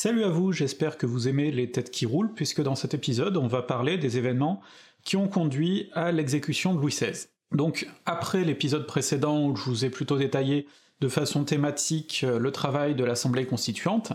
Salut 0.00 0.22
à 0.22 0.28
vous, 0.28 0.52
j'espère 0.52 0.96
que 0.96 1.06
vous 1.06 1.26
aimez 1.26 1.50
les 1.50 1.72
têtes 1.72 1.90
qui 1.90 2.06
roulent, 2.06 2.32
puisque 2.32 2.62
dans 2.62 2.76
cet 2.76 2.94
épisode 2.94 3.36
on 3.36 3.48
va 3.48 3.62
parler 3.62 3.98
des 3.98 4.16
événements 4.16 4.60
qui 5.02 5.16
ont 5.16 5.26
conduit 5.26 5.90
à 5.92 6.12
l'exécution 6.12 6.72
de 6.72 6.78
Louis 6.78 6.92
XVI. 6.92 7.26
Donc 7.50 7.88
après 8.06 8.44
l'épisode 8.44 8.86
précédent 8.86 9.44
où 9.44 9.56
je 9.56 9.64
vous 9.64 9.84
ai 9.84 9.90
plutôt 9.90 10.16
détaillé 10.16 10.68
de 11.00 11.08
façon 11.08 11.42
thématique 11.42 12.20
euh, 12.22 12.38
le 12.38 12.52
travail 12.52 12.94
de 12.94 13.02
l'Assemblée 13.02 13.44
constituante, 13.44 14.12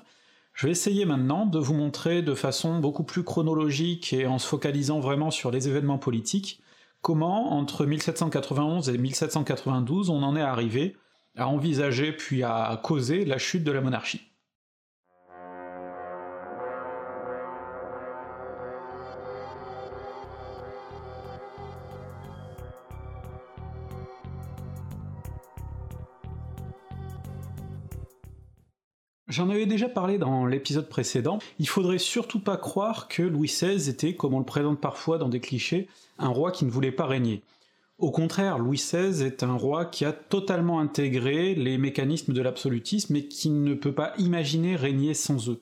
je 0.53 0.67
vais 0.67 0.71
essayer 0.71 1.03
maintenant 1.03 1.45
de 1.45 1.59
vous 1.59 1.73
montrer 1.73 2.21
de 2.21 2.33
façon 2.33 2.79
beaucoup 2.79 3.03
plus 3.03 3.25
chronologique 3.25 4.13
et 4.13 4.25
en 4.25 4.39
se 4.39 4.47
focalisant 4.47 5.01
vraiment 5.01 5.31
sur 5.31 5.51
les 5.51 5.67
événements 5.67 5.99
politiques, 5.99 6.61
comment 7.01 7.51
entre 7.51 7.85
1791 7.85 8.87
et 8.87 8.97
1792 8.97 10.09
on 10.09 10.23
en 10.23 10.37
est 10.37 10.41
arrivé 10.41 10.95
à 11.35 11.49
envisager 11.49 12.13
puis 12.13 12.41
à 12.41 12.79
causer 12.81 13.25
la 13.25 13.37
chute 13.37 13.65
de 13.65 13.71
la 13.73 13.81
monarchie. 13.81 14.32
J'en 29.33 29.49
avais 29.49 29.65
déjà 29.65 29.89
parlé 29.89 30.19
dans 30.19 30.45
l'épisode 30.45 30.87
précédent, 30.87 31.39
il 31.57 31.67
faudrait 31.67 31.97
surtout 31.97 32.39
pas 32.39 32.55
croire 32.55 33.07
que 33.07 33.23
Louis 33.23 33.47
XVI 33.47 33.89
était, 33.89 34.13
comme 34.13 34.35
on 34.35 34.39
le 34.39 34.45
présente 34.45 34.79
parfois 34.79 35.17
dans 35.17 35.27
des 35.27 35.39
clichés, 35.39 35.87
un 36.19 36.27
roi 36.27 36.51
qui 36.51 36.65
ne 36.65 36.69
voulait 36.69 36.91
pas 36.91 37.07
régner. 37.07 37.41
Au 37.97 38.11
contraire, 38.11 38.59
Louis 38.59 38.77
XVI 38.77 39.23
est 39.23 39.41
un 39.41 39.55
roi 39.55 39.85
qui 39.85 40.05
a 40.05 40.11
totalement 40.11 40.79
intégré 40.79 41.55
les 41.55 41.79
mécanismes 41.79 42.31
de 42.31 42.43
l'absolutisme 42.43 43.15
et 43.15 43.27
qui 43.27 43.49
ne 43.49 43.73
peut 43.73 43.91
pas 43.91 44.13
imaginer 44.19 44.75
régner 44.75 45.15
sans 45.15 45.49
eux. 45.49 45.59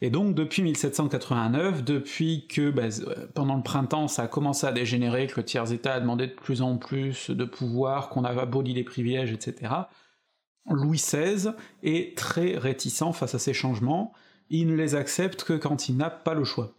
Et 0.00 0.10
donc 0.10 0.34
depuis 0.34 0.62
1789, 0.62 1.84
depuis 1.84 2.48
que 2.48 2.70
bah, 2.72 2.88
pendant 3.34 3.54
le 3.54 3.62
printemps 3.62 4.08
ça 4.08 4.24
a 4.24 4.26
commencé 4.26 4.66
à 4.66 4.72
dégénérer, 4.72 5.28
que 5.28 5.36
le 5.36 5.44
tiers-état 5.44 5.94
a 5.94 6.00
demandé 6.00 6.26
de 6.26 6.32
plus 6.32 6.60
en 6.60 6.76
plus 6.76 7.30
de 7.30 7.44
pouvoir, 7.44 8.08
qu'on 8.08 8.24
avait 8.24 8.40
aboli 8.40 8.74
les 8.74 8.82
privilèges, 8.82 9.30
etc., 9.30 9.70
Louis 10.70 10.98
XVI 10.98 11.52
est 11.82 12.16
très 12.16 12.56
réticent 12.56 13.12
face 13.12 13.34
à 13.34 13.38
ces 13.38 13.52
changements, 13.52 14.12
il 14.50 14.66
ne 14.66 14.74
les 14.74 14.94
accepte 14.94 15.44
que 15.44 15.54
quand 15.54 15.88
il 15.88 15.96
n'a 15.96 16.10
pas 16.10 16.34
le 16.34 16.44
choix. 16.44 16.74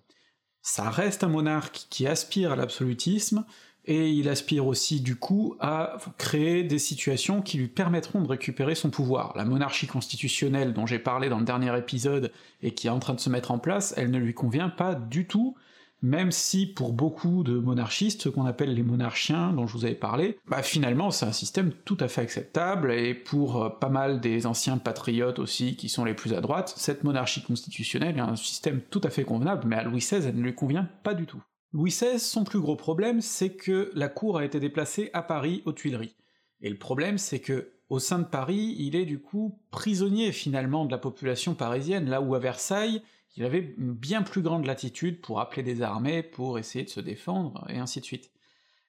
Ça 0.62 0.90
reste 0.90 1.24
un 1.24 1.28
monarque 1.28 1.88
qui 1.90 2.08
aspire 2.08 2.54
à 2.54 2.56
l'absolutisme, 2.56 3.46
et 3.86 4.10
il 4.12 4.30
aspire 4.30 4.66
aussi 4.66 5.02
du 5.02 5.18
coup 5.18 5.56
à 5.60 5.98
créer 6.18 6.64
des 6.64 6.80
situations 6.80 7.42
qui 7.42 7.58
lui 7.58 7.68
permettront 7.68 8.22
de 8.22 8.28
récupérer 8.28 8.76
son 8.76 8.90
pouvoir. 8.90 9.34
La 9.36 9.44
monarchie 9.44 9.88
constitutionnelle 9.88 10.74
dont 10.74 10.86
j'ai 10.86 11.00
parlé 11.00 11.28
dans 11.28 11.40
le 11.40 11.46
dernier 11.46 11.78
épisode 11.78 12.32
et 12.62 12.74
qui 12.74 12.88
est 12.88 12.92
en 12.92 13.00
train 13.00 13.14
de 13.14 13.20
se 13.20 13.30
mettre 13.30 13.52
en 13.52 13.60
place, 13.60 13.94
elle 13.98 14.10
ne 14.10 14.20
lui 14.20 14.34
convient 14.34 14.70
pas 14.70 14.96
du 14.96 15.28
tout, 15.28 15.56
même 16.04 16.32
si 16.32 16.68
pour 16.68 16.92
beaucoup 16.92 17.44
de 17.44 17.58
monarchistes, 17.58 18.24
ce 18.24 18.30
qu'on 18.30 18.46
appelle 18.46 18.74
les 18.74 18.84
monarchiens 18.84 19.54
dont 19.54 19.66
je 19.66 19.74
vous 19.74 19.86
avais 19.86 19.96
parlé, 19.96 20.38
bah 20.48 20.62
finalement 20.62 21.10
c'est 21.10 21.26
un 21.26 21.32
système 21.32 21.72
tout 21.86 21.98
à 22.02 22.10
fait 22.10 22.22
acceptable, 22.22 22.92
et 22.92 23.14
pour 23.14 23.64
euh, 23.64 23.70
pas 23.70 23.90
mal 23.90 24.20
des 24.20 24.46
anciens 24.46 24.78
patriotes 24.78 25.40
aussi 25.40 25.78
qui 25.78 25.88
sont 25.88 26.04
les 26.04 26.14
plus 26.14 26.34
à 26.34 26.42
droite, 26.42 26.74
cette 26.78 27.06
monarchie 27.06 27.42
constitutionnelle 27.42 28.18
est 28.18 28.22
un 28.22 28.36
système 28.36 28.82
tout 28.82 29.02
à 29.04 29.10
fait 29.10 29.24
convenable, 29.24 29.64
mais 29.66 29.78
à 29.78 29.84
Louis 29.84 30.00
XVI 30.00 30.28
elle 30.28 30.36
ne 30.36 30.44
lui 30.44 30.54
convient 30.54 30.90
pas 31.04 31.14
du 31.14 31.26
tout. 31.26 31.42
Louis 31.72 31.90
XVI, 31.90 32.20
son 32.20 32.44
plus 32.44 32.60
gros 32.60 32.76
problème, 32.76 33.22
c'est 33.22 33.50
que 33.50 33.90
la 33.96 34.08
cour 34.08 34.38
a 34.38 34.46
été 34.46 34.60
déplacée 34.60 35.10
à 35.14 35.24
Paris, 35.24 35.64
aux 35.66 35.74
Tuileries. 35.74 36.16
Et 36.62 36.70
le 36.70 36.78
problème, 36.78 37.18
c'est 37.18 37.40
que 37.40 37.72
au 37.90 37.98
sein 37.98 38.20
de 38.20 38.26
Paris, 38.26 38.76
il 38.78 38.96
est 38.96 39.06
du 39.06 39.20
coup 39.20 39.58
prisonnier 39.72 40.32
finalement 40.32 40.86
de 40.86 40.92
la 40.92 41.00
population 41.00 41.56
parisienne, 41.56 42.10
là 42.10 42.22
où 42.22 42.36
à 42.36 42.40
Versailles, 42.40 43.02
il 43.36 43.44
avait 43.44 43.74
une 43.78 43.94
bien 43.94 44.22
plus 44.22 44.42
grande 44.42 44.66
latitude 44.66 45.22
pour 45.22 45.40
appeler 45.40 45.64
des 45.64 45.82
armées, 45.82 46.24
pour 46.24 46.60
essayer 46.60 46.86
de 46.86 46.90
se 46.90 47.00
défendre, 47.00 47.66
et 47.70 47.80
ainsi 47.80 48.00
de 48.00 48.06
suite. 48.06 48.32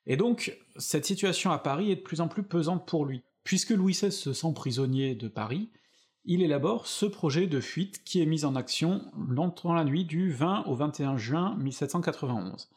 Et 0.07 0.17
donc, 0.17 0.57
cette 0.77 1.07
situation 1.07 1.51
à 1.51 1.59
Paris 1.59 1.91
est 1.91 1.97
de 1.97 2.03
plus 2.03 2.21
en 2.21 2.29
plus 2.29 2.43
pesante 2.43 2.87
pour 2.87 3.07
lui. 3.07 3.23
Puisque 3.43 3.71
Louis 3.71 3.93
XVI 3.93 4.13
se 4.13 4.33
sent 4.33 4.53
prisonnier 4.55 5.15
de 5.15 5.29
Paris, 5.29 5.71
il 6.25 6.43
élabore 6.43 6.87
ce 6.87 7.07
projet 7.07 7.47
de 7.47 7.61
fuite 7.61 8.03
qui 8.05 8.23
est 8.23 8.27
mis 8.27 8.45
en 8.45 8.57
action 8.57 9.03
dans 9.17 9.75
la 9.75 9.85
nuit 9.85 10.05
du 10.05 10.31
20 10.31 10.65
au 10.67 10.75
21 10.75 11.17
juin 11.19 11.57
1791. 11.57 12.71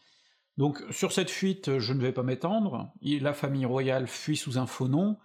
Donc 0.58 0.84
sur 0.90 1.12
cette 1.12 1.30
fuite, 1.30 1.80
je 1.80 1.94
ne 1.94 2.02
vais 2.02 2.12
pas 2.12 2.24
m'étendre, 2.24 2.92
la 3.02 3.34
famille 3.34 3.66
royale 3.66 4.08
fuit 4.08 4.36
sous 4.36 4.58
un 4.58 4.66
faux 4.66 4.88
nom, 4.88 5.18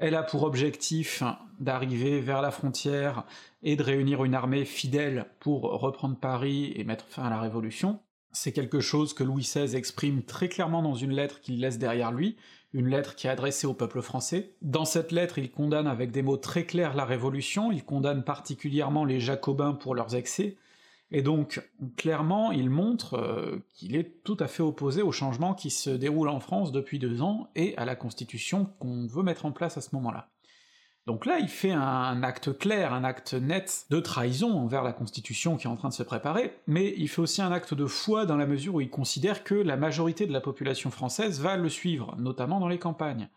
elle 0.00 0.14
a 0.14 0.22
pour 0.22 0.42
objectif 0.44 1.22
d'arriver 1.60 2.20
vers 2.20 2.40
la 2.40 2.50
frontière 2.50 3.24
et 3.62 3.76
de 3.76 3.82
réunir 3.82 4.24
une 4.24 4.34
armée 4.34 4.64
fidèle 4.64 5.26
pour 5.40 5.62
reprendre 5.62 6.16
Paris 6.16 6.72
et 6.74 6.84
mettre 6.84 7.04
fin 7.06 7.24
à 7.24 7.30
la 7.30 7.38
Révolution. 7.38 8.00
C'est 8.32 8.52
quelque 8.52 8.80
chose 8.80 9.12
que 9.12 9.24
Louis 9.24 9.42
XVI 9.42 9.76
exprime 9.76 10.22
très 10.22 10.48
clairement 10.48 10.82
dans 10.82 10.94
une 10.94 11.12
lettre 11.12 11.40
qu'il 11.40 11.60
laisse 11.60 11.78
derrière 11.78 12.12
lui, 12.12 12.36
une 12.72 12.88
lettre 12.88 13.14
qui 13.14 13.26
est 13.26 13.30
adressée 13.30 13.66
au 13.66 13.74
peuple 13.74 14.00
français. 14.00 14.54
Dans 14.62 14.86
cette 14.86 15.12
lettre, 15.12 15.38
il 15.38 15.50
condamne 15.50 15.86
avec 15.88 16.12
des 16.12 16.22
mots 16.22 16.38
très 16.38 16.64
clairs 16.64 16.94
la 16.94 17.04
Révolution, 17.04 17.70
il 17.70 17.84
condamne 17.84 18.24
particulièrement 18.24 19.04
les 19.04 19.20
Jacobins 19.20 19.74
pour 19.74 19.94
leurs 19.94 20.14
excès, 20.14 20.56
et 21.12 21.22
donc, 21.22 21.60
clairement, 21.96 22.52
il 22.52 22.70
montre 22.70 23.14
euh, 23.14 23.58
qu'il 23.74 23.96
est 23.96 24.22
tout 24.22 24.36
à 24.38 24.46
fait 24.46 24.62
opposé 24.62 25.02
au 25.02 25.10
changement 25.10 25.54
qui 25.54 25.70
se 25.70 25.90
déroule 25.90 26.28
en 26.28 26.40
France 26.40 26.70
depuis 26.70 26.98
deux 26.98 27.20
ans, 27.20 27.48
et 27.56 27.76
à 27.76 27.84
la 27.84 27.96
Constitution 27.96 28.66
qu'on 28.78 29.06
veut 29.06 29.22
mettre 29.22 29.44
en 29.44 29.52
place 29.52 29.76
à 29.76 29.80
ce 29.80 29.94
moment-là. 29.96 30.28
Donc 31.06 31.26
là, 31.26 31.38
il 31.40 31.48
fait 31.48 31.72
un 31.72 32.22
acte 32.22 32.56
clair, 32.56 32.92
un 32.92 33.02
acte 33.02 33.34
net 33.34 33.86
de 33.90 33.98
trahison 33.98 34.56
envers 34.56 34.84
la 34.84 34.92
Constitution 34.92 35.56
qui 35.56 35.66
est 35.66 35.70
en 35.70 35.76
train 35.76 35.88
de 35.88 35.94
se 35.94 36.02
préparer, 36.02 36.54
mais 36.66 36.94
il 36.96 37.08
fait 37.08 37.22
aussi 37.22 37.42
un 37.42 37.50
acte 37.50 37.74
de 37.74 37.86
foi 37.86 38.26
dans 38.26 38.36
la 38.36 38.46
mesure 38.46 38.76
où 38.76 38.80
il 38.80 38.90
considère 38.90 39.42
que 39.42 39.54
la 39.54 39.76
majorité 39.76 40.26
de 40.26 40.32
la 40.32 40.42
population 40.42 40.90
française 40.90 41.40
va 41.40 41.56
le 41.56 41.68
suivre, 41.68 42.14
notamment 42.18 42.60
dans 42.60 42.68
les 42.68 42.78
campagnes. 42.78 43.28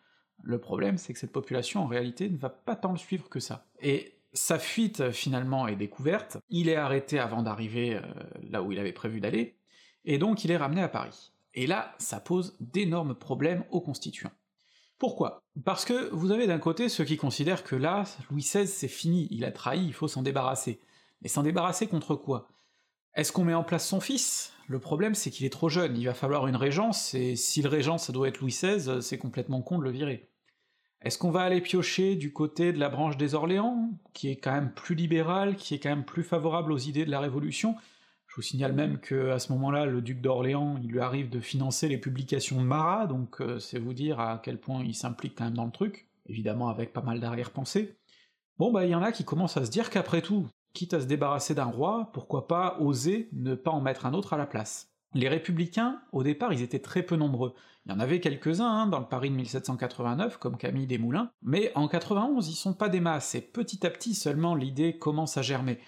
Le 0.44 0.60
problème, 0.60 0.98
c'est 0.98 1.14
que 1.14 1.20
cette 1.20 1.32
population, 1.32 1.84
en 1.84 1.88
réalité, 1.88 2.30
ne 2.30 2.38
va 2.38 2.50
pas 2.50 2.76
tant 2.76 2.92
le 2.92 2.98
suivre 2.98 3.30
que 3.30 3.40
ça. 3.40 3.66
Et 3.82 4.14
sa 4.34 4.60
fuite 4.60 5.12
finalement 5.12 5.68
est 5.68 5.76
découverte, 5.76 6.38
il 6.50 6.70
est 6.70 6.76
arrêté 6.76 7.20
avant 7.20 7.44
d'arriver 7.44 7.96
euh, 7.96 8.02
là 8.50 8.64
où 8.64 8.72
il 8.72 8.80
avait 8.80 8.92
prévu 8.92 9.20
d'aller, 9.20 9.58
et 10.06 10.18
donc 10.18 10.44
il 10.44 10.52
est 10.52 10.58
ramené 10.58 10.82
à 10.82 10.90
Paris. 10.90 11.32
Et 11.54 11.68
là, 11.68 11.94
ça 12.00 12.20
pose 12.20 12.58
d'énormes 12.60 13.14
problèmes 13.14 13.64
aux 13.70 13.82
constituants. 13.82 14.32
Pourquoi? 14.98 15.44
Parce 15.66 15.86
que 15.86 16.10
vous 16.12 16.32
avez 16.32 16.48
d'un 16.48 16.60
côté 16.60 16.90
ceux 16.90 17.04
qui 17.04 17.18
considèrent 17.18 17.64
que 17.64 17.76
là, 17.76 18.06
Louis 18.32 18.42
XVI 18.42 18.68
c'est 18.68 18.88
fini, 18.88 19.28
il 19.32 19.46
a 19.46 19.52
trahi, 19.52 19.86
il 19.86 19.94
faut 19.94 20.08
s'en 20.08 20.24
débarrasser. 20.24 20.80
Mais 21.22 21.30
s'en 21.30 21.44
débarrasser 21.44 21.88
contre 21.88 22.16
quoi? 22.16 22.50
Est-ce 23.14 23.32
qu'on 23.32 23.44
met 23.44 23.54
en 23.54 23.64
place 23.64 23.88
son 23.88 24.00
fils? 24.00 24.54
Le 24.68 24.80
problème 24.80 25.14
c'est 25.14 25.30
qu'il 25.30 25.46
est 25.46 25.52
trop 25.52 25.70
jeune, 25.70 25.98
il 25.98 26.06
va 26.06 26.14
falloir 26.14 26.48
une 26.48 26.56
régence, 26.56 27.14
et 27.14 27.36
si 27.36 27.62
le 27.62 27.70
régent 27.70 27.98
ça 27.98 28.14
doit 28.14 28.30
être 28.30 28.40
Louis 28.40 28.52
XVI, 28.52 29.02
c'est 29.02 29.18
complètement 29.18 29.62
con 29.62 29.78
de 29.78 29.84
le 29.84 29.92
virer. 29.92 30.30
Est-ce 31.04 31.18
qu'on 31.18 31.32
va 31.32 31.42
aller 31.42 31.60
piocher 31.60 32.16
du 32.16 32.32
côté 32.32 32.72
de 32.72 32.80
la 32.80 32.88
branche 32.88 33.18
des 33.18 33.36
Orléans, 33.36 33.90
qui 34.14 34.30
est 34.30 34.38
quand 34.38 34.54
même 34.54 34.72
plus 34.74 34.96
libérale, 34.96 35.58
qui 35.58 35.76
est 35.76 35.80
quand 35.80 35.90
même 35.90 36.06
plus 36.06 36.24
favorable 36.24 36.72
aux 36.72 36.78
idées 36.78 37.04
de 37.04 37.12
la 37.12 37.20
Révolution? 37.20 37.76
Je 38.28 38.36
vous 38.38 38.42
signale 38.42 38.72
même 38.72 39.00
que 39.00 39.30
à 39.30 39.38
ce 39.38 39.52
moment-là, 39.52 39.86
le 39.86 40.02
duc 40.02 40.22
d'Orléans, 40.22 40.80
il 40.82 40.90
lui 40.90 41.02
arrive 41.02 41.30
de 41.30 41.42
financer 41.42 41.90
les 41.90 41.98
publications 41.98 42.56
de 42.62 42.66
Marat, 42.66 43.08
donc 43.08 43.42
euh, 43.42 43.60
c'est 43.60 43.80
vous 43.80 43.94
dire 43.94 44.22
à 44.22 44.40
quel 44.42 44.58
point 44.58 44.82
il 44.82 44.96
s'implique 44.96 45.36
quand 45.38 45.44
même 45.44 45.56
dans 45.56 45.66
le 45.66 45.72
truc, 45.72 46.08
évidemment 46.28 46.70
avec 46.70 46.94
pas 46.94 47.02
mal 47.02 47.20
d'arrière-pensée. 47.20 47.98
Bon 48.58 48.72
bah 48.72 48.86
il 48.86 48.92
y 48.92 48.96
en 48.96 49.04
a 49.04 49.12
qui 49.12 49.26
commencent 49.26 49.58
à 49.58 49.66
se 49.66 49.72
dire 49.72 49.90
qu'après 49.90 50.22
tout, 50.22 50.48
quitte 50.74 50.94
à 50.94 51.02
se 51.02 51.06
débarrasser 51.06 51.54
d'un 51.54 51.66
roi, 51.66 52.12
pourquoi 52.14 52.48
pas 52.48 52.78
oser 52.80 53.28
ne 53.34 53.56
pas 53.56 53.72
en 53.72 53.82
mettre 53.82 54.06
un 54.06 54.14
autre 54.14 54.32
à 54.32 54.38
la 54.38 54.48
place? 54.48 54.93
Les 55.14 55.30
républicains, 55.30 56.02
au 56.12 56.24
départ, 56.24 56.54
ils 56.54 56.62
étaient 56.62 56.80
très 56.80 57.04
peu 57.04 57.16
nombreux. 57.16 57.54
Il 57.86 57.92
y 57.92 57.96
en 57.96 58.00
avait 58.00 58.20
quelques-uns 58.20 58.68
hein, 58.68 58.88
dans 58.88 59.00
le 59.00 59.06
Paris 59.06 59.30
de 59.30 59.36
1789, 59.36 60.38
comme 60.38 60.58
Camille 60.58 60.88
Desmoulins, 60.88 61.32
mais 61.42 61.72
en 61.76 61.88
91 61.88 62.48
ils 62.48 62.56
sont 62.56 62.74
pas 62.74 62.90
des 62.90 63.00
masses, 63.00 63.36
et 63.36 63.42
petit 63.42 63.86
à 63.86 63.90
petit 63.90 64.16
seulement 64.16 64.56
l'idée 64.56 64.98
commence 64.98 65.38
à 65.38 65.42
germer. 65.42 65.80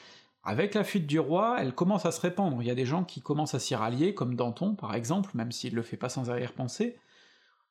Avec 0.43 0.75
la 0.75 0.83
fuite 0.83 1.07
du 1.07 1.19
roi, 1.19 1.55
elle 1.59 1.73
commence 1.73 2.05
à 2.05 2.11
se 2.11 2.21
répandre, 2.21 2.61
il 2.61 2.67
y 2.67 2.71
a 2.71 2.75
des 2.75 2.85
gens 2.85 3.03
qui 3.03 3.21
commencent 3.21 3.55
à 3.55 3.59
s'y 3.59 3.73
rallier, 3.73 4.13
comme 4.13 4.35
Danton 4.35 4.75
par 4.75 4.93
exemple, 4.93 5.31
même 5.33 5.51
s'il 5.51 5.73
le 5.73 5.81
fait 5.81 5.97
pas 5.97 6.09
sans 6.09 6.29
arrière-pensée. 6.29 6.97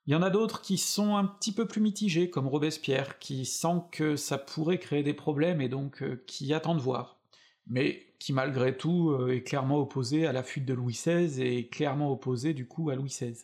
Il 0.06 0.12
y 0.12 0.17
en 0.17 0.23
a 0.23 0.31
d'autres 0.31 0.61
qui 0.61 0.76
sont 0.76 1.17
un 1.17 1.25
petit 1.25 1.52
peu 1.52 1.67
plus 1.67 1.81
mitigés, 1.81 2.31
comme 2.31 2.49
Robespierre, 2.49 3.19
qui 3.19 3.46
sent 3.46 3.82
que 3.93 4.17
ça 4.17 4.38
pourrait 4.38 4.78
créer 4.78 5.02
des 5.02 5.14
problèmes 5.14 5.61
et 5.61 5.69
donc 5.69 6.02
euh, 6.02 6.23
qui 6.26 6.52
attend 6.52 6.75
de 6.75 6.81
voir 6.81 7.19
mais 7.67 8.03
qui 8.25 8.32
malgré 8.32 8.75
tout 8.75 9.11
euh, 9.11 9.35
est 9.35 9.43
clairement 9.43 9.76
opposé 9.76 10.26
à 10.26 10.32
la 10.32 10.43
fuite 10.43 10.65
de 10.65 10.73
Louis 10.73 10.94
XVI 10.94 11.43
et 11.43 11.69
clairement 11.69 12.11
opposé 12.11 12.55
du 12.55 12.67
coup 12.67 12.88
à 12.88 12.94
Louis 12.94 13.11
XVI. 13.11 13.37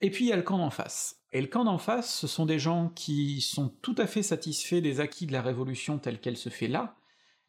Et 0.00 0.10
puis 0.10 0.24
il 0.24 0.28
y 0.30 0.32
a 0.32 0.36
le 0.36 0.42
camp 0.42 0.58
d'en 0.58 0.70
face. 0.70 1.20
Et 1.30 1.40
le 1.40 1.46
camp 1.46 1.62
d'en 1.62 1.78
face, 1.78 2.12
ce 2.12 2.26
sont 2.26 2.44
des 2.44 2.58
gens 2.58 2.88
qui 2.96 3.40
sont 3.40 3.68
tout 3.82 3.94
à 3.98 4.08
fait 4.08 4.24
satisfaits 4.24 4.80
des 4.80 4.98
acquis 4.98 5.26
de 5.26 5.32
la 5.32 5.42
Révolution 5.42 6.00
telle 6.00 6.20
qu'elle 6.20 6.36
se 6.36 6.48
fait 6.48 6.66
là, 6.66 6.96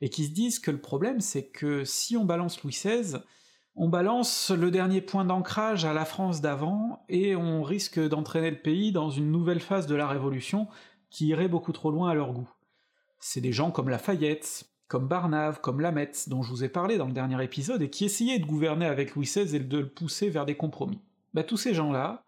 et 0.01 0.09
qui 0.09 0.25
se 0.25 0.33
disent 0.33 0.59
que 0.59 0.69
le 0.69 0.79
problème 0.79 1.19
c'est 1.19 1.47
que 1.47 1.83
si 1.83 2.15
on 2.15 2.25
balance 2.25 2.61
Louis 2.61 2.73
XVI, 2.73 3.17
on 3.75 3.89
balance 3.89 4.51
le 4.51 4.69
dernier 4.69 5.01
point 5.01 5.25
d'ancrage 5.25 5.83
à 5.83 5.93
la 5.93 6.05
France 6.05 6.41
d'avant, 6.41 7.03
et 7.09 7.35
on 7.35 7.63
risque 7.63 7.99
d'entraîner 7.99 8.51
le 8.51 8.61
pays 8.61 8.91
dans 8.91 9.09
une 9.09 9.31
nouvelle 9.31 9.61
phase 9.61 9.87
de 9.87 9.95
la 9.95 10.07
Révolution 10.07 10.67
qui 11.09 11.25
irait 11.25 11.47
beaucoup 11.47 11.71
trop 11.71 11.89
loin 11.89 12.11
à 12.11 12.13
leur 12.13 12.33
goût. 12.33 12.51
C'est 13.19 13.41
des 13.41 13.51
gens 13.51 13.71
comme 13.71 13.89
Lafayette, 13.89 14.70
comme 14.91 15.07
Barnave, 15.07 15.61
comme 15.61 15.79
Lamette, 15.79 16.27
dont 16.27 16.43
je 16.43 16.49
vous 16.49 16.65
ai 16.65 16.67
parlé 16.67 16.97
dans 16.97 17.05
le 17.05 17.13
dernier 17.13 17.41
épisode, 17.41 17.81
et 17.81 17.89
qui 17.89 18.03
essayaient 18.03 18.39
de 18.39 18.45
gouverner 18.45 18.85
avec 18.85 19.15
Louis 19.15 19.25
XVI 19.25 19.55
et 19.55 19.59
de 19.59 19.77
le 19.77 19.87
pousser 19.87 20.29
vers 20.29 20.45
des 20.45 20.55
compromis. 20.55 20.99
Bah 21.33 21.45
tous 21.45 21.55
ces 21.55 21.73
gens-là, 21.73 22.25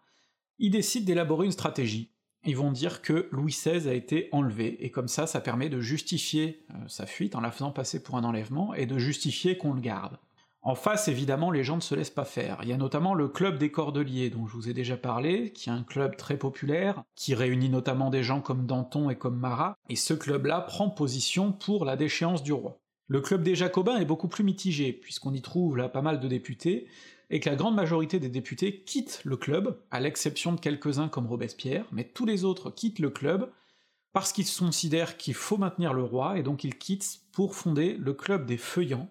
ils 0.58 0.70
décident 0.70 1.04
d'élaborer 1.04 1.44
une 1.44 1.52
stratégie. 1.52 2.10
Ils 2.46 2.56
vont 2.56 2.72
dire 2.72 3.02
que 3.02 3.28
Louis 3.32 3.52
XVI 3.52 3.86
a 3.86 3.92
été 3.92 4.30
enlevé, 4.32 4.82
et 4.82 4.90
comme 4.90 5.08
ça, 5.08 5.26
ça 5.26 5.42
permet 5.42 5.68
de 5.68 5.82
justifier 5.82 6.64
euh, 6.70 6.88
sa 6.88 7.04
fuite 7.04 7.34
en 7.34 7.42
la 7.42 7.50
faisant 7.50 7.70
passer 7.70 8.02
pour 8.02 8.16
un 8.16 8.24
enlèvement, 8.24 8.72
et 8.72 8.86
de 8.86 8.96
justifier 8.96 9.58
qu'on 9.58 9.74
le 9.74 9.82
garde. 9.82 10.16
En 10.66 10.74
face, 10.74 11.08
évidemment, 11.08 11.50
les 11.50 11.62
gens 11.62 11.76
ne 11.76 11.82
se 11.82 11.94
laissent 11.94 12.08
pas 12.08 12.24
faire. 12.24 12.58
Il 12.62 12.70
y 12.70 12.72
a 12.72 12.78
notamment 12.78 13.12
le 13.12 13.28
club 13.28 13.58
des 13.58 13.70
Cordeliers, 13.70 14.30
dont 14.30 14.46
je 14.46 14.54
vous 14.54 14.70
ai 14.70 14.72
déjà 14.72 14.96
parlé, 14.96 15.52
qui 15.52 15.68
est 15.68 15.72
un 15.72 15.82
club 15.82 16.16
très 16.16 16.38
populaire, 16.38 17.02
qui 17.14 17.34
réunit 17.34 17.68
notamment 17.68 18.08
des 18.08 18.22
gens 18.22 18.40
comme 18.40 18.64
Danton 18.64 19.10
et 19.10 19.16
comme 19.16 19.36
Marat, 19.36 19.76
et 19.90 19.96
ce 19.96 20.14
club-là 20.14 20.62
prend 20.62 20.88
position 20.88 21.52
pour 21.52 21.84
la 21.84 21.96
déchéance 21.96 22.42
du 22.42 22.54
roi. 22.54 22.80
Le 23.08 23.20
club 23.20 23.42
des 23.42 23.54
Jacobins 23.54 23.98
est 23.98 24.06
beaucoup 24.06 24.28
plus 24.28 24.42
mitigé, 24.42 24.94
puisqu'on 24.94 25.34
y 25.34 25.42
trouve 25.42 25.76
là 25.76 25.90
pas 25.90 26.00
mal 26.00 26.18
de 26.18 26.28
députés, 26.28 26.86
et 27.28 27.40
que 27.40 27.50
la 27.50 27.56
grande 27.56 27.74
majorité 27.74 28.18
des 28.18 28.30
députés 28.30 28.84
quittent 28.84 29.20
le 29.24 29.36
club, 29.36 29.78
à 29.90 30.00
l'exception 30.00 30.54
de 30.54 30.60
quelques-uns 30.60 31.08
comme 31.08 31.26
Robespierre, 31.26 31.84
mais 31.92 32.04
tous 32.04 32.24
les 32.24 32.42
autres 32.42 32.70
quittent 32.70 33.00
le 33.00 33.10
club 33.10 33.50
parce 34.14 34.32
qu'ils 34.32 34.46
considèrent 34.46 35.18
qu'il 35.18 35.34
faut 35.34 35.58
maintenir 35.58 35.92
le 35.92 36.04
roi, 36.04 36.38
et 36.38 36.42
donc 36.42 36.64
ils 36.64 36.78
quittent 36.78 37.20
pour 37.32 37.54
fonder 37.54 37.96
le 37.98 38.14
club 38.14 38.46
des 38.46 38.56
Feuillants, 38.56 39.10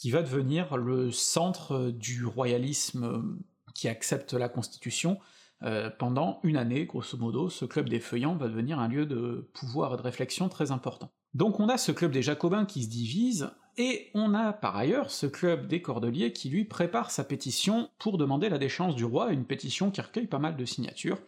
qui 0.00 0.10
va 0.10 0.22
devenir 0.22 0.78
le 0.78 1.12
centre 1.12 1.72
euh, 1.72 1.92
du 1.92 2.24
royalisme 2.24 3.04
euh, 3.04 3.72
qui 3.74 3.86
accepte 3.86 4.32
la 4.32 4.48
Constitution. 4.48 5.18
Euh, 5.62 5.90
pendant 5.90 6.40
une 6.42 6.56
année, 6.56 6.86
grosso 6.86 7.18
modo, 7.18 7.50
ce 7.50 7.66
club 7.66 7.90
des 7.90 8.00
feuillants 8.00 8.34
va 8.34 8.48
devenir 8.48 8.78
un 8.78 8.88
lieu 8.88 9.04
de 9.04 9.50
pouvoir 9.52 9.92
et 9.92 9.96
de 9.98 10.02
réflexion 10.02 10.48
très 10.48 10.70
important. 10.70 11.12
Donc 11.34 11.60
on 11.60 11.68
a 11.68 11.76
ce 11.76 11.92
club 11.92 12.12
des 12.12 12.22
Jacobins 12.22 12.64
qui 12.64 12.82
se 12.82 12.88
divise, 12.88 13.50
et 13.76 14.10
on 14.14 14.32
a 14.32 14.54
par 14.54 14.74
ailleurs 14.74 15.10
ce 15.10 15.26
club 15.26 15.66
des 15.66 15.82
Cordeliers 15.82 16.32
qui 16.32 16.48
lui 16.48 16.64
prépare 16.64 17.10
sa 17.10 17.22
pétition 17.22 17.90
pour 17.98 18.16
demander 18.16 18.48
la 18.48 18.58
déchéance 18.58 18.96
du 18.96 19.04
roi, 19.04 19.30
une 19.30 19.44
pétition 19.44 19.90
qui 19.90 20.00
recueille 20.00 20.26
pas 20.26 20.38
mal 20.38 20.56
de 20.56 20.64
signatures. 20.64 21.18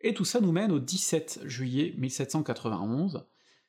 Et 0.00 0.14
tout 0.14 0.24
ça 0.24 0.40
nous 0.40 0.52
mène 0.52 0.72
au 0.72 0.80
17 0.80 1.42
juillet 1.44 1.94
1791. 1.96 3.24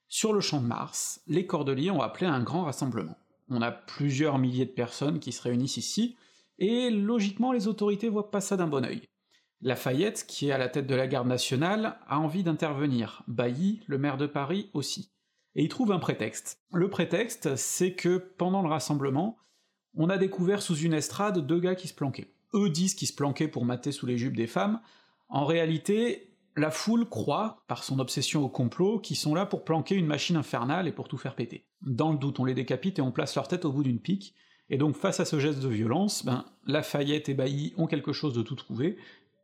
Sur 0.08 0.34
le 0.34 0.42
champ 0.42 0.62
de 0.62 0.68
Mars, 0.68 1.22
les 1.28 1.46
Cordeliers 1.46 1.92
ont 1.92 2.02
appelé 2.02 2.26
un 2.26 2.42
grand 2.42 2.66
rassemblement 2.66 3.18
on 3.50 3.62
a 3.62 3.72
plusieurs 3.72 4.38
milliers 4.38 4.66
de 4.66 4.72
personnes 4.72 5.20
qui 5.20 5.32
se 5.32 5.42
réunissent 5.42 5.78
ici, 5.78 6.16
et 6.58 6.90
logiquement 6.90 7.52
les 7.52 7.68
autorités 7.68 8.10
voient 8.10 8.32
pas 8.32 8.42
ça 8.42 8.58
d'un 8.58 8.68
bon 8.68 8.86
œil. 8.86 9.02
Lafayette, 9.62 10.26
qui 10.28 10.50
est 10.50 10.52
à 10.52 10.58
la 10.58 10.70
tête 10.70 10.88
de 10.88 10.96
la 10.96 11.08
garde 11.08 11.28
nationale, 11.28 11.98
a 12.08 12.20
envie 12.20 12.44
d'intervenir, 12.44 13.24
Bailly, 13.28 13.82
le 13.88 13.98
maire 13.98 14.18
de 14.18 14.28
Paris, 14.28 14.70
aussi. 14.74 15.12
Et 15.56 15.64
il 15.64 15.70
trouve 15.70 15.92
un 15.92 16.00
prétexte. 16.00 16.60
Le 16.74 16.90
prétexte, 16.90 17.56
c'est 17.56 17.94
que 17.94 18.18
pendant 18.18 18.62
le 18.62 18.68
rassemblement, 18.68 19.38
on 19.96 20.10
a 20.10 20.18
découvert 20.18 20.62
sous 20.62 20.76
une 20.76 20.94
estrade 20.94 21.46
deux 21.46 21.60
gars 21.60 21.76
qui 21.76 21.88
se 21.88 21.94
planquaient. 21.94 22.34
Eux 22.54 22.70
disent 22.70 22.94
qu'ils 22.94 23.08
se 23.08 23.16
planquaient 23.16 23.48
pour 23.48 23.66
mater 23.66 23.92
sous 23.92 24.06
les 24.06 24.18
jupes 24.18 24.36
des 24.36 24.48
femmes, 24.48 24.82
en 25.30 25.46
réalité, 25.46 26.35
la 26.56 26.72
foule 26.72 27.08
croit, 27.08 27.64
par 27.68 27.84
son 27.84 28.00
obsession 28.00 28.44
au 28.44 28.50
complot, 28.50 29.00
qu'ils 29.00 29.18
sont 29.18 29.36
là 29.36 29.46
pour 29.46 29.66
planquer 29.66 29.96
une 29.96 30.06
machine 30.06 30.38
infernale 30.38 30.88
et 30.88 30.92
pour 30.92 31.08
tout 31.08 31.18
faire 31.18 31.36
péter. 31.36 31.66
Dans 31.82 32.12
le 32.12 32.18
doute, 32.18 32.40
on 32.40 32.46
les 32.46 32.54
décapite 32.54 33.00
et 33.00 33.02
on 33.02 33.12
place 33.12 33.36
leur 33.36 33.48
tête 33.48 33.66
au 33.66 33.72
bout 33.72 33.84
d'une 33.84 34.00
pique, 34.00 34.36
et 34.70 34.78
donc 34.78 34.96
face 34.96 35.20
à 35.20 35.26
ce 35.26 35.40
geste 35.40 35.60
de 35.60 35.68
violence, 35.68 36.26
ben, 36.26 36.46
Lafayette 36.66 37.30
et 37.30 37.34
Bailly 37.34 37.74
ont 37.78 37.88
quelque 37.88 38.14
chose 38.14 38.34
de 38.34 38.42
tout 38.42 38.56
trouvé, 38.56 38.98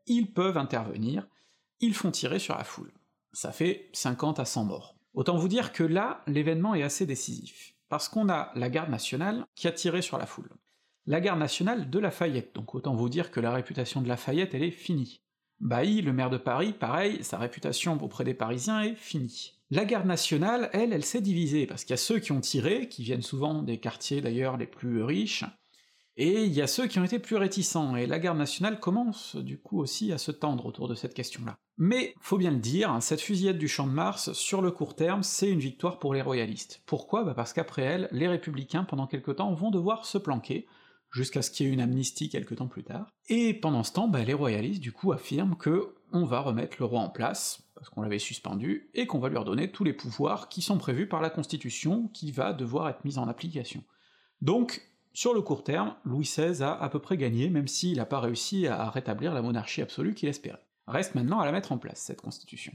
ils 0.08 0.32
peuvent 0.32 0.58
intervenir, 0.58 1.28
ils 1.80 1.94
font 1.94 2.12
tirer 2.12 2.40
sur 2.40 2.58
la 2.58 2.64
foule. 2.64 2.92
Ça 3.34 3.52
fait 3.52 3.90
50 3.94 4.40
à 4.40 4.46
100 4.46 4.66
morts. 4.66 4.96
Autant 5.14 5.38
vous 5.38 5.48
dire 5.48 5.74
que 5.74 5.84
là, 5.84 6.22
l'événement 6.28 6.76
est 6.76 6.84
assez 6.84 7.06
décisif, 7.06 7.76
parce 7.90 8.08
qu'on 8.08 8.30
a 8.30 8.52
la 8.56 8.70
garde 8.70 8.90
nationale 8.90 9.46
qui 9.56 9.68
a 9.68 9.72
tiré 9.72 10.02
sur 10.02 10.18
la 10.18 10.26
foule. 10.26 10.50
La 11.08 11.20
garde 11.20 11.40
nationale 11.40 11.90
de 11.90 12.00
Lafayette, 12.00 12.56
donc 12.56 12.74
autant 12.74 12.96
vous 12.96 13.10
dire 13.10 13.32
que 13.32 13.40
la 13.40 13.52
réputation 13.52 14.02
de 14.02 14.08
Lafayette, 14.08 14.54
elle 14.54 14.64
est 14.64 14.72
finie. 14.72 15.22
Bailly, 15.62 16.02
le 16.02 16.12
maire 16.12 16.32
de 16.32 16.38
Paris, 16.38 16.74
pareil, 16.74 17.24
sa 17.24 17.38
réputation 17.38 17.98
auprès 18.04 18.24
des 18.24 18.34
Parisiens 18.34 18.82
est 18.82 18.96
finie. 18.96 19.54
La 19.70 19.86
garde 19.86 20.08
nationale, 20.08 20.72
elle, 20.74 20.92
elle 20.92 21.06
s'est 21.06 21.22
divisée, 21.22 21.68
parce 21.68 21.84
qu'il 21.84 21.92
y 21.92 21.94
a 21.94 21.98
ceux 21.98 22.18
qui 22.18 22.32
ont 22.32 22.42
tiré, 22.42 22.90
qui 22.90 23.04
viennent 23.04 23.22
souvent 23.22 23.62
des 23.62 23.78
quartiers 23.78 24.22
d'ailleurs 24.22 24.58
les 24.58 24.66
plus 24.66 25.04
riches, 25.04 25.46
et 26.18 26.44
il 26.44 26.52
y 26.52 26.62
a 26.62 26.68
ceux 26.68 26.88
qui 26.88 27.00
ont 27.00 27.04
été 27.04 27.20
plus 27.20 27.36
réticents, 27.36 27.96
et 27.96 28.08
la 28.08 28.18
garde 28.20 28.40
nationale 28.40 28.80
commence 28.80 29.36
du 29.36 29.60
coup 29.60 29.80
aussi 29.80 30.12
à 30.12 30.18
se 30.18 30.32
tendre 30.32 30.66
autour 30.66 30.88
de 30.88 30.96
cette 30.96 31.14
question-là. 31.14 31.56
Mais, 31.78 32.16
faut 32.20 32.38
bien 32.38 32.52
le 32.52 32.58
dire, 32.58 32.98
cette 33.00 33.22
fusillade 33.22 33.58
du 33.58 33.68
Champ 33.68 33.88
de 33.88 33.94
Mars, 33.94 34.34
sur 34.34 34.62
le 34.62 34.72
court 34.72 34.96
terme, 34.96 35.22
c'est 35.22 35.50
une 35.50 35.60
victoire 35.60 36.00
pour 36.00 36.14
les 36.14 36.22
royalistes. 36.22 36.82
Pourquoi? 36.86 37.24
Bah 37.24 37.34
Parce 37.36 37.54
qu'après 37.54 37.84
elle, 37.84 38.10
les 38.12 38.28
républicains, 38.28 38.84
pendant 38.84 39.08
quelque 39.08 39.32
temps, 39.32 39.54
vont 39.54 39.72
devoir 39.72 40.06
se 40.06 40.18
planquer, 40.18 40.68
jusqu'à 41.12 41.42
ce 41.42 41.52
qu'il 41.52 41.66
y 41.66 41.70
ait 41.70 41.74
une 41.74 41.82
amnistie 41.82 42.30
quelque 42.30 42.56
temps 42.56 42.68
plus 42.68 42.84
tard. 42.84 43.12
Et 43.28 43.54
pendant 43.54 43.84
ce 43.84 43.94
temps, 43.94 44.08
bah, 44.08 44.24
les 44.24 44.34
royalistes 44.34 44.82
du 44.82 44.92
coup 44.92 45.12
affirment 45.12 45.56
que 45.56 45.96
on 46.14 46.26
va 46.26 46.42
remettre 46.42 46.78
le 46.80 46.86
roi 46.86 47.00
en 47.00 47.10
place, 47.10 47.64
parce 47.76 47.90
qu'on 47.90 48.02
l'avait 48.02 48.20
suspendu, 48.20 48.90
et 48.94 49.08
qu'on 49.08 49.20
va 49.20 49.30
lui 49.30 49.38
redonner 49.38 49.72
tous 49.72 49.84
les 49.84 49.94
pouvoirs 49.94 50.50
qui 50.50 50.62
sont 50.62 50.78
prévus 50.78 51.08
par 51.08 51.22
la 51.22 51.30
Constitution, 51.30 52.10
qui 52.10 52.32
va 52.32 52.54
devoir 52.54 52.90
être 52.90 53.06
mise 53.06 53.18
en 53.18 53.28
application. 53.28 53.84
Donc, 54.42 54.82
sur 55.14 55.34
le 55.34 55.42
court 55.42 55.64
terme, 55.64 55.96
Louis 56.06 56.24
XVI 56.26 56.64
a 56.64 56.74
à 56.74 56.90
peu 56.90 57.00
près 57.00 57.18
gagné, 57.18 57.50
même 57.50 57.68
s'il 57.68 57.98
n'a 57.98 58.06
pas 58.06 58.20
réussi 58.20 58.68
à 58.68 58.90
rétablir 58.90 59.34
la 59.34 59.42
monarchie 59.42 59.82
absolue 59.82 60.14
qu'il 60.14 60.30
espérait. 60.30 60.66
Reste 60.88 61.16
maintenant 61.16 61.40
à 61.40 61.46
la 61.46 61.52
mettre 61.52 61.72
en 61.72 61.78
place, 61.78 62.00
cette 62.00 62.22
constitution. 62.22 62.74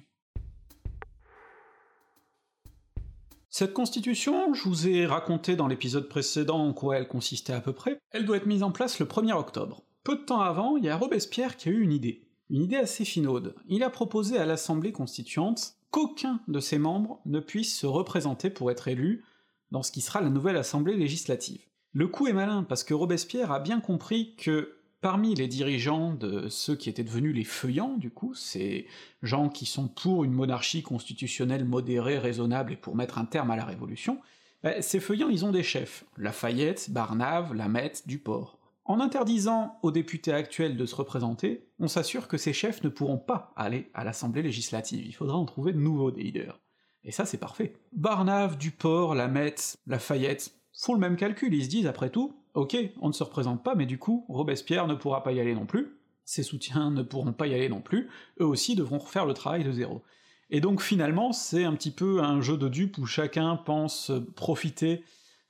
Cette 3.59 3.73
constitution, 3.73 4.53
je 4.53 4.69
vous 4.69 4.87
ai 4.87 5.07
raconté 5.07 5.57
dans 5.57 5.67
l'épisode 5.67 6.11
précédent 6.11 6.59
en 6.59 6.75
quoi 6.75 6.99
elle 6.99 7.09
consistait 7.09 7.55
à 7.55 7.63
peu 7.63 7.73
près, 7.73 7.99
elle 8.11 8.27
doit 8.27 8.37
être 8.37 8.45
mise 8.45 8.63
en 8.63 8.71
place 8.71 8.99
le 8.99 9.07
1er 9.07 9.33
octobre. 9.33 9.83
Peu 10.05 10.17
de 10.17 10.25
temps 10.25 10.43
avant, 10.43 10.77
il 10.77 10.85
y 10.85 10.91
a 10.91 10.97
Robespierre 10.99 11.57
qui 11.57 11.71
a 11.71 11.73
eu 11.73 11.81
une 11.81 11.95
idée. 11.95 12.29
Une 12.51 12.61
idée 12.61 12.77
assez 12.77 13.07
finaude. 13.07 13.55
Il 13.67 13.83
a 13.83 13.89
proposé 13.89 14.37
à 14.37 14.45
l'Assemblée 14.45 14.93
constituante 14.93 15.77
qu'aucun 15.91 16.41
de 16.49 16.61
ses 16.61 16.77
membres 16.77 17.23
ne 17.25 17.41
puisse 17.41 17.75
se 17.75 17.87
représenter 17.87 18.51
pour 18.51 18.71
être 18.71 18.89
élu 18.89 19.25
dans 19.71 19.83
ce 19.83 19.91
qui 19.91 20.03
sera 20.03 20.21
la 20.21 20.29
nouvelle 20.29 20.59
Assemblée 20.59 20.95
législative. 20.95 21.65
Le 21.93 22.09
coup 22.09 22.27
est 22.27 22.35
malin, 22.35 22.63
parce 22.63 22.85
que 22.85 22.93
Robespierre 22.93 23.53
a 23.53 23.59
bien 23.59 23.81
compris 23.81 24.37
que 24.37 24.76
parmi 25.01 25.35
les 25.35 25.49
dirigeants 25.49 26.15
de 26.15 26.49
ceux 26.49 26.77
qui 26.77 26.89
étaient 26.89 27.05
devenus 27.05 27.35
les 27.35 27.45
feuillants, 27.45 27.97
du 27.97 28.11
coup, 28.11 28.35
ces 28.35 28.87
gens 29.23 29.49
qui 29.49 29.67
sont 29.67 29.89
pour 29.89 30.25
une 30.25 30.33
monarchie 30.33 30.83
constitutionnelle 30.83 31.65
modérée, 31.65 32.19
raisonnable 32.19 32.73
et 32.73 32.77
pour 32.77 32.97
mettre 32.97 33.19
un 33.19 33.25
terme 33.25 33.51
à 33.51 33.57
la 33.57 33.65
Révolution, 33.65 34.21
ben, 34.63 34.83
ces 34.83 35.01
feuillants 35.01 35.29
ils 35.29 35.45
ont 35.45 35.53
des 35.53 35.63
chefs, 35.63 36.05
Lafayette, 36.17 36.91
Barnave, 36.91 37.55
Lamette, 37.55 38.07
Duport. 38.07 38.59
En 38.85 39.01
interdisant 39.01 39.79
aux 39.83 39.91
députés 39.91 40.33
actuels 40.33 40.77
de 40.77 40.87
se 40.87 40.95
représenter, 40.95 41.69
on 41.79 41.89
s'assure 41.89 42.29
que 42.29 42.37
ces 42.37 42.53
chefs 42.53 42.83
ne 42.83 42.89
pourront 42.89 43.19
pas 43.19 43.53
aller 43.57 43.91
à 43.95 44.05
l'Assemblée 44.05 44.43
législative, 44.43 45.05
il 45.05 45.15
faudra 45.15 45.37
en 45.37 45.45
trouver 45.45 45.73
de 45.73 45.79
nouveaux 45.79 46.11
des 46.11 46.23
leaders. 46.23 46.61
Et 47.05 47.13
ça 47.13 47.27
c'est 47.27 47.39
parfait. 47.39 47.75
Barnave, 47.93 48.59
Duport, 48.59 49.15
Lamette, 49.15 49.77
Lafayette 49.87 50.56
font 50.77 50.95
le 50.95 51.01
même 51.01 51.17
calcul, 51.17 51.53
ils 51.55 51.65
se 51.65 51.71
disent 51.71 51.87
après 51.87 52.11
tout, 52.11 52.37
ok, 52.55 52.77
on 53.01 53.09
ne 53.09 53.13
se 53.13 53.25
représente 53.25 53.65
pas, 53.65 53.75
mais 53.75 53.87
du 53.87 53.99
coup, 53.99 54.25
Robespierre 54.29 54.87
ne 54.87 54.95
pourra 54.95 55.23
pas 55.23 55.33
y 55.33 55.41
aller 55.41 55.55
non 55.55 55.67
plus, 55.67 55.99
ses 56.25 56.43
soutiens 56.43 56.91
ne 56.91 57.03
pourront 57.03 57.33
pas 57.33 57.47
y 57.47 57.55
aller 57.55 57.69
non 57.69 57.81
plus, 57.81 58.09
eux 58.41 58.47
aussi 58.47 58.77
devront 58.77 58.99
refaire 58.99 59.27
le 59.27 59.35
travail 59.35 59.65
de 59.65 59.73
zéro. 59.73 60.03
Et 60.51 60.61
donc 60.61 60.81
finalement, 60.81 61.33
c'est 61.33 61.65
un 61.65 61.75
petit 61.75 61.91
peu 61.91 62.23
un 62.23 62.41
jeu 62.41 62.57
de 62.57 62.69
dupes 62.69 62.99
où 62.99 63.07
chacun 63.07 63.57
pense 63.57 64.13
profiter 64.37 65.03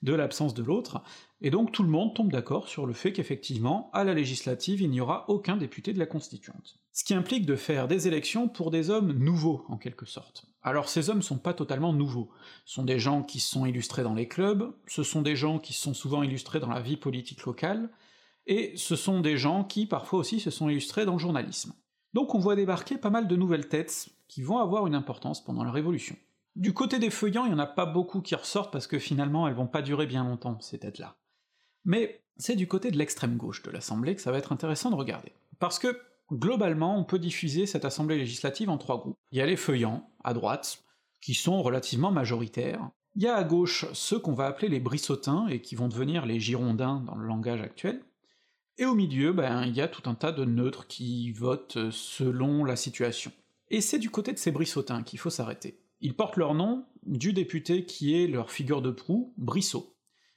de 0.03 0.15
l'absence 0.15 0.55
de 0.55 0.63
l'autre, 0.63 1.03
et 1.43 1.51
donc 1.51 1.73
tout 1.73 1.83
le 1.83 1.89
monde 1.89 2.15
tombe 2.15 2.31
d'accord 2.33 2.69
sur 2.69 2.87
le 2.87 2.93
fait 2.93 3.13
qu'effectivement, 3.13 3.91
à 3.93 4.05
la 4.05 4.15
législative, 4.15 4.81
il 4.81 4.91
n'y 4.91 5.01
aura 5.01 5.29
aucun 5.29 5.57
député 5.57 5.93
de 5.93 5.99
la 5.99 6.07
Constituante. 6.07 6.79
Ce 6.93 7.05
qui 7.05 7.15
implique 7.15 7.45
de 7.45 7.57
faire 7.57 7.89
des 7.89 8.09
élections 8.09 8.49
pour 8.49 8.71
des 8.71 8.89
hommes 8.91 9.13
nouveaux, 9.13 9.65
en 9.69 9.77
quelque 9.77 10.07
sorte. 10.07 10.47
Alors 10.67 10.89
ces 10.89 11.11
hommes 11.11 11.23
sont 11.23 11.39
pas 11.39 11.55
totalement 11.55 11.93
nouveaux, 11.93 12.29
ce 12.65 12.75
sont 12.75 12.83
des 12.83 12.99
gens 12.99 13.23
qui 13.23 13.39
sont 13.39 13.67
illustrés 13.67 14.03
dans 14.03 14.15
les 14.15 14.27
clubs, 14.27 14.75
ce 14.89 15.05
sont 15.05 15.23
des 15.23 15.37
gens 15.37 15.61
qui 15.61 15.73
sont 15.73 15.95
souvent 15.95 16.25
illustrés 16.25 16.59
dans 16.59 16.69
la 16.69 16.81
vie 16.81 16.97
politique 16.97 17.45
locale, 17.45 17.89
et 18.49 18.73
ce 18.77 18.97
sont 18.97 19.21
des 19.21 19.37
gens 19.37 19.63
qui 19.63 19.87
parfois 19.87 20.19
aussi 20.19 20.41
se 20.41 20.51
sont 20.51 20.69
illustrés 20.69 21.07
dans 21.07 21.13
le 21.13 21.21
journalisme. 21.21 21.73
Donc 22.15 22.35
on 22.35 22.41
voit 22.41 22.57
débarquer 22.57 22.99
pas 22.99 23.11
mal 23.11 23.29
de 23.29 23.37
nouvelles 23.37 23.69
têtes 23.69 24.09
qui 24.27 24.43
vont 24.43 24.59
avoir 24.59 24.89
une 24.89 24.97
importance 24.97 25.45
pendant 25.45 25.63
la 25.63 25.71
Révolution. 25.71 26.17
Du 26.57 26.75
côté 26.75 26.99
des 26.99 27.11
feuillants, 27.11 27.45
il 27.45 27.53
y 27.53 27.55
en 27.55 27.61
a 27.61 27.67
pas 27.67 27.87
beaucoup 27.87 28.21
qui 28.21 28.35
ressortent 28.35 28.73
parce 28.73 28.89
que 28.89 28.99
finalement 28.99 29.47
elles 29.47 29.55
vont 29.55 29.69
pas 29.69 29.83
durer 29.83 30.07
bien 30.07 30.25
longtemps, 30.25 30.59
ces 30.61 30.81
têtes-là. 30.81 31.15
Mais 31.85 32.25
c'est 32.39 32.57
du 32.57 32.67
côté 32.67 32.91
de 32.91 32.99
l'extrême 32.99 33.37
gauche 33.37 33.63
de 33.63 33.71
l'Assemblée 33.71 34.17
que 34.17 34.21
ça 34.21 34.33
va 34.33 34.39
être 34.39 34.51
intéressant 34.51 34.91
de 34.91 34.97
regarder. 34.97 35.33
Parce 35.61 35.79
que, 35.79 35.97
globalement, 36.33 36.99
on 36.99 37.05
peut 37.05 37.19
diffuser 37.19 37.67
cette 37.67 37.85
Assemblée 37.85 38.19
législative 38.19 38.71
en 38.71 38.79
trois 38.79 38.99
groupes. 38.99 39.17
Il 39.33 39.39
y 39.39 39.41
a 39.41 39.47
les 39.47 39.57
feuillants, 39.57 40.11
à 40.25 40.35
droite, 40.35 40.83
qui 41.21 41.35
sont 41.35 41.63
relativement 41.63 42.11
majoritaires. 42.11 42.91
Il 43.15 43.23
y 43.23 43.29
a 43.29 43.37
à 43.37 43.45
gauche 43.45 43.87
ceux 43.93 44.19
qu'on 44.19 44.35
va 44.35 44.47
appeler 44.47 44.69
les 44.69 44.81
brissotins, 44.81 45.47
et 45.49 45.61
qui 45.61 45.75
vont 45.75 45.89
devenir 45.89 46.27
les 46.27 46.41
girondins 46.41 47.03
dans 47.07 47.17
le 47.17 47.27
langage 47.27 47.63
actuel. 47.63 48.03
Et 48.79 48.85
au 48.85 48.95
milieu, 48.95 49.33
ben, 49.33 49.65
il 49.65 49.75
y 49.75 49.81
a 49.81 49.89
tout 49.89 50.09
un 50.09 50.15
tas 50.15 50.33
de 50.33 50.45
neutres 50.45 50.87
qui 50.87 51.33
votent 51.33 51.91
selon 51.91 52.65
la 52.65 52.77
situation. 52.77 53.33
Et 53.71 53.81
c'est 53.81 53.99
du 53.99 54.11
côté 54.11 54.33
de 54.33 54.39
ces 54.39 54.51
brissotins 54.51 55.03
qu'il 55.03 55.19
faut 55.19 55.31
s'arrêter. 55.31 55.81
Ils 56.01 56.15
portent 56.15 56.37
leur 56.37 56.55
nom 56.55 56.85
du 57.05 57.33
député 57.33 57.87
qui 57.87 58.15
est 58.15 58.27
leur 58.27 58.51
figure 58.51 58.83
de 58.83 58.91
proue, 58.91 59.33
Brissot. 59.39 59.96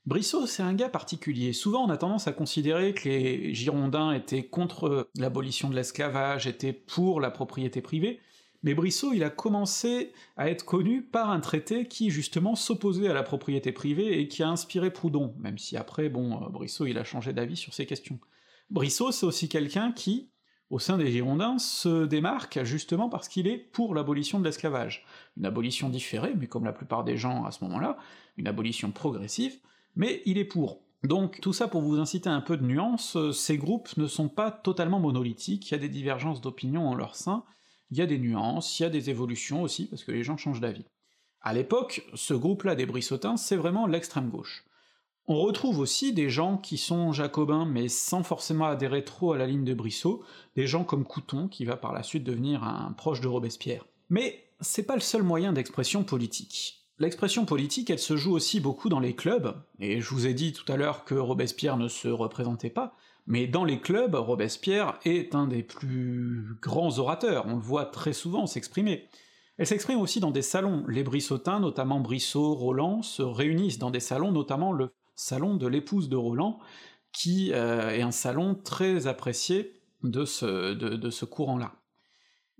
Brissot, 0.09 0.47
c'est 0.47 0.63
un 0.63 0.73
gars 0.73 0.89
particulier. 0.89 1.53
Souvent, 1.53 1.85
on 1.85 1.89
a 1.91 1.97
tendance 1.97 2.27
à 2.27 2.31
considérer 2.31 2.95
que 2.95 3.07
les 3.07 3.53
Girondins 3.53 4.11
étaient 4.11 4.41
contre 4.41 5.07
l'abolition 5.15 5.69
de 5.69 5.75
l'esclavage, 5.75 6.47
étaient 6.47 6.73
pour 6.73 7.21
la 7.21 7.29
propriété 7.29 7.79
privée, 7.79 8.19
mais 8.63 8.73
Brissot, 8.73 9.13
il 9.13 9.23
a 9.23 9.29
commencé 9.29 10.11
à 10.35 10.49
être 10.49 10.65
connu 10.65 11.03
par 11.03 11.29
un 11.29 11.39
traité 11.39 11.85
qui, 11.85 12.09
justement, 12.09 12.55
s'opposait 12.55 13.07
à 13.07 13.13
la 13.13 13.21
propriété 13.21 13.71
privée 13.71 14.19
et 14.19 14.27
qui 14.27 14.41
a 14.41 14.49
inspiré 14.49 14.89
Proudhon, 14.89 15.35
même 15.37 15.59
si 15.59 15.77
après, 15.77 16.09
bon, 16.09 16.43
euh, 16.43 16.49
Brissot, 16.49 16.87
il 16.87 16.97
a 16.97 17.03
changé 17.03 17.31
d'avis 17.31 17.55
sur 17.55 17.75
ces 17.75 17.85
questions. 17.85 18.17
Brissot, 18.71 19.11
c'est 19.11 19.27
aussi 19.27 19.47
quelqu'un 19.47 19.91
qui, 19.91 20.31
au 20.71 20.79
sein 20.79 20.97
des 20.97 21.11
Girondins, 21.11 21.59
se 21.59 22.07
démarque 22.07 22.63
justement 22.63 23.09
parce 23.09 23.27
qu'il 23.27 23.45
est 23.45 23.59
pour 23.59 23.93
l'abolition 23.93 24.39
de 24.39 24.45
l'esclavage. 24.45 25.05
Une 25.37 25.45
abolition 25.45 25.87
différée, 25.87 26.33
mais 26.35 26.47
comme 26.47 26.65
la 26.65 26.73
plupart 26.73 27.03
des 27.03 27.15
gens 27.15 27.45
à 27.45 27.51
ce 27.51 27.63
moment-là, 27.63 27.95
une 28.37 28.47
abolition 28.47 28.89
progressive, 28.89 29.59
mais 29.99 30.23
il 30.25 30.37
est 30.37 30.45
pour. 30.45 30.81
Donc 31.03 31.39
tout 31.41 31.53
ça 31.53 31.67
pour 31.67 31.81
vous 31.81 31.99
inciter 31.99 32.29
un 32.29 32.41
peu 32.41 32.57
de 32.57 32.65
nuance, 32.65 33.17
euh, 33.17 33.31
ces 33.33 33.57
groupes 33.57 33.95
ne 33.97 34.07
sont 34.07 34.29
pas 34.29 34.49
totalement 34.49 34.99
monolithiques, 34.99 35.69
il 35.69 35.71
y 35.73 35.75
a 35.75 35.79
des 35.79 35.89
divergences 35.89 36.41
d'opinion 36.41 36.87
en 36.87 36.95
leur 36.95 37.15
sein, 37.15 37.43
il 37.91 37.97
y 37.97 38.01
a 38.01 38.05
des 38.05 38.17
nuances, 38.17 38.79
il 38.79 38.83
y 38.83 38.85
a 38.85 38.89
des 38.89 39.09
évolutions 39.09 39.61
aussi, 39.61 39.87
parce 39.87 40.05
que 40.05 40.13
les 40.13 40.23
gens 40.23 40.37
changent 40.37 40.61
d'avis. 40.61 40.85
À 41.41 41.53
l'époque, 41.53 42.05
ce 42.13 42.33
groupe-là 42.33 42.75
des 42.75 42.85
Brissotins, 42.85 43.35
c'est 43.35 43.57
vraiment 43.57 43.87
l'extrême 43.87 44.29
gauche. 44.29 44.63
On 45.27 45.35
retrouve 45.35 45.79
aussi 45.79 46.13
des 46.13 46.29
gens 46.29 46.57
qui 46.57 46.77
sont 46.77 47.11
jacobins, 47.11 47.65
mais 47.65 47.89
sans 47.89 48.23
forcément 48.23 48.65
adhérer 48.65 49.03
trop 49.03 49.33
à 49.33 49.37
la 49.37 49.47
ligne 49.47 49.65
de 49.65 49.73
Brissot, 49.73 50.23
des 50.55 50.65
gens 50.65 50.85
comme 50.85 51.03
Couton, 51.03 51.49
qui 51.49 51.65
va 51.65 51.75
par 51.75 51.93
la 51.93 52.03
suite 52.03 52.23
devenir 52.23 52.63
un 52.63 52.93
proche 52.93 53.21
de 53.21 53.27
Robespierre. 53.27 53.85
Mais 54.09 54.45
c'est 54.61 54.83
pas 54.83 54.95
le 54.95 55.01
seul 55.01 55.23
moyen 55.23 55.53
d'expression 55.53 56.03
politique. 56.03 56.78
L'expression 56.99 57.45
politique, 57.45 57.89
elle 57.89 57.99
se 57.99 58.17
joue 58.17 58.33
aussi 58.33 58.59
beaucoup 58.59 58.89
dans 58.89 58.99
les 58.99 59.15
clubs, 59.15 59.55
et 59.79 60.01
je 60.01 60.09
vous 60.09 60.27
ai 60.27 60.33
dit 60.33 60.51
tout 60.51 60.69
à 60.69 60.75
l'heure 60.75 61.05
que 61.05 61.15
Robespierre 61.15 61.77
ne 61.77 61.87
se 61.87 62.09
représentait 62.09 62.69
pas, 62.69 62.93
mais 63.25 63.47
dans 63.47 63.63
les 63.63 63.79
clubs, 63.79 64.15
Robespierre 64.15 64.99
est 65.05 65.33
un 65.33 65.47
des 65.47 65.63
plus 65.63 66.57
grands 66.61 66.99
orateurs, 66.99 67.45
on 67.47 67.55
le 67.55 67.61
voit 67.61 67.85
très 67.85 68.11
souvent 68.11 68.47
s'exprimer. 68.47 69.07
Elle 69.57 69.67
s'exprime 69.67 69.99
aussi 69.99 70.19
dans 70.19 70.31
des 70.31 70.41
salons. 70.41 70.83
Les 70.87 71.03
Brissotins, 71.03 71.59
notamment 71.59 72.01
Brissot, 72.01 72.53
Roland, 72.53 73.01
se 73.01 73.21
réunissent 73.21 73.79
dans 73.79 73.91
des 73.91 73.99
salons, 74.01 74.31
notamment 74.31 74.73
le 74.73 74.91
salon 75.15 75.55
de 75.55 75.67
l'épouse 75.67 76.09
de 76.09 76.15
Roland, 76.17 76.59
qui 77.13 77.53
euh, 77.53 77.91
est 77.91 78.01
un 78.01 78.11
salon 78.11 78.55
très 78.55 79.07
apprécié 79.07 79.73
de 80.03 80.25
ce, 80.25 80.73
de 80.73 81.09
ce 81.09 81.25
courant-là. 81.25 81.73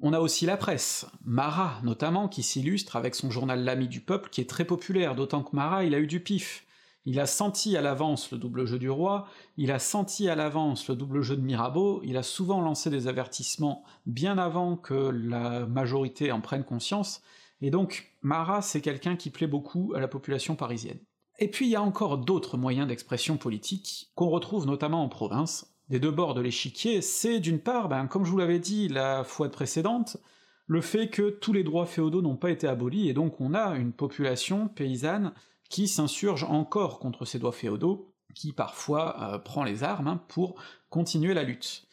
On 0.02 0.14
a 0.14 0.20
aussi 0.22 0.46
la 0.46 0.56
presse, 0.56 1.06
Marat 1.26 1.82
notamment, 1.84 2.30
qui 2.30 2.42
s'illustre 2.42 2.96
avec 2.96 3.16
son 3.16 3.30
journal 3.30 3.66
L'Ami 3.66 3.90
du 3.90 4.00
Peuple, 4.00 4.30
qui 4.30 4.40
est 4.40 4.50
très 4.50 4.64
populaire, 4.64 5.14
d'autant 5.14 5.44
que 5.44 5.54
Marat 5.54 5.84
il 5.84 5.94
a 5.94 6.00
eu 6.00 6.08
du 6.08 6.22
pif. 6.22 6.66
Il 7.04 7.20
a 7.20 7.26
senti 7.26 7.76
à 7.76 7.82
l'avance 7.82 8.32
le 8.32 8.38
double 8.38 8.66
jeu 8.66 8.80
du 8.80 8.90
roi, 8.90 9.28
il 9.58 9.72
a 9.72 9.80
senti 9.80 10.30
à 10.30 10.36
l'avance 10.36 10.88
le 10.88 10.96
double 10.96 11.22
jeu 11.22 11.36
de 11.36 11.42
Mirabeau, 11.42 12.02
il 12.06 12.16
a 12.16 12.24
souvent 12.24 12.62
lancé 12.62 12.90
des 12.90 13.08
avertissements 13.08 13.84
bien 14.06 14.38
avant 14.38 14.78
que 14.78 14.94
la 14.94 15.66
majorité 15.66 16.32
en 16.32 16.40
prenne 16.40 16.64
conscience, 16.64 17.22
et 17.62 17.70
donc 17.70 18.14
Marat 18.22 18.62
c'est 18.62 18.82
quelqu'un 18.82 19.18
qui 19.18 19.32
plaît 19.32 19.48
beaucoup 19.48 19.92
à 19.96 20.00
la 20.00 20.08
population 20.08 20.56
parisienne. 20.56 21.00
Et 21.40 21.50
puis 21.50 21.68
il 21.68 21.72
y 21.72 21.76
a 21.76 21.82
encore 21.82 22.18
d'autres 22.18 22.58
moyens 22.58 22.88
d'expression 22.88 23.38
politique, 23.38 24.12
qu'on 24.16 24.30
retrouve 24.30 24.66
notamment 24.66 25.04
en 25.04 25.10
province, 25.10 25.69
des 25.90 26.00
deux 26.00 26.12
bords 26.12 26.34
de 26.34 26.42
l'échiquier, 26.42 27.02
c'est 27.02 27.40
d'une 27.40 27.60
part, 27.60 27.90
ben, 27.90 28.08
comme 28.08 28.26
je 28.26 28.32
vous 28.32 28.38
l'avais 28.38 28.60
dit 28.60 28.88
la 28.88 29.24
fois 29.24 29.50
précédente, 29.50 30.18
le 30.68 30.82
fait 30.82 31.10
que 31.10 31.30
tous 31.30 31.52
les 31.52 31.64
droits 31.64 31.88
féodaux 31.88 32.22
n'ont 32.22 32.38
pas 32.38 32.52
été 32.52 32.68
abolis, 32.68 33.10
et 33.10 33.14
donc 33.14 33.42
on 33.42 33.56
a 33.56 33.76
une 33.76 33.92
population 33.92 34.68
paysanne 34.68 35.34
qui 35.70 35.88
s'insurge 35.88 36.44
encore 36.44 37.00
contre 37.00 37.26
ces 37.26 37.40
droits 37.40 37.52
féodaux, 37.52 38.14
qui 38.36 38.54
parfois 38.54 39.34
euh, 39.34 39.38
prend 39.40 39.64
les 39.64 39.84
armes 39.84 40.08
hein, 40.08 40.24
pour 40.28 40.62
continuer 40.90 41.34
la 41.34 41.44
lutte. 41.44 41.88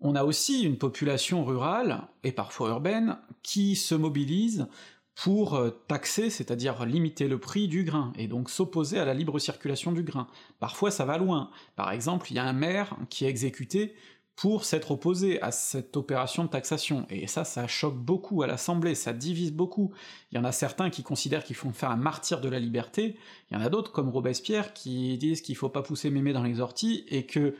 On 0.00 0.14
a 0.14 0.24
aussi 0.24 0.62
une 0.62 0.78
population 0.78 1.44
rurale, 1.44 2.08
et 2.22 2.32
parfois 2.32 2.68
urbaine, 2.70 3.18
qui 3.42 3.74
se 3.74 3.94
mobilise 3.94 4.68
pour 5.14 5.54
euh, 5.54 5.70
taxer, 5.88 6.30
c'est-à-dire 6.30 6.86
limiter 6.86 7.28
le 7.28 7.38
prix 7.38 7.68
du 7.68 7.84
grain, 7.84 8.12
et 8.16 8.26
donc 8.26 8.48
s'opposer 8.48 8.98
à 8.98 9.04
la 9.04 9.14
libre 9.14 9.38
circulation 9.38 9.92
du 9.92 10.02
grain. 10.02 10.26
Parfois 10.58 10.90
ça 10.90 11.04
va 11.04 11.18
loin. 11.18 11.50
Par 11.76 11.90
exemple, 11.92 12.28
il 12.30 12.36
y 12.36 12.38
a 12.38 12.44
un 12.44 12.52
maire 12.52 12.96
qui 13.10 13.24
est 13.24 13.28
exécuté 13.28 13.94
pour 14.40 14.64
s'être 14.64 14.92
opposé 14.92 15.38
à 15.42 15.50
cette 15.50 15.98
opération 15.98 16.44
de 16.44 16.48
taxation. 16.48 17.06
Et 17.10 17.26
ça, 17.26 17.44
ça 17.44 17.66
choque 17.66 17.98
beaucoup 17.98 18.42
à 18.42 18.46
l'Assemblée, 18.46 18.94
ça 18.94 19.12
divise 19.12 19.52
beaucoup. 19.52 19.92
Il 20.32 20.36
y 20.36 20.38
en 20.40 20.44
a 20.44 20.52
certains 20.52 20.88
qui 20.88 21.02
considèrent 21.02 21.44
qu'il 21.44 21.56
faut 21.56 21.70
faire 21.72 21.90
un 21.90 21.96
martyr 21.96 22.40
de 22.40 22.48
la 22.48 22.58
liberté, 22.58 23.18
il 23.50 23.58
y 23.58 23.60
en 23.60 23.62
a 23.62 23.68
d'autres, 23.68 23.92
comme 23.92 24.08
Robespierre, 24.08 24.72
qui 24.72 25.18
disent 25.18 25.42
qu'il 25.42 25.56
faut 25.56 25.68
pas 25.68 25.82
pousser 25.82 26.08
mémé 26.08 26.32
dans 26.32 26.42
les 26.42 26.60
orties, 26.60 27.04
et 27.08 27.26
que 27.26 27.54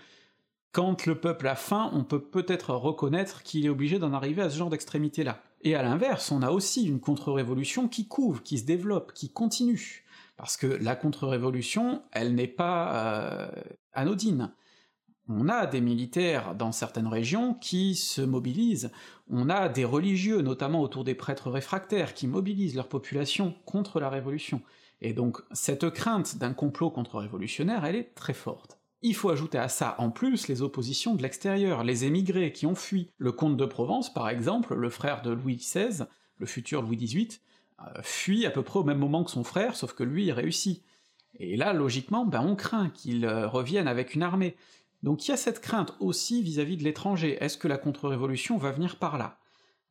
quand 0.73 1.04
le 1.04 1.21
peuple 1.21 1.49
a 1.49 1.54
faim, 1.54 1.90
on 1.92 2.02
peut 2.02 2.23
peut-être 2.23 2.73
reconnaître 2.73 3.42
qu'il 3.42 3.66
est 3.66 3.69
obligé 3.69 3.99
d'en 3.99 4.14
arriver 4.14 4.40
à 4.40 4.49
ce 4.49 4.57
genre 4.57 4.71
d'extrémité-là. 4.71 5.42
Et 5.62 5.75
à 5.75 5.83
l'inverse, 5.83 6.33
on 6.33 6.43
a 6.43 6.50
aussi 6.50 6.85
une 6.85 7.00
contre-révolution 7.00 7.88
qui 7.88 8.09
couvre, 8.09 8.43
qui 8.43 8.59
se 8.59 8.64
développe, 8.64 9.12
qui 9.12 9.31
continue. 9.31 10.05
Parce 10.37 10.57
que 10.57 10.67
la 10.67 10.97
contre-révolution, 10.97 12.02
elle 12.12 12.35
n'est 12.35 12.47
pas 12.47 12.95
euh, 12.95 13.50
anodine 13.93 14.52
on 15.31 15.49
a 15.49 15.67
des 15.67 15.81
militaires 15.81 16.57
dans 16.57 16.73
certaines 16.73 17.07
régions 17.07 17.55
qui 17.55 17.95
se 17.95 18.21
mobilisent, 18.21 18.90
on 19.29 19.49
a 19.49 19.69
des 19.69 19.85
religieux, 19.85 20.43
notamment 20.43 20.83
autour 20.83 21.05
des 21.05 21.14
prêtres 21.14 21.50
réfractaires, 21.50 22.14
qui 22.14 22.26
mobilisent 22.26 22.75
leur 22.75 22.88
population 22.88 23.55
contre 23.64 24.00
la 24.00 24.11
révolution. 24.11 24.61
Et 25.00 25.12
donc 25.12 25.40
cette 25.52 25.88
crainte 25.90 26.37
d'un 26.38 26.52
complot 26.52 26.90
contre-révolutionnaire, 26.90 27.85
elle 27.85 27.95
est 27.95 28.14
très 28.14 28.35
forte. 28.35 28.80
Il 29.02 29.14
faut 29.14 29.30
ajouter 29.30 29.57
à 29.57 29.69
ça 29.69 29.95
en 29.99 30.11
plus 30.11 30.47
les 30.49 30.61
oppositions 30.61 31.14
de 31.14 31.23
l'extérieur, 31.23 31.85
les 31.85 32.04
émigrés 32.04 32.52
qui 32.52 32.66
ont 32.66 32.75
fui. 32.75 33.11
Le 33.16 33.33
comte 33.33 33.57
de 33.57 33.64
Provence, 33.64 34.12
par 34.12 34.28
exemple, 34.28 34.75
le 34.75 34.90
frère 34.90 35.23
de 35.23 35.30
Louis 35.30 35.57
XVI, 35.57 36.04
le 36.37 36.47
futur 36.47 36.83
Louis 36.83 36.99
XVIII, 36.99 37.38
euh, 37.80 38.02
fuit 38.02 38.45
à 38.45 38.50
peu 38.50 38.62
près 38.62 38.78
au 38.78 38.85
même 38.85 38.99
moment 38.99 39.25
que 39.25 39.30
son 39.30 39.45
frère, 39.45 39.75
sauf 39.75 39.95
que 39.95 40.02
lui 40.02 40.26
il 40.26 40.33
réussit. 40.33 40.83
Et 41.38 41.57
là, 41.57 41.73
logiquement, 41.73 42.26
ben 42.26 42.42
on 42.42 42.57
craint 42.57 42.90
qu'il 42.90 43.25
euh, 43.25 43.49
revienne 43.49 43.88
avec 43.88 44.14
une 44.14 44.23
armée. 44.23 44.54
Donc 45.02 45.26
il 45.26 45.30
y 45.30 45.35
a 45.35 45.38
cette 45.38 45.61
crainte 45.61 45.95
aussi 46.00 46.42
vis-à-vis 46.42 46.76
de 46.76 46.85
l'étranger, 46.85 47.38
est-ce 47.40 47.57
que 47.57 47.69
la 47.69 47.78
contre-révolution 47.78 48.59
va 48.59 48.71
venir 48.71 48.99
par 48.99 49.16
là? 49.16 49.38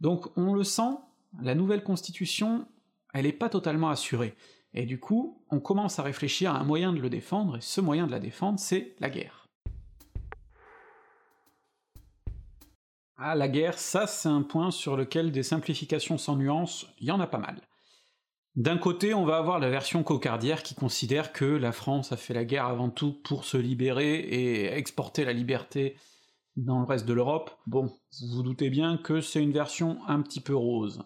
Donc 0.02 0.28
on 0.38 0.54
le 0.54 0.64
sent, 0.64 0.98
la 1.42 1.56
nouvelle 1.56 1.84
constitution, 1.84 2.68
elle 3.14 3.26
n'est 3.26 3.32
pas 3.32 3.50
totalement 3.50 3.90
assurée, 3.90 4.36
et 4.74 4.86
du 4.86 5.00
coup, 5.00 5.44
on 5.50 5.60
commence 5.60 6.00
à 6.00 6.04
réfléchir 6.04 6.54
à 6.54 6.60
un 6.60 6.64
moyen 6.64 6.94
de 6.94 7.00
le 7.00 7.10
défendre, 7.10 7.58
et 7.58 7.62
ce 7.62 7.82
moyen 7.82 8.08
de 8.08 8.12
la 8.12 8.20
défendre, 8.20 8.60
c'est 8.60 8.96
la 9.00 9.10
guerre. 9.10 9.48
Ah, 13.18 13.36
la 13.36 13.50
guerre, 13.50 13.78
ça 13.78 14.08
c'est 14.08 14.30
un 14.30 14.44
point 14.44 14.72
sur 14.72 14.96
lequel 14.96 15.32
des 15.32 15.44
simplifications 15.44 16.18
sans 16.18 16.38
nuance, 16.38 16.88
il 17.00 17.08
y 17.08 17.12
en 17.12 17.20
a 17.20 17.28
pas 17.28 17.38
mal. 17.38 17.62
D'un 18.56 18.78
côté, 18.78 19.14
on 19.14 19.26
va 19.26 19.38
avoir 19.38 19.60
la 19.60 19.70
version 19.70 20.04
cocardière 20.04 20.64
qui 20.64 20.76
considère 20.76 21.34
que 21.34 21.46
la 21.46 21.72
France 21.72 22.12
a 22.12 22.18
fait 22.18 22.34
la 22.34 22.46
guerre 22.46 22.66
avant 22.66 22.90
tout 22.90 23.14
pour 23.14 23.46
se 23.46 23.58
libérer 23.58 24.20
et 24.20 24.74
exporter 24.74 25.26
la 25.26 25.34
liberté 25.34 25.98
dans 26.56 26.80
le 26.80 26.86
reste 26.86 27.06
de 27.06 27.14
l'Europe. 27.14 27.52
Bon, 27.68 27.86
vous 28.22 28.36
vous 28.36 28.44
doutez 28.44 28.70
bien 28.70 28.98
que 28.98 29.22
c'est 29.22 29.42
une 29.42 29.54
version 29.54 30.00
un 30.08 30.22
petit 30.22 30.42
peu 30.42 30.56
rose. 30.56 31.04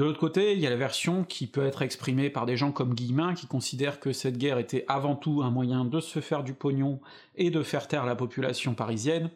De 0.00 0.06
l'autre 0.06 0.18
côté, 0.18 0.54
il 0.54 0.60
y 0.60 0.66
a 0.66 0.70
la 0.70 0.76
version 0.76 1.24
qui 1.24 1.46
peut 1.46 1.66
être 1.66 1.82
exprimée 1.82 2.30
par 2.30 2.46
des 2.46 2.56
gens 2.56 2.72
comme 2.72 2.94
Guillemin, 2.94 3.34
qui 3.34 3.46
considèrent 3.46 4.00
que 4.00 4.14
cette 4.14 4.38
guerre 4.38 4.56
était 4.56 4.86
avant 4.88 5.14
tout 5.14 5.42
un 5.42 5.50
moyen 5.50 5.84
de 5.84 6.00
se 6.00 6.20
faire 6.20 6.42
du 6.42 6.54
pognon 6.54 7.02
et 7.34 7.50
de 7.50 7.62
faire 7.62 7.86
taire 7.86 8.06
la 8.06 8.16
population 8.16 8.72
parisienne. 8.72 9.30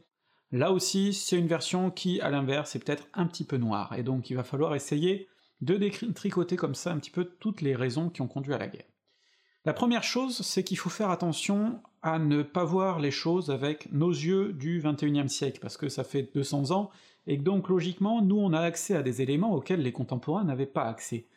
Là 0.52 0.72
aussi, 0.72 1.12
c'est 1.12 1.36
une 1.36 1.48
version 1.48 1.90
qui, 1.90 2.18
à 2.22 2.30
l'inverse, 2.30 2.74
est 2.74 2.78
peut-être 2.78 3.08
un 3.12 3.26
petit 3.26 3.44
peu 3.44 3.58
noire, 3.58 3.92
et 3.94 4.02
donc 4.02 4.30
il 4.30 4.36
va 4.36 4.42
falloir 4.42 4.74
essayer 4.74 5.28
de 5.60 5.76
détricoter 5.76 6.56
comme 6.56 6.74
ça 6.74 6.92
un 6.92 6.98
petit 6.98 7.10
peu 7.10 7.26
toutes 7.26 7.60
les 7.60 7.76
raisons 7.76 8.08
qui 8.08 8.22
ont 8.22 8.26
conduit 8.26 8.54
à 8.54 8.58
la 8.58 8.68
guerre. 8.68 8.88
La 9.66 9.74
première 9.74 10.02
chose, 10.02 10.40
c'est 10.40 10.64
qu'il 10.64 10.78
faut 10.78 10.88
faire 10.88 11.10
attention 11.10 11.82
à 12.04 12.18
ne 12.18 12.42
pas 12.42 12.64
voir 12.64 13.00
les 13.00 13.10
choses 13.10 13.50
avec 13.50 13.90
nos 13.90 14.10
yeux 14.10 14.52
du 14.52 14.82
XXIe 14.84 15.28
siècle, 15.30 15.58
parce 15.60 15.78
que 15.78 15.88
ça 15.88 16.04
fait 16.04 16.30
200 16.34 16.70
ans, 16.70 16.90
et 17.26 17.38
que 17.38 17.42
donc 17.42 17.70
logiquement, 17.70 18.20
nous 18.20 18.36
on 18.36 18.52
a 18.52 18.60
accès 18.60 18.94
à 18.94 19.02
des 19.02 19.22
éléments 19.22 19.54
auxquels 19.54 19.80
les 19.80 19.90
contemporains 19.90 20.44
n'avaient 20.44 20.66
pas 20.66 20.84
accès. 20.84 21.28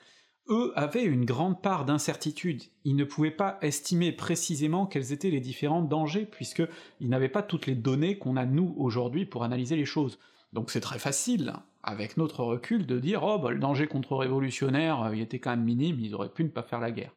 Eux 0.49 0.73
avaient 0.75 1.05
une 1.05 1.23
grande 1.23 1.61
part 1.61 1.85
d'incertitude, 1.85 2.63
ils 2.83 2.97
ne 2.97 3.05
pouvaient 3.05 3.31
pas 3.31 3.57
estimer 3.61 4.11
précisément 4.11 4.85
quels 4.85 5.13
étaient 5.13 5.29
les 5.29 5.39
différents 5.39 5.81
dangers, 5.81 6.25
puisqu'ils 6.25 7.09
n'avaient 7.09 7.29
pas 7.29 7.43
toutes 7.43 7.65
les 7.65 7.75
données 7.75 8.17
qu'on 8.17 8.35
a 8.35 8.45
nous 8.45 8.75
aujourd'hui 8.77 9.25
pour 9.25 9.45
analyser 9.45 9.77
les 9.77 9.85
choses. 9.85 10.19
Donc 10.51 10.69
c'est 10.69 10.81
très 10.81 10.99
facile, 10.99 11.53
avec 11.81 12.17
notre 12.17 12.43
recul, 12.43 12.85
de 12.85 12.99
dire 12.99 13.23
oh 13.23 13.39
bah 13.39 13.51
le 13.51 13.59
danger 13.59 13.87
contre-révolutionnaire, 13.87 15.01
euh, 15.03 15.15
il 15.15 15.21
était 15.21 15.39
quand 15.39 15.51
même 15.51 15.63
minime, 15.63 16.01
ils 16.01 16.13
auraient 16.13 16.27
pu 16.27 16.43
ne 16.43 16.49
pas 16.49 16.63
faire 16.63 16.81
la 16.81 16.91
guerre. 16.91 17.15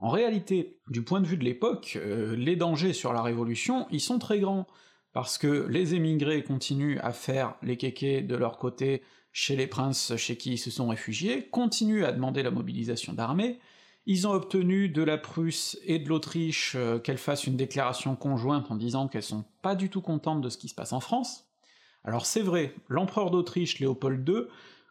En 0.00 0.08
réalité, 0.08 0.80
du 0.88 1.02
point 1.02 1.20
de 1.20 1.26
vue 1.26 1.36
de 1.36 1.44
l'époque, 1.44 1.98
euh, 2.00 2.34
les 2.34 2.56
dangers 2.56 2.94
sur 2.94 3.12
la 3.12 3.22
révolution, 3.22 3.86
ils 3.90 4.00
sont 4.00 4.18
très 4.18 4.40
grands, 4.40 4.66
parce 5.12 5.36
que 5.36 5.66
les 5.68 5.94
émigrés 5.94 6.42
continuent 6.42 6.98
à 7.02 7.12
faire 7.12 7.56
les 7.62 7.76
kékés 7.76 8.22
de 8.22 8.34
leur 8.34 8.58
côté, 8.58 9.02
chez 9.32 9.56
les 9.56 9.66
princes 9.66 10.16
chez 10.16 10.36
qui 10.36 10.52
ils 10.52 10.58
se 10.58 10.70
sont 10.70 10.88
réfugiés, 10.88 11.48
continuent 11.50 12.04
à 12.04 12.12
demander 12.12 12.42
la 12.42 12.50
mobilisation 12.50 13.12
d'armées, 13.12 13.60
ils 14.06 14.26
ont 14.26 14.32
obtenu 14.32 14.88
de 14.88 15.02
la 15.02 15.18
Prusse 15.18 15.78
et 15.84 15.98
de 15.98 16.08
l'Autriche 16.08 16.72
euh, 16.74 16.98
qu'elles 16.98 17.18
fassent 17.18 17.46
une 17.46 17.56
déclaration 17.56 18.16
conjointe 18.16 18.70
en 18.70 18.76
disant 18.76 19.06
qu'elles 19.06 19.22
sont 19.22 19.44
pas 19.62 19.74
du 19.74 19.90
tout 19.90 20.00
contentes 20.00 20.40
de 20.40 20.48
ce 20.48 20.58
qui 20.58 20.68
se 20.68 20.74
passe 20.74 20.92
en 20.94 21.00
France. 21.00 21.46
Alors 22.04 22.24
c'est 22.24 22.40
vrai, 22.40 22.74
l'empereur 22.88 23.30
d'Autriche 23.30 23.78
Léopold 23.78 24.26
II, 24.26 24.44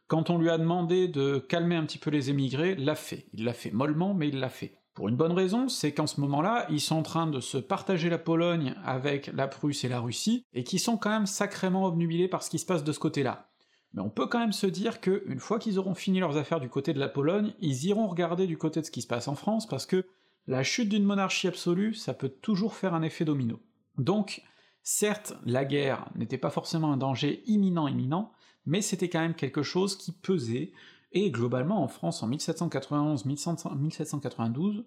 quand 0.07 0.29
on 0.29 0.37
lui 0.37 0.49
a 0.49 0.57
demandé 0.57 1.07
de 1.07 1.39
calmer 1.39 1.75
un 1.75 1.85
petit 1.85 1.97
peu 1.97 2.11
les 2.11 2.29
émigrés, 2.29 2.75
l'a 2.75 2.95
fait. 2.95 3.25
Il 3.33 3.43
l'a 3.43 3.53
fait 3.53 3.71
mollement, 3.71 4.13
mais 4.13 4.27
il 4.27 4.39
l'a 4.39 4.49
fait. 4.49 4.78
Pour 4.99 5.07
une 5.07 5.15
bonne 5.15 5.31
raison, 5.31 5.69
c'est 5.69 5.93
qu'en 5.93 6.07
ce 6.07 6.19
moment-là, 6.19 6.67
ils 6.69 6.81
sont 6.81 6.97
en 6.97 7.03
train 7.03 7.25
de 7.25 7.39
se 7.39 7.57
partager 7.57 8.09
la 8.09 8.17
Pologne 8.17 8.75
avec 8.83 9.27
la 9.27 9.47
Prusse 9.47 9.85
et 9.85 9.87
la 9.87 10.01
Russie, 10.01 10.43
et 10.51 10.65
qui 10.65 10.77
sont 10.77 10.97
quand 10.97 11.09
même 11.09 11.25
sacrément 11.25 11.85
obnubilés 11.85 12.27
par 12.27 12.43
ce 12.43 12.49
qui 12.49 12.59
se 12.59 12.65
passe 12.65 12.83
de 12.83 12.91
ce 12.91 12.99
côté-là. 12.99 13.49
Mais 13.93 14.01
on 14.01 14.09
peut 14.09 14.27
quand 14.27 14.39
même 14.39 14.51
se 14.51 14.67
dire 14.67 14.99
que, 14.99 15.23
une 15.27 15.39
fois 15.39 15.57
qu'ils 15.57 15.79
auront 15.79 15.95
fini 15.95 16.19
leurs 16.19 16.35
affaires 16.35 16.59
du 16.59 16.67
côté 16.67 16.91
de 16.91 16.99
la 16.99 17.07
Pologne, 17.07 17.53
ils 17.61 17.85
iront 17.85 18.07
regarder 18.07 18.45
du 18.45 18.57
côté 18.57 18.81
de 18.81 18.85
ce 18.85 18.91
qui 18.91 19.01
se 19.01 19.07
passe 19.07 19.29
en 19.29 19.35
France, 19.35 19.69
parce 19.69 19.85
que 19.85 20.05
la 20.47 20.63
chute 20.63 20.89
d'une 20.89 21.05
monarchie 21.05 21.47
absolue, 21.47 21.93
ça 21.93 22.13
peut 22.13 22.27
toujours 22.27 22.75
faire 22.75 22.93
un 22.93 23.01
effet 23.01 23.23
domino. 23.23 23.61
Donc, 23.97 24.41
certes, 24.83 25.33
la 25.45 25.63
guerre 25.63 26.09
n'était 26.15 26.37
pas 26.37 26.49
forcément 26.49 26.91
un 26.91 26.97
danger 26.97 27.41
imminent 27.45 27.87
imminent, 27.87 28.33
mais 28.65 28.81
c'était 28.81 29.07
quand 29.07 29.21
même 29.21 29.33
quelque 29.33 29.63
chose 29.63 29.95
qui 29.95 30.11
pesait, 30.11 30.73
et 31.11 31.31
globalement 31.31 31.83
en 31.83 31.87
France 31.87 32.21
en 32.23 32.29
1791-1792, 32.29 34.85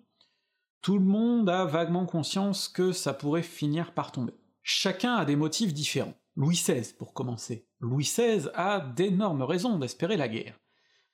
tout 0.80 0.98
le 0.98 1.04
monde 1.04 1.48
a 1.48 1.64
vaguement 1.64 2.06
conscience 2.06 2.68
que 2.68 2.92
ça 2.92 3.14
pourrait 3.14 3.42
finir 3.42 3.94
par 3.94 4.12
tomber. 4.12 4.34
Chacun 4.62 5.14
a 5.14 5.24
des 5.24 5.36
motifs 5.36 5.74
différents. 5.74 6.14
Louis 6.34 6.56
XVI, 6.56 6.94
pour 6.98 7.12
commencer. 7.12 7.68
Louis 7.80 8.04
XVI 8.04 8.48
a 8.54 8.80
d'énormes 8.80 9.42
raisons 9.42 9.78
d'espérer 9.78 10.16
la 10.16 10.28
guerre. 10.28 10.58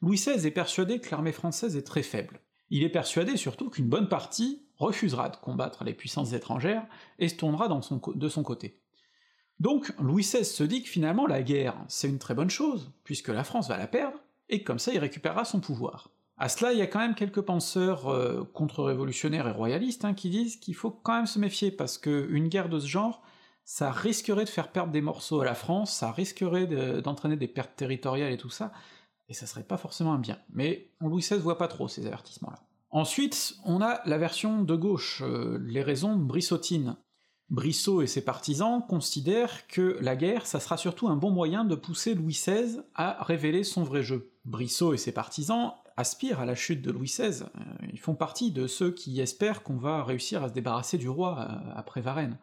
Louis 0.00 0.16
XVI 0.16 0.46
est 0.46 0.52
persuadé 0.52 1.00
que 1.00 1.10
l'armée 1.10 1.32
française 1.32 1.76
est 1.76 1.86
très 1.86 2.02
faible. 2.02 2.40
Il 2.70 2.84
est 2.84 2.88
persuadé 2.88 3.36
surtout 3.36 3.70
qu'une 3.70 3.88
bonne 3.88 4.08
partie 4.08 4.68
refusera 4.76 5.28
de 5.28 5.36
combattre 5.36 5.84
les 5.84 5.94
puissances 5.94 6.34
étrangères 6.34 6.86
et 7.18 7.28
se 7.28 7.34
tournera 7.34 7.68
de 7.68 8.28
son 8.28 8.42
côté. 8.42 8.80
Donc 9.58 9.92
Louis 9.98 10.22
XVI 10.22 10.44
se 10.44 10.62
dit 10.62 10.82
que 10.82 10.88
finalement 10.88 11.26
la 11.26 11.42
guerre, 11.42 11.74
c'est 11.88 12.08
une 12.08 12.20
très 12.20 12.34
bonne 12.34 12.50
chose, 12.50 12.92
puisque 13.02 13.28
la 13.28 13.42
France 13.42 13.68
va 13.68 13.76
la 13.76 13.88
perdre, 13.88 14.20
et 14.48 14.62
comme 14.62 14.78
ça 14.78 14.92
il 14.92 14.98
récupérera 14.98 15.44
son 15.44 15.60
pouvoir. 15.60 16.10
À 16.40 16.48
cela, 16.48 16.72
il 16.72 16.78
y 16.78 16.82
a 16.82 16.86
quand 16.86 17.00
même 17.00 17.16
quelques 17.16 17.40
penseurs 17.40 18.06
euh, 18.08 18.44
contre-révolutionnaires 18.54 19.48
et 19.48 19.52
royalistes 19.52 20.04
hein, 20.04 20.14
qui 20.14 20.30
disent 20.30 20.56
qu'il 20.56 20.76
faut 20.76 20.90
quand 20.90 21.16
même 21.16 21.26
se 21.26 21.40
méfier, 21.40 21.72
parce 21.72 21.98
qu'une 21.98 22.48
guerre 22.48 22.68
de 22.68 22.78
ce 22.78 22.86
genre, 22.86 23.22
ça 23.64 23.90
risquerait 23.90 24.44
de 24.44 24.48
faire 24.48 24.70
perdre 24.70 24.92
des 24.92 25.00
morceaux 25.00 25.40
à 25.40 25.44
la 25.44 25.56
France, 25.56 25.92
ça 25.92 26.12
risquerait 26.12 26.66
d'entraîner 27.02 27.36
des 27.36 27.48
pertes 27.48 27.74
territoriales 27.74 28.32
et 28.32 28.36
tout 28.36 28.50
ça, 28.50 28.72
et 29.28 29.34
ça 29.34 29.46
serait 29.46 29.64
pas 29.64 29.76
forcément 29.76 30.12
un 30.12 30.18
bien. 30.18 30.38
Mais 30.50 30.92
Louis 31.00 31.22
XVI 31.22 31.38
voit 31.38 31.58
pas 31.58 31.68
trop 31.68 31.88
ces 31.88 32.06
avertissements-là. 32.06 32.60
Ensuite, 32.90 33.56
on 33.64 33.82
a 33.82 34.00
la 34.06 34.16
version 34.16 34.62
de 34.62 34.74
gauche, 34.76 35.22
euh, 35.22 35.58
les 35.60 35.82
raisons 35.82 36.16
brissotines. 36.16 36.96
Brissot 37.50 38.02
et 38.02 38.06
ses 38.06 38.22
partisans 38.22 38.84
considèrent 38.86 39.66
que 39.68 39.98
la 40.00 40.16
guerre, 40.16 40.46
ça 40.46 40.60
sera 40.60 40.76
surtout 40.76 41.08
un 41.08 41.16
bon 41.16 41.30
moyen 41.30 41.64
de 41.64 41.74
pousser 41.74 42.14
Louis 42.14 42.34
XVI 42.34 42.80
à 42.94 43.22
révéler 43.24 43.64
son 43.64 43.84
vrai 43.84 44.02
jeu. 44.02 44.32
Brissot 44.44 44.92
et 44.92 44.98
ses 44.98 45.12
partisans 45.12 45.72
aspirent 45.96 46.40
à 46.40 46.46
la 46.46 46.54
chute 46.54 46.82
de 46.82 46.92
Louis 46.92 47.08
XVI, 47.08 47.42
euh, 47.42 47.86
ils 47.92 47.98
font 47.98 48.14
partie 48.14 48.52
de 48.52 48.66
ceux 48.66 48.92
qui 48.92 49.20
espèrent 49.20 49.62
qu'on 49.64 49.78
va 49.78 50.04
réussir 50.04 50.44
à 50.44 50.48
se 50.48 50.54
débarrasser 50.54 50.96
du 50.96 51.08
roi 51.08 51.38
euh, 51.40 51.72
après 51.74 52.00
Varennes. 52.00 52.38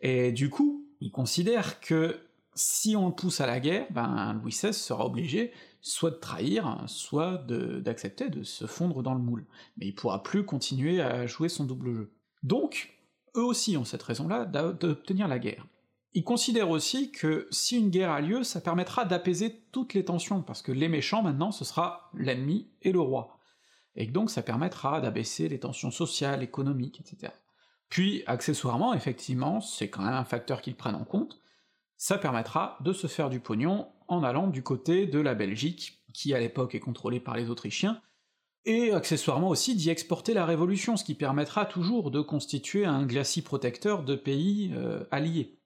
Et 0.00 0.32
du 0.32 0.50
coup, 0.50 0.86
il 1.00 1.12
considère 1.12 1.80
que 1.80 2.18
si 2.54 2.96
on 2.96 3.08
le 3.08 3.14
pousse 3.14 3.40
à 3.40 3.46
la 3.46 3.60
guerre, 3.60 3.86
ben 3.90 4.34
Louis 4.42 4.50
XVI 4.50 4.74
sera 4.74 5.06
obligé 5.06 5.52
soit 5.82 6.10
de 6.10 6.16
trahir, 6.16 6.82
soit 6.86 7.38
d'accepter 7.46 8.28
de, 8.28 8.42
se 8.42 8.66
fondre 8.66 9.02
dans 9.02 9.14
le 9.14 9.20
moule. 9.20 9.46
Mais 9.76 9.86
il 9.86 9.94
pourra 9.94 10.22
plus 10.22 10.44
continuer 10.44 11.00
à 11.00 11.26
jouer 11.26 11.48
son 11.48 11.64
double 11.64 11.94
jeu. 11.94 12.12
Donc, 12.42 12.99
eux 13.36 13.44
aussi 13.44 13.76
ont 13.76 13.84
cette 13.84 14.02
raison-là 14.02 14.44
d'obtenir 14.44 15.28
la 15.28 15.38
guerre. 15.38 15.66
Ils 16.12 16.24
considèrent 16.24 16.70
aussi 16.70 17.12
que 17.12 17.46
si 17.50 17.78
une 17.78 17.90
guerre 17.90 18.10
a 18.10 18.20
lieu, 18.20 18.42
ça 18.42 18.60
permettra 18.60 19.04
d'apaiser 19.04 19.62
toutes 19.70 19.94
les 19.94 20.04
tensions, 20.04 20.42
parce 20.42 20.62
que 20.62 20.72
les 20.72 20.88
méchants 20.88 21.22
maintenant 21.22 21.52
ce 21.52 21.64
sera 21.64 22.10
l'ennemi 22.14 22.68
et 22.82 22.92
le 22.92 23.00
roi. 23.00 23.38
Et 23.94 24.06
donc 24.06 24.30
ça 24.30 24.42
permettra 24.42 25.00
d'abaisser 25.00 25.48
les 25.48 25.60
tensions 25.60 25.90
sociales, 25.90 26.42
économiques, 26.42 27.00
etc. 27.00 27.32
Puis, 27.90 28.22
accessoirement, 28.26 28.94
effectivement, 28.94 29.60
c'est 29.60 29.90
quand 29.90 30.02
même 30.02 30.14
un 30.14 30.24
facteur 30.24 30.62
qu'ils 30.62 30.76
prennent 30.76 30.94
en 30.94 31.04
compte, 31.04 31.40
ça 31.96 32.18
permettra 32.18 32.78
de 32.80 32.92
se 32.92 33.08
faire 33.08 33.28
du 33.28 33.40
pognon 33.40 33.88
en 34.06 34.22
allant 34.22 34.46
du 34.46 34.62
côté 34.62 35.06
de 35.06 35.18
la 35.18 35.34
Belgique, 35.34 36.00
qui 36.14 36.32
à 36.32 36.40
l'époque 36.40 36.74
est 36.74 36.80
contrôlée 36.80 37.20
par 37.20 37.36
les 37.36 37.50
Autrichiens, 37.50 38.00
et 38.64 38.92
accessoirement 38.92 39.48
aussi 39.48 39.74
d'y 39.74 39.90
exporter 39.90 40.34
la 40.34 40.44
Révolution, 40.44 40.96
ce 40.96 41.04
qui 41.04 41.14
permettra 41.14 41.64
toujours 41.64 42.10
de 42.10 42.20
constituer 42.20 42.84
un 42.84 43.04
glacis 43.04 43.42
protecteur 43.42 44.02
de 44.02 44.14
pays 44.14 44.72
euh, 44.74 45.04
alliés. 45.10 45.58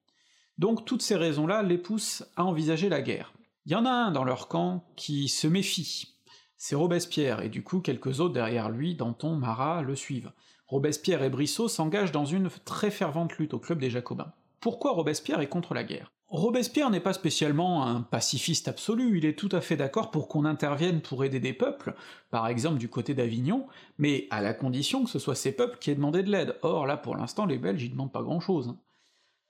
Donc 0.58 0.84
toutes 0.84 1.02
ces 1.02 1.16
raisons-là 1.16 1.62
les 1.62 1.78
poussent 1.78 2.24
à 2.36 2.44
envisager 2.44 2.88
la 2.88 3.02
guerre. 3.02 3.32
Il 3.66 3.72
y 3.72 3.76
en 3.76 3.86
a 3.86 3.90
un 3.90 4.12
dans 4.12 4.24
leur 4.24 4.48
camp 4.48 4.84
qui 4.94 5.28
se 5.28 5.46
méfie, 5.46 6.14
c'est 6.56 6.76
Robespierre, 6.76 7.42
et 7.42 7.48
du 7.48 7.62
coup 7.62 7.80
quelques 7.80 8.20
autres 8.20 8.34
derrière 8.34 8.70
lui, 8.70 8.94
Danton, 8.94 9.36
Marat, 9.36 9.82
le 9.82 9.96
suivent. 9.96 10.32
Robespierre 10.66 11.22
et 11.22 11.30
Brissot 11.30 11.68
s'engagent 11.68 12.12
dans 12.12 12.24
une 12.24 12.48
très 12.64 12.90
fervente 12.90 13.36
lutte 13.36 13.54
au 13.54 13.58
club 13.58 13.78
des 13.78 13.90
Jacobins. 13.90 14.32
Pourquoi 14.60 14.92
Robespierre 14.92 15.40
est 15.40 15.48
contre 15.48 15.74
la 15.74 15.84
guerre? 15.84 16.12
Robespierre 16.34 16.90
n'est 16.90 16.98
pas 16.98 17.12
spécialement 17.12 17.86
un 17.86 18.00
pacifiste 18.00 18.66
absolu, 18.66 19.18
il 19.18 19.24
est 19.24 19.38
tout 19.38 19.50
à 19.52 19.60
fait 19.60 19.76
d'accord 19.76 20.10
pour 20.10 20.26
qu'on 20.26 20.44
intervienne 20.44 21.00
pour 21.00 21.22
aider 21.22 21.38
des 21.38 21.52
peuples, 21.52 21.94
par 22.30 22.48
exemple 22.48 22.78
du 22.78 22.88
côté 22.88 23.14
d'Avignon, 23.14 23.68
mais 23.98 24.26
à 24.30 24.42
la 24.42 24.52
condition 24.52 25.04
que 25.04 25.10
ce 25.10 25.20
soit 25.20 25.36
ces 25.36 25.52
peuples 25.52 25.78
qui 25.78 25.92
aient 25.92 25.94
demandé 25.94 26.24
de 26.24 26.32
l'aide. 26.32 26.56
Or 26.62 26.88
là 26.88 26.96
pour 26.96 27.14
l'instant 27.14 27.46
les 27.46 27.56
Belges 27.56 27.84
ils 27.84 27.92
demandent 27.92 28.10
pas 28.10 28.24
grand 28.24 28.40
chose. 28.40 28.66
Hein. 28.66 28.78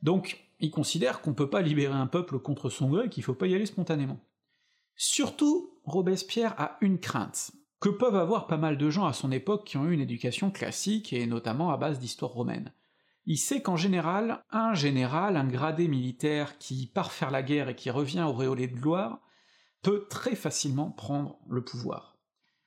Donc 0.02 0.44
il 0.60 0.70
considère 0.70 1.22
qu'on 1.22 1.32
peut 1.32 1.48
pas 1.48 1.62
libérer 1.62 1.94
un 1.94 2.06
peuple 2.06 2.38
contre 2.38 2.68
son 2.68 2.90
gré, 2.90 3.08
qu'il 3.08 3.22
faut 3.22 3.32
pas 3.32 3.46
y 3.46 3.54
aller 3.54 3.64
spontanément. 3.64 4.20
Surtout, 4.94 5.70
Robespierre 5.84 6.54
a 6.58 6.76
une 6.82 7.00
crainte, 7.00 7.52
que 7.80 7.88
peuvent 7.88 8.14
avoir 8.14 8.46
pas 8.46 8.58
mal 8.58 8.76
de 8.76 8.90
gens 8.90 9.06
à 9.06 9.14
son 9.14 9.32
époque 9.32 9.64
qui 9.64 9.78
ont 9.78 9.86
eu 9.86 9.94
une 9.94 10.00
éducation 10.02 10.50
classique 10.50 11.14
et 11.14 11.26
notamment 11.26 11.70
à 11.70 11.78
base 11.78 11.98
d'histoire 11.98 12.32
romaine. 12.32 12.72
Il 13.26 13.38
sait 13.38 13.62
qu'en 13.62 13.76
général, 13.76 14.44
un 14.50 14.74
général, 14.74 15.36
un 15.36 15.46
gradé 15.46 15.88
militaire 15.88 16.58
qui 16.58 16.86
part 16.86 17.12
faire 17.12 17.30
la 17.30 17.42
guerre 17.42 17.70
et 17.70 17.76
qui 17.76 17.90
revient 17.90 18.22
auréolé 18.22 18.66
de 18.66 18.76
gloire, 18.76 19.20
peut 19.82 20.06
très 20.08 20.34
facilement 20.34 20.90
prendre 20.90 21.38
le 21.48 21.64
pouvoir. 21.64 22.18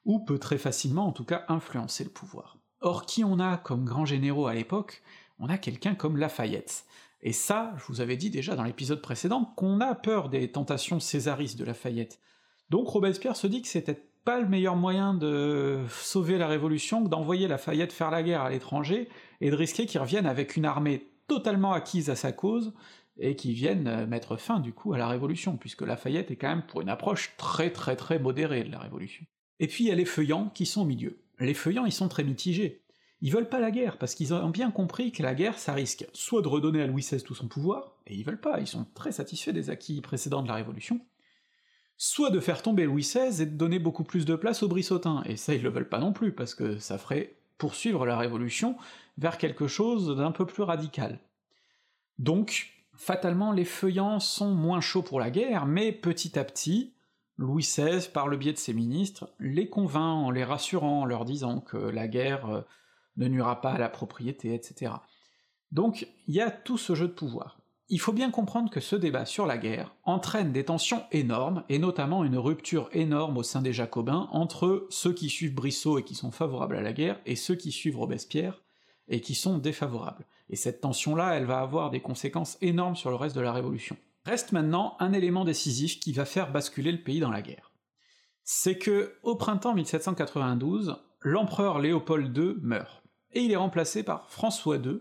Ou 0.05 0.19
peut 0.19 0.39
très 0.39 0.57
facilement 0.57 1.07
en 1.07 1.11
tout 1.11 1.25
cas 1.25 1.45
influencer 1.47 2.03
le 2.03 2.09
pouvoir. 2.09 2.57
Or 2.79 3.05
qui 3.05 3.23
on 3.23 3.39
a 3.39 3.57
comme 3.57 3.85
grand 3.85 4.05
généraux 4.05 4.47
à 4.47 4.53
l'époque? 4.53 5.03
On 5.39 5.49
a 5.49 5.57
quelqu'un 5.57 5.93
comme 5.93 6.17
Lafayette. 6.17 6.85
Et 7.21 7.33
ça, 7.33 7.73
je 7.77 7.85
vous 7.85 8.01
avais 8.01 8.17
dit 8.17 8.29
déjà 8.29 8.55
dans 8.55 8.63
l'épisode 8.63 9.01
précédent 9.01 9.45
qu'on 9.55 9.79
a 9.81 9.93
peur 9.95 10.29
des 10.29 10.51
tentations 10.51 10.99
césaristes 10.99 11.57
de 11.57 11.65
Lafayette. 11.65 12.19
Donc 12.69 12.87
Robespierre 12.87 13.35
se 13.35 13.47
dit 13.47 13.61
que 13.61 13.67
c'était 13.67 14.06
pas 14.27 14.41
le 14.41 14.49
meilleur 14.49 14.75
moyen 14.75 15.13
de 15.13 15.79
sauver 15.89 16.37
la 16.37 16.47
Révolution 16.47 17.01
que 17.01 17.07
d'envoyer 17.07 17.47
Lafayette 17.47 17.93
faire 17.93 18.11
la 18.11 18.21
guerre 18.21 18.41
à 18.41 18.49
l'étranger 18.49 19.07
et 19.39 19.49
de 19.49 19.55
risquer 19.55 19.85
qu'il 19.85 20.01
revienne 20.01 20.25
avec 20.25 20.57
une 20.57 20.65
armée 20.65 21.07
totalement 21.29 21.71
acquise 21.71 22.09
à 22.09 22.17
sa 22.17 22.33
cause 22.33 22.73
et 23.17 23.37
qui 23.37 23.53
vienne 23.53 23.87
euh, 23.87 24.05
mettre 24.05 24.35
fin 24.35 24.59
du 24.59 24.73
coup 24.73 24.91
à 24.91 24.97
la 24.97 25.07
Révolution, 25.07 25.55
puisque 25.55 25.83
Lafayette 25.83 26.29
est 26.29 26.35
quand 26.35 26.49
même 26.49 26.65
pour 26.67 26.81
une 26.81 26.89
approche 26.89 27.35
très 27.37 27.71
très 27.71 27.95
très 27.95 28.19
modérée 28.19 28.65
de 28.65 28.71
la 28.73 28.79
Révolution. 28.79 29.25
Et 29.61 29.67
puis 29.67 29.85
il 29.85 29.87
y 29.87 29.91
a 29.91 29.95
les 29.95 30.03
feuillants 30.03 30.51
qui 30.53 30.65
sont 30.65 30.81
au 30.81 30.85
milieu. 30.85 31.21
Les 31.39 31.53
feuillants 31.53 31.85
ils 31.85 31.93
sont 31.93 32.09
très 32.09 32.25
mitigés. 32.25 32.81
Ils 33.21 33.31
veulent 33.31 33.47
pas 33.47 33.61
la 33.61 33.71
guerre, 33.71 33.97
parce 33.97 34.13
qu'ils 34.13 34.33
ont 34.33 34.49
bien 34.49 34.71
compris 34.71 35.13
que 35.13 35.23
la 35.23 35.35
guerre 35.35 35.57
ça 35.57 35.71
risque 35.71 36.05
soit 36.11 36.41
de 36.41 36.49
redonner 36.49 36.81
à 36.81 36.87
Louis 36.87 37.01
XVI 37.01 37.23
tout 37.23 37.33
son 37.33 37.47
pouvoir, 37.47 37.93
et 38.05 38.13
ils 38.13 38.25
veulent 38.25 38.41
pas, 38.41 38.59
ils 38.59 38.67
sont 38.67 38.85
très 38.93 39.13
satisfaits 39.13 39.51
des 39.51 39.69
acquis 39.69 40.01
précédents 40.01 40.43
de 40.43 40.49
la 40.49 40.55
Révolution, 40.55 40.99
soit 41.97 42.29
de 42.29 42.39
faire 42.39 42.61
tomber 42.61 42.85
Louis 42.85 43.01
XVI 43.01 43.41
et 43.41 43.45
de 43.45 43.57
donner 43.57 43.79
beaucoup 43.79 44.03
plus 44.03 44.25
de 44.25 44.35
place 44.35 44.63
aux 44.63 44.67
Brissotins, 44.67 45.23
et 45.25 45.35
ça 45.35 45.53
ils 45.53 45.63
le 45.63 45.69
veulent 45.69 45.89
pas 45.89 45.99
non 45.99 46.13
plus, 46.13 46.31
parce 46.31 46.55
que 46.55 46.77
ça 46.77 46.97
ferait 46.97 47.35
poursuivre 47.57 48.05
la 48.05 48.17
Révolution 48.17 48.77
vers 49.17 49.37
quelque 49.37 49.67
chose 49.67 50.15
d'un 50.15 50.31
peu 50.31 50.45
plus 50.45 50.63
radical. 50.63 51.19
Donc, 52.19 52.71
fatalement, 52.93 53.51
les 53.51 53.65
feuillants 53.65 54.19
sont 54.19 54.53
moins 54.53 54.81
chauds 54.81 55.01
pour 55.01 55.19
la 55.19 55.31
guerre, 55.31 55.65
mais 55.65 55.91
petit 55.91 56.37
à 56.37 56.43
petit, 56.43 56.93
Louis 57.37 57.63
XVI, 57.63 58.09
par 58.11 58.27
le 58.27 58.37
biais 58.37 58.53
de 58.53 58.57
ses 58.57 58.73
ministres, 58.73 59.29
les 59.39 59.69
convainc 59.69 60.25
en 60.25 60.31
les 60.31 60.43
rassurant, 60.43 61.01
en 61.01 61.05
leur 61.05 61.25
disant 61.25 61.61
que 61.61 61.77
la 61.77 62.07
guerre 62.07 62.49
euh, 62.49 62.61
ne 63.17 63.27
nuira 63.27 63.61
pas 63.61 63.73
à 63.73 63.77
la 63.77 63.89
propriété, 63.89 64.53
etc. 64.53 64.93
Donc, 65.71 66.07
il 66.27 66.35
y 66.35 66.41
a 66.41 66.49
tout 66.49 66.77
ce 66.77 66.95
jeu 66.95 67.07
de 67.07 67.13
pouvoir. 67.13 67.56
Il 67.89 68.01
faut 68.01 68.11
bien 68.11 68.31
comprendre 68.31 68.69
que 68.69 68.81
ce 68.81 68.97
débat 68.97 69.25
sur 69.25 69.45
la 69.45 69.57
guerre 69.57 69.95
entraîne 70.03 70.51
des 70.51 70.65
tensions 70.65 71.05
énormes, 71.13 71.63
et 71.69 71.79
notamment 71.79 72.25
une 72.25 72.37
rupture 72.37 72.89
énorme 72.91 73.37
au 73.37 73.43
sein 73.43 73.61
des 73.61 73.71
Jacobins 73.71 74.27
entre 74.31 74.87
ceux 74.89 75.13
qui 75.13 75.29
suivent 75.29 75.55
Brissot 75.55 75.99
et 75.99 76.03
qui 76.03 76.13
sont 76.13 76.31
favorables 76.31 76.75
à 76.75 76.81
la 76.81 76.91
guerre, 76.91 77.17
et 77.25 77.37
ceux 77.37 77.55
qui 77.55 77.71
suivent 77.71 77.97
Robespierre 77.97 78.61
et 79.07 79.21
qui 79.21 79.35
sont 79.35 79.57
défavorables. 79.57 80.25
Et 80.49 80.57
cette 80.57 80.81
tension-là, 80.81 81.35
elle 81.35 81.45
va 81.45 81.59
avoir 81.59 81.89
des 81.89 82.01
conséquences 82.01 82.57
énormes 82.59 82.97
sur 82.97 83.09
le 83.09 83.15
reste 83.15 83.37
de 83.37 83.41
la 83.41 83.53
Révolution. 83.53 83.95
Reste 84.25 84.51
maintenant 84.51 84.97
un 84.99 85.13
élément 85.13 85.45
décisif 85.45 86.01
qui 86.01 86.11
va 86.11 86.25
faire 86.25 86.51
basculer 86.51 86.91
le 86.91 87.01
pays 87.01 87.21
dans 87.21 87.31
la 87.31 87.41
guerre. 87.41 87.71
C'est 88.43 88.77
que, 88.77 89.13
au 89.23 89.35
printemps 89.35 89.73
1792, 89.73 90.97
l'empereur 91.21 91.79
Léopold 91.79 92.37
II 92.37 92.55
meurt, 92.61 93.01
et 93.31 93.41
il 93.41 93.51
est 93.51 93.57
remplacé 93.57 94.03
par 94.03 94.29
François 94.29 94.75
II, 94.75 94.99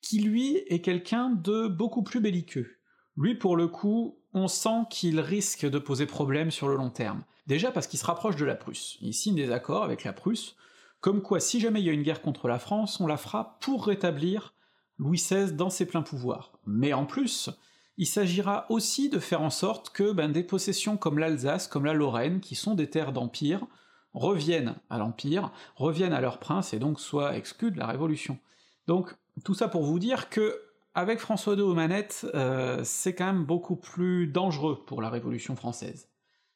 qui 0.00 0.20
lui 0.20 0.56
est 0.68 0.80
quelqu'un 0.80 1.30
de 1.30 1.68
beaucoup 1.68 2.02
plus 2.02 2.20
belliqueux. 2.20 2.76
Lui 3.16 3.34
pour 3.34 3.56
le 3.56 3.68
coup, 3.68 4.18
on 4.32 4.48
sent 4.48 4.84
qu'il 4.90 5.20
risque 5.20 5.68
de 5.68 5.78
poser 5.78 6.06
problème 6.06 6.50
sur 6.50 6.68
le 6.68 6.76
long 6.76 6.90
terme. 6.90 7.24
Déjà 7.46 7.70
parce 7.72 7.86
qu'il 7.86 7.98
se 7.98 8.04
rapproche 8.04 8.36
de 8.36 8.44
la 8.44 8.54
Prusse, 8.54 8.98
il 9.00 9.14
signe 9.14 9.34
des 9.34 9.50
accords 9.50 9.84
avec 9.84 10.04
la 10.04 10.12
Prusse, 10.12 10.54
comme 11.00 11.22
quoi 11.22 11.40
si 11.40 11.60
jamais 11.60 11.80
il 11.80 11.86
y 11.86 11.90
a 11.90 11.94
une 11.94 12.02
guerre 12.02 12.22
contre 12.22 12.48
la 12.48 12.58
France, 12.58 13.00
on 13.00 13.06
la 13.06 13.16
fera 13.16 13.58
pour 13.60 13.86
rétablir 13.86 14.54
Louis 14.98 15.18
XVI 15.18 15.52
dans 15.52 15.70
ses 15.70 15.86
pleins 15.86 16.02
pouvoirs. 16.02 16.52
Mais 16.66 16.92
en 16.92 17.06
plus, 17.06 17.50
il 17.96 18.06
s'agira 18.06 18.66
aussi 18.68 19.08
de 19.08 19.18
faire 19.18 19.42
en 19.42 19.50
sorte 19.50 19.90
que 19.90 20.12
ben, 20.12 20.30
des 20.30 20.42
possessions 20.42 20.96
comme 20.96 21.18
l'Alsace, 21.18 21.68
comme 21.68 21.84
la 21.84 21.92
Lorraine, 21.92 22.40
qui 22.40 22.54
sont 22.54 22.74
des 22.74 22.90
terres 22.90 23.12
d'empire, 23.12 23.66
reviennent 24.12 24.76
à 24.90 24.98
l'Empire, 24.98 25.52
reviennent 25.76 26.12
à 26.12 26.20
leur 26.20 26.38
prince, 26.38 26.72
et 26.72 26.78
donc 26.78 27.00
soient 27.00 27.36
exclus 27.36 27.70
de 27.70 27.78
la 27.78 27.86
Révolution. 27.86 28.38
Donc, 28.86 29.14
tout 29.44 29.54
ça 29.54 29.68
pour 29.68 29.84
vous 29.84 29.98
dire 29.98 30.28
que, 30.28 30.60
avec 30.94 31.18
François 31.18 31.54
II 31.54 31.62
aux 31.62 31.74
manettes, 31.74 32.26
euh, 32.34 32.80
c'est 32.84 33.14
quand 33.14 33.26
même 33.26 33.44
beaucoup 33.44 33.76
plus 33.76 34.26
dangereux 34.26 34.84
pour 34.86 35.02
la 35.02 35.10
Révolution 35.10 35.56
française. 35.56 36.08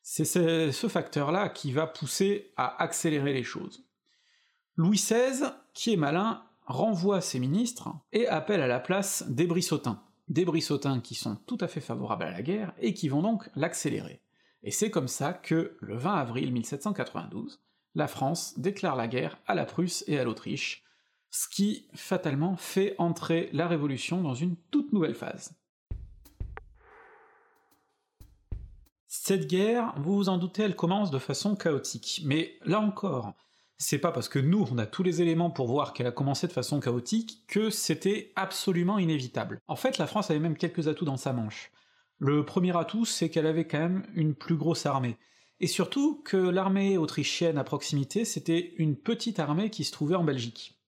C'est 0.03 0.25
ce 0.25 0.89
facteur-là 0.89 1.49
qui 1.49 1.73
va 1.73 1.87
pousser 1.87 2.53
à 2.57 2.83
accélérer 2.83 3.33
les 3.33 3.45
choses. 3.45 3.85
Louis 4.77 4.97
XVI, 4.97 5.51
qui 5.75 5.93
est 5.93 5.97
malin, 5.97 6.43
renvoie 6.67 7.21
ses 7.21 7.39
ministres 7.39 7.91
et 8.13 8.27
appelle 8.27 8.63
à 8.63 8.67
la 8.67 8.81
place 8.81 9.25
des 9.29 9.47
Brissotins. 9.47 10.03
Des 10.29 10.45
Brissotins 10.45 11.01
qui 11.01 11.15
sont 11.15 11.37
tout 11.47 11.59
à 11.61 11.69
fait 11.69 11.81
favorables 11.81 12.25
à 12.25 12.31
la 12.31 12.43
guerre 12.43 12.73
et 12.81 12.95
qui 12.95 13.09
vont 13.09 13.23
donc 13.23 13.49
l'accélérer. 13.55 14.23
Et 14.63 14.71
c'est 14.71 14.91
comme 14.91 15.09
ça 15.09 15.33
que, 15.33 15.77
le 15.81 15.97
20 15.97 16.15
avril 16.15 16.53
1792, 16.53 17.61
la 17.95 18.09
France 18.09 18.59
déclare 18.59 18.97
la 18.97 19.09
guerre 19.09 19.39
à 19.47 19.55
la 19.55 19.67
Prusse 19.67 20.05
et 20.07 20.19
à 20.19 20.25
l'Autriche, 20.25 20.85
ce 21.33 21.49
qui 21.49 21.89
fatalement 21.95 22.57
fait 22.57 22.95
entrer 22.99 23.49
la 23.53 23.67
Révolution 23.67 24.21
dans 24.21 24.35
une 24.35 24.55
toute 24.71 24.93
nouvelle 24.93 25.15
phase. 25.15 25.57
Cette 29.09 29.47
guerre, 29.47 29.95
vous 29.97 30.15
vous 30.15 30.29
en 30.29 30.37
doutez, 30.37 30.63
elle 30.63 30.77
commence 30.77 31.11
de 31.11 31.19
façon 31.19 31.57
chaotique, 31.57 32.23
mais 32.25 32.59
là 32.65 32.81
encore, 32.81 33.33
c'est 33.79 33.99
pas 33.99 34.13
parce 34.13 34.29
que 34.29 34.39
nous, 34.39 34.67
on 34.71 34.79
a 34.79 34.87
tous 34.87 35.03
les 35.03 35.23
éléments 35.23 35.51
pour 35.51 35.69
voir 35.69 35.95
qu'elle 35.95 36.07
a 36.07 36.13
commencé 36.13 36.47
de 36.47 36.53
façon 36.53 36.81
chaotique 36.81 37.45
que 37.49 37.71
c'était 37.71 38.33
absolument 38.37 38.99
inévitable. 38.99 39.59
En 39.69 39.77
fait, 39.77 39.99
la 39.99 40.07
France 40.07 40.31
avait 40.31 40.39
même 40.39 40.57
quelques 40.57 40.87
atouts 40.87 41.07
dans 41.07 41.17
sa 41.17 41.33
manche. 41.33 41.73
Le 42.19 42.45
premier 42.45 42.77
atout, 42.77 43.07
c'est 43.07 43.31
qu'elle 43.31 43.47
avait 43.47 43.67
quand 43.67 43.81
même 43.81 44.07
une 44.15 44.35
plus 44.35 44.57
grosse 44.57 44.87
armée. 44.87 45.17
Et 45.61 45.67
surtout 45.67 46.23
que 46.25 46.37
l'armée 46.37 46.99
autrichienne 46.99 47.57
à 47.57 47.65
proximité, 47.65 48.25
c'était 48.25 48.75
une 48.77 48.97
petite 48.97 49.39
armée 49.39 49.71
qui 49.71 49.85
se 49.85 49.93
trouvait 49.93 50.15
en 50.15 50.25
Belgique. 50.25 50.82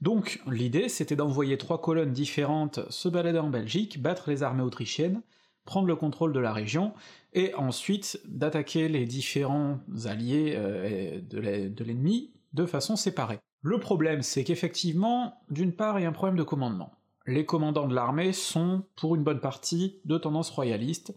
Donc 0.00 0.40
l'idée, 0.46 0.88
c'était 0.88 1.16
d'envoyer 1.16 1.58
trois 1.58 1.80
colonnes 1.80 2.12
différentes 2.12 2.80
se 2.90 3.08
balader 3.08 3.38
en 3.38 3.50
Belgique, 3.50 4.00
battre 4.00 4.30
les 4.30 4.42
armées 4.42 4.62
autrichiennes, 4.62 5.22
prendre 5.64 5.86
le 5.86 5.96
contrôle 5.96 6.32
de 6.32 6.40
la 6.40 6.52
région, 6.52 6.94
et 7.32 7.54
ensuite 7.54 8.20
d'attaquer 8.24 8.88
les 8.88 9.04
différents 9.04 9.80
alliés 10.06 10.54
euh, 10.56 11.20
de 11.20 11.84
l'ennemi 11.84 12.32
de 12.52 12.66
façon 12.66 12.96
séparée. 12.96 13.38
Le 13.62 13.78
problème, 13.78 14.22
c'est 14.22 14.42
qu'effectivement, 14.42 15.42
d'une 15.50 15.72
part, 15.72 15.98
il 15.98 16.02
y 16.02 16.06
a 16.06 16.08
un 16.08 16.12
problème 16.12 16.38
de 16.38 16.42
commandement. 16.42 16.92
Les 17.26 17.44
commandants 17.44 17.86
de 17.86 17.94
l'armée 17.94 18.32
sont, 18.32 18.84
pour 18.96 19.14
une 19.14 19.22
bonne 19.22 19.40
partie, 19.40 20.00
de 20.06 20.16
tendance 20.16 20.50
royaliste, 20.50 21.14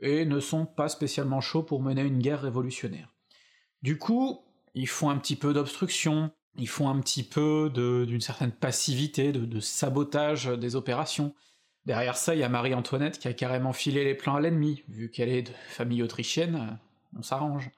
et 0.00 0.24
ne 0.24 0.40
sont 0.40 0.66
pas 0.66 0.88
spécialement 0.88 1.40
chauds 1.40 1.62
pour 1.62 1.80
mener 1.80 2.02
une 2.02 2.18
guerre 2.18 2.42
révolutionnaire. 2.42 3.14
Du 3.82 3.96
coup, 3.96 4.40
ils 4.74 4.88
font 4.88 5.08
un 5.08 5.18
petit 5.18 5.36
peu 5.36 5.52
d'obstruction, 5.52 6.32
ils 6.58 6.68
font 6.68 6.88
un 6.88 7.00
petit 7.00 7.22
peu 7.22 7.70
d'une 7.72 8.20
certaine 8.20 8.52
passivité, 8.52 9.32
de 9.32 9.60
sabotage 9.60 10.46
des 10.46 10.76
opérations, 10.76 11.32
Derrière 11.88 12.18
ça, 12.18 12.34
il 12.34 12.40
y 12.40 12.44
a 12.44 12.50
Marie-Antoinette 12.50 13.18
qui 13.18 13.28
a 13.28 13.32
carrément 13.32 13.72
filé 13.72 14.04
les 14.04 14.14
plans 14.14 14.36
à 14.36 14.40
l'ennemi, 14.40 14.82
vu 14.88 15.10
qu'elle 15.10 15.30
est 15.30 15.40
de 15.40 15.52
famille 15.70 16.02
autrichienne, 16.02 16.78
on 17.16 17.22
s'arrange. 17.22 17.70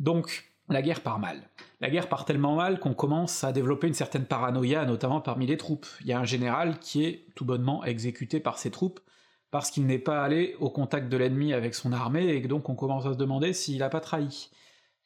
Donc, 0.00 0.52
la 0.68 0.82
guerre 0.82 1.00
part 1.00 1.20
mal. 1.20 1.48
La 1.80 1.88
guerre 1.88 2.08
part 2.08 2.24
tellement 2.24 2.56
mal 2.56 2.80
qu'on 2.80 2.92
commence 2.92 3.44
à 3.44 3.52
développer 3.52 3.86
une 3.86 3.94
certaine 3.94 4.24
paranoïa, 4.24 4.84
notamment 4.84 5.20
parmi 5.20 5.46
les 5.46 5.56
troupes. 5.56 5.86
Il 6.00 6.08
y 6.08 6.12
a 6.12 6.18
un 6.18 6.24
général 6.24 6.80
qui 6.80 7.04
est 7.04 7.26
tout 7.36 7.44
bonnement 7.44 7.84
exécuté 7.84 8.40
par 8.40 8.58
ses 8.58 8.72
troupes, 8.72 8.98
parce 9.52 9.70
qu'il 9.70 9.86
n'est 9.86 10.00
pas 10.00 10.24
allé 10.24 10.56
au 10.58 10.68
contact 10.68 11.08
de 11.08 11.16
l'ennemi 11.16 11.52
avec 11.52 11.76
son 11.76 11.92
armée, 11.92 12.34
et 12.34 12.40
donc 12.40 12.68
on 12.68 12.74
commence 12.74 13.06
à 13.06 13.12
se 13.12 13.18
demander 13.18 13.52
s'il 13.52 13.84
a 13.84 13.88
pas 13.88 14.00
trahi. 14.00 14.50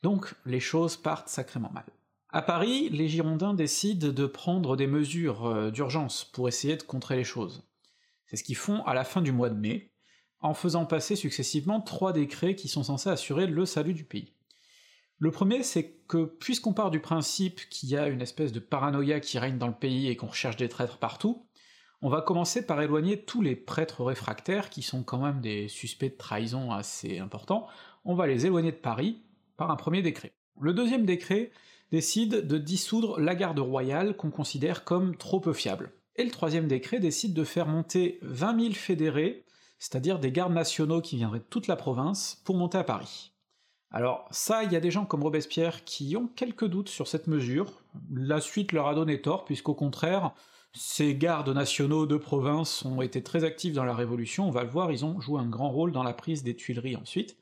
Donc 0.03 0.35
les 0.47 0.61
choses 0.61 0.97
partent 0.97 1.29
sacrément 1.29 1.71
mal. 1.75 1.85
À 2.33 2.43
Paris, 2.43 2.89
les 2.91 3.09
Girondins 3.09 3.55
décident 3.55 4.13
de 4.13 4.27
prendre 4.27 4.77
des 4.77 4.87
mesures 4.87 5.47
euh, 5.47 5.71
d'urgence 5.73 6.25
pour 6.25 6.47
essayer 6.47 6.77
de 6.77 6.83
contrer 6.85 7.17
les 7.17 7.25
choses. 7.25 7.69
C'est 8.27 8.37
ce 8.37 8.45
qu'ils 8.45 8.57
font 8.57 8.85
à 8.85 8.95
la 8.95 9.03
fin 9.03 9.21
du 9.21 9.33
mois 9.33 9.51
de 9.51 9.59
mai, 9.59 9.93
en 10.39 10.55
faisant 10.55 10.87
passer 10.87 11.17
successivement 11.17 11.81
trois 11.81 12.13
décrets 12.13 12.55
qui 12.55 12.69
sont 12.69 12.85
censés 12.85 13.11
assurer 13.11 13.49
le 13.49 13.67
salut 13.67 13.95
du 13.95 14.05
pays. 14.05 14.33
Le 15.19 15.33
premier, 15.33 15.65
c'est 15.65 15.97
que 16.07 16.25
puisqu'on 16.25 16.73
part 16.73 16.93
du 16.93 17.01
principe 17.01 17.69
qu'il 17.69 17.89
y 17.89 17.97
a 17.97 18.07
une 18.07 18.23
espèce 18.23 18.53
de 18.53 18.61
paranoïa 18.61 19.19
qui 19.19 19.41
règne 19.41 19.59
dans 19.59 19.67
le 19.67 19.75
pays 19.75 20.07
et 20.07 20.15
qu'on 20.15 20.29
recherche 20.29 20.57
des 20.57 20.69
traîtres 20.69 20.99
partout, 20.99 21.49
on 22.01 22.09
va 22.09 22.23
commencer 22.23 22.65
par 22.65 22.81
éloigner 22.81 23.25
tous 23.25 23.43
les 23.43 23.57
prêtres 23.57 24.05
réfractaires, 24.05 24.71
qui 24.71 24.83
sont 24.83 25.03
quand 25.03 25.19
même 25.19 25.41
des 25.41 25.67
suspects 25.67 26.13
de 26.13 26.17
trahison 26.17 26.71
assez 26.71 27.19
importants, 27.19 27.67
on 28.05 28.15
va 28.15 28.29
les 28.29 28.47
éloigner 28.47 28.71
de 28.71 28.77
Paris 28.77 29.25
par 29.57 29.73
un 29.73 29.77
premier 29.77 30.01
décret. 30.01 30.33
Le 30.61 30.73
deuxième 30.73 31.05
décret 31.05 31.51
décide 31.91 32.47
de 32.47 32.59
dissoudre 32.59 33.19
la 33.19 33.35
garde 33.35 33.59
royale 33.59 34.17
qu'on 34.17 34.31
considère 34.31 34.85
comme 34.85 35.17
trop 35.17 35.41
peu 35.41 35.53
fiable 35.53 35.93
et 36.21 36.25
le 36.25 36.31
troisième 36.31 36.69
décret 36.69 37.01
décide 37.01 37.33
de 37.33 37.45
faire 37.45 37.67
monter 37.67 38.19
20 38.23 38.61
000 38.61 38.75
fédérés, 38.75 39.47
c'est-à-dire 39.79 40.19
des 40.19 40.33
gardes 40.33 40.53
nationaux 40.53 41.01
qui 41.01 41.17
viendraient 41.17 41.39
de 41.39 41.45
toute 41.45 41.67
la 41.67 41.77
province, 41.77 42.43
pour 42.45 42.57
monter 42.57 42.77
à 42.77 42.85
Paris. 42.85 43.33
Alors 43.91 44.29
ça, 44.31 44.63
il 44.63 44.71
y 44.71 44.77
a 44.77 44.81
des 44.81 44.91
gens 44.91 45.07
comme 45.07 45.23
Robespierre 45.23 45.83
qui 45.85 46.17
ont 46.17 46.29
quelques 46.29 46.67
doutes 46.67 46.91
sur 46.91 47.09
cette 47.09 47.27
mesure, 47.27 47.83
la 48.13 48.41
suite 48.43 48.73
leur 48.73 48.87
a 48.87 48.95
donné 48.95 49.23
tort, 49.23 49.47
puisqu'au 49.47 49.75
contraire, 49.75 50.33
ces 50.75 51.17
gardes 51.17 51.49
nationaux 51.49 52.07
de 52.07 52.19
province 52.19 52.85
ont 52.85 53.01
été 53.01 53.23
très 53.23 53.43
actifs 53.43 53.73
dans 53.73 53.85
la 53.85 53.95
Révolution, 53.95 54.47
on 54.47 54.53
va 54.53 54.63
le 54.63 54.71
voir, 54.71 54.93
ils 54.93 55.07
ont 55.07 55.21
joué 55.21 55.41
un 55.41 55.49
grand 55.49 55.71
rôle 55.71 55.91
dans 55.91 56.05
la 56.05 56.13
prise 56.13 56.45
des 56.45 56.55
Tuileries 56.55 56.97
ensuite, 56.97 57.39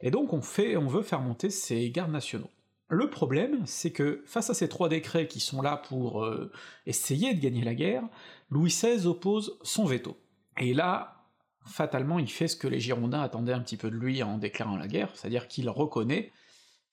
et 0.00 0.10
donc 0.10 0.32
on 0.32 0.42
fait, 0.42 0.76
on 0.76 0.88
veut 0.88 1.02
faire 1.02 1.20
monter 1.20 1.48
ces 1.48 1.88
gardes 1.90 2.10
nationaux. 2.10 2.50
Le 2.88 3.10
problème, 3.10 3.66
c'est 3.66 3.90
que 3.90 4.22
face 4.26 4.48
à 4.48 4.54
ces 4.54 4.68
trois 4.68 4.88
décrets 4.88 5.26
qui 5.26 5.40
sont 5.40 5.60
là 5.60 5.76
pour 5.76 6.24
euh, 6.24 6.52
essayer 6.86 7.34
de 7.34 7.40
gagner 7.40 7.64
la 7.64 7.74
guerre, 7.74 8.04
Louis 8.50 8.70
XVI 8.70 9.06
oppose 9.06 9.58
son 9.62 9.86
veto. 9.86 10.16
Et 10.58 10.72
là, 10.72 11.24
fatalement, 11.64 12.20
il 12.20 12.30
fait 12.30 12.46
ce 12.46 12.56
que 12.56 12.68
les 12.68 12.78
Girondins 12.78 13.22
attendaient 13.22 13.52
un 13.52 13.60
petit 13.60 13.76
peu 13.76 13.90
de 13.90 13.96
lui 13.96 14.22
en 14.22 14.38
déclarant 14.38 14.76
la 14.76 14.86
guerre, 14.86 15.10
c'est-à-dire 15.14 15.48
qu'il 15.48 15.68
reconnaît, 15.68 16.32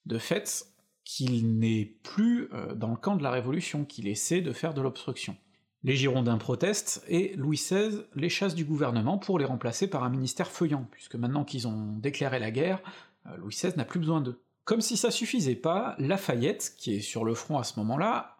de 0.07 0.17
fait, 0.17 0.65
qu'il 1.05 1.59
n'est 1.59 1.85
plus 2.03 2.49
euh, 2.53 2.73
dans 2.73 2.89
le 2.89 2.97
camp 2.97 3.15
de 3.15 3.23
la 3.23 3.31
Révolution, 3.31 3.85
qu'il 3.85 4.07
essaie 4.07 4.41
de 4.41 4.51
faire 4.51 4.73
de 4.73 4.81
l'obstruction. 4.81 5.37
Les 5.83 5.95
Girondins 5.95 6.37
protestent, 6.37 7.03
et 7.07 7.35
Louis 7.35 7.57
XVI 7.57 8.05
les 8.15 8.29
chasse 8.29 8.55
du 8.55 8.65
gouvernement 8.65 9.17
pour 9.17 9.37
les 9.37 9.45
remplacer 9.45 9.87
par 9.87 10.03
un 10.03 10.09
ministère 10.09 10.49
feuillant, 10.49 10.87
puisque 10.91 11.15
maintenant 11.15 11.43
qu'ils 11.43 11.67
ont 11.67 11.97
déclaré 11.97 12.39
la 12.39 12.51
guerre, 12.51 12.81
euh, 13.27 13.37
Louis 13.37 13.53
XVI 13.53 13.73
n'a 13.77 13.85
plus 13.85 13.99
besoin 13.99 14.21
d'eux. 14.21 14.42
Comme 14.65 14.81
si 14.81 14.95
ça 14.95 15.11
suffisait 15.11 15.55
pas, 15.55 15.95
Lafayette, 15.99 16.75
qui 16.77 16.95
est 16.95 17.01
sur 17.01 17.25
le 17.25 17.33
front 17.33 17.57
à 17.57 17.63
ce 17.63 17.77
moment-là, 17.79 18.37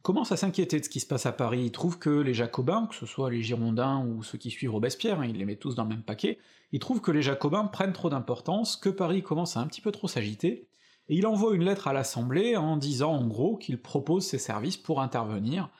commence 0.00 0.32
à 0.32 0.36
s'inquiéter 0.36 0.78
de 0.78 0.84
ce 0.84 0.88
qui 0.88 1.00
se 1.00 1.06
passe 1.06 1.26
à 1.26 1.32
Paris, 1.32 1.64
il 1.64 1.72
trouve 1.72 1.98
que 1.98 2.08
les 2.08 2.32
Jacobins, 2.32 2.86
que 2.86 2.94
ce 2.94 3.06
soit 3.06 3.30
les 3.30 3.42
Girondins 3.42 4.06
ou 4.06 4.22
ceux 4.22 4.38
qui 4.38 4.50
suivent 4.50 4.70
Robespierre, 4.70 5.20
hein, 5.20 5.26
il 5.26 5.36
les 5.36 5.44
met 5.44 5.56
tous 5.56 5.74
dans 5.74 5.82
le 5.82 5.88
même 5.88 6.04
paquet, 6.04 6.38
il 6.72 6.78
trouve 6.78 7.00
que 7.00 7.10
les 7.10 7.22
Jacobins 7.22 7.64
prennent 7.64 7.92
trop 7.92 8.08
d'importance, 8.08 8.76
que 8.76 8.88
Paris 8.88 9.22
commence 9.22 9.56
à 9.56 9.60
un 9.60 9.66
petit 9.66 9.80
peu 9.80 9.90
trop 9.90 10.08
s'agiter, 10.08 10.68
et 11.08 11.16
il 11.16 11.26
envoie 11.26 11.54
une 11.54 11.64
lettre 11.64 11.88
à 11.88 11.92
l'Assemblée 11.92 12.56
en 12.56 12.76
disant 12.76 13.12
en 13.12 13.26
gros 13.26 13.56
qu'il 13.56 13.82
propose 13.82 14.24
ses 14.24 14.38
services 14.38 14.76
pour 14.76 15.00
intervenir, 15.02 15.70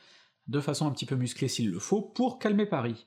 de 0.49 0.61
façon 0.61 0.87
un 0.87 0.91
petit 0.91 1.07
peu 1.07 1.17
musclée 1.17 1.49
s'il 1.49 1.71
le 1.71 1.79
faut, 1.79 2.03
pour 2.03 2.39
calmer 2.39 2.67
Paris. 2.67 3.07